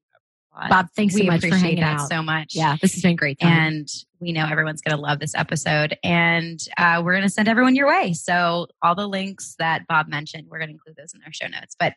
happy. 0.64 0.70
Bob, 0.70 0.88
thanks 0.96 1.14
we 1.14 1.22
so 1.22 1.28
much 1.28 1.42
for 1.42 1.56
hanging 1.56 1.84
out 1.84 2.08
so 2.08 2.24
much. 2.24 2.56
Yeah, 2.56 2.78
this 2.82 2.94
has 2.94 3.04
been 3.04 3.16
great. 3.16 3.40
Time. 3.40 3.52
And 3.52 3.90
we 4.20 4.32
know 4.32 4.48
everyone's 4.50 4.82
going 4.82 4.96
to 4.96 5.02
love 5.02 5.20
this 5.20 5.36
episode. 5.36 5.98
And 6.04 6.60
uh, 6.78 7.02
we're 7.04 7.14
going 7.14 7.24
to 7.24 7.30
send 7.30 7.48
everyone 7.48 7.76
your 7.76 7.88
way. 7.88 8.14
So 8.14 8.68
all 8.82 8.96
the 8.96 9.08
links 9.08 9.56
that 9.60 9.86
Bob 9.88 10.08
mentioned, 10.08 10.48
we're 10.50 10.58
going 10.58 10.70
to 10.70 10.74
include 10.74 10.96
those 10.96 11.14
in 11.14 11.22
our 11.26 11.34
show 11.34 11.48
notes. 11.48 11.76
But 11.78 11.94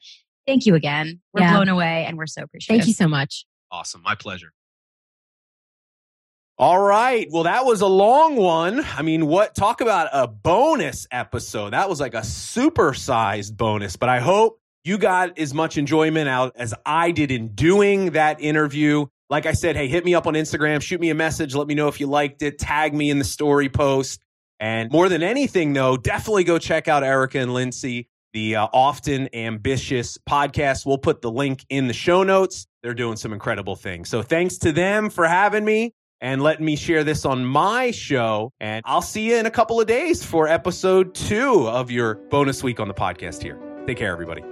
thank 0.46 0.66
you 0.66 0.74
again. 0.74 1.20
We're 1.32 1.42
yeah. 1.42 1.54
blown 1.54 1.68
away 1.68 2.04
and 2.06 2.18
we're 2.18 2.26
so 2.26 2.42
appreciative. 2.42 2.80
Thank 2.80 2.88
you 2.88 2.92
so 2.92 3.08
much. 3.08 3.46
Awesome. 3.70 4.02
My 4.02 4.14
pleasure. 4.14 4.52
All 6.58 6.78
right. 6.78 7.26
Well, 7.30 7.44
that 7.44 7.64
was 7.64 7.80
a 7.80 7.86
long 7.86 8.36
one. 8.36 8.84
I 8.84 9.00
mean, 9.00 9.26
what 9.26 9.54
talk 9.54 9.80
about 9.80 10.08
a 10.12 10.28
bonus 10.28 11.06
episode? 11.10 11.72
That 11.72 11.88
was 11.88 12.00
like 12.00 12.12
a 12.12 12.22
super 12.22 12.92
sized 12.92 13.56
bonus, 13.56 13.96
but 13.96 14.10
I 14.10 14.20
hope 14.20 14.60
you 14.84 14.98
got 14.98 15.38
as 15.38 15.54
much 15.54 15.78
enjoyment 15.78 16.28
out 16.28 16.52
as 16.56 16.74
I 16.84 17.12
did 17.12 17.30
in 17.30 17.54
doing 17.54 18.10
that 18.10 18.42
interview. 18.42 19.06
Like 19.30 19.46
I 19.46 19.52
said, 19.52 19.74
hey, 19.74 19.88
hit 19.88 20.04
me 20.04 20.14
up 20.14 20.26
on 20.26 20.34
Instagram, 20.34 20.82
shoot 20.82 21.00
me 21.00 21.08
a 21.08 21.14
message, 21.14 21.54
let 21.54 21.66
me 21.66 21.74
know 21.74 21.88
if 21.88 21.98
you 21.98 22.06
liked 22.08 22.42
it, 22.42 22.58
tag 22.58 22.92
me 22.92 23.08
in 23.08 23.18
the 23.18 23.24
story 23.24 23.68
post. 23.68 24.20
And 24.58 24.90
more 24.92 25.08
than 25.08 25.22
anything, 25.22 25.72
though, 25.72 25.96
definitely 25.96 26.44
go 26.44 26.58
check 26.58 26.88
out 26.88 27.02
Erica 27.02 27.38
and 27.38 27.54
Lindsay, 27.54 28.10
the 28.34 28.56
uh, 28.56 28.68
Often 28.72 29.34
Ambitious 29.34 30.18
podcast. 30.28 30.84
We'll 30.84 30.98
put 30.98 31.22
the 31.22 31.30
link 31.30 31.64
in 31.70 31.86
the 31.86 31.94
show 31.94 32.22
notes. 32.22 32.66
They're 32.82 32.94
doing 32.94 33.16
some 33.16 33.32
incredible 33.32 33.76
things. 33.76 34.08
So 34.08 34.22
thanks 34.22 34.58
to 34.58 34.72
them 34.72 35.10
for 35.10 35.26
having 35.26 35.64
me 35.64 35.92
and 36.20 36.42
letting 36.42 36.64
me 36.64 36.76
share 36.76 37.04
this 37.04 37.24
on 37.24 37.44
my 37.44 37.90
show. 37.90 38.52
And 38.60 38.82
I'll 38.86 39.02
see 39.02 39.30
you 39.30 39.36
in 39.36 39.46
a 39.46 39.50
couple 39.50 39.80
of 39.80 39.86
days 39.86 40.24
for 40.24 40.48
episode 40.48 41.14
two 41.14 41.68
of 41.68 41.90
your 41.90 42.16
bonus 42.30 42.62
week 42.62 42.80
on 42.80 42.88
the 42.88 42.94
podcast 42.94 43.42
here. 43.42 43.58
Take 43.86 43.98
care, 43.98 44.12
everybody. 44.12 44.42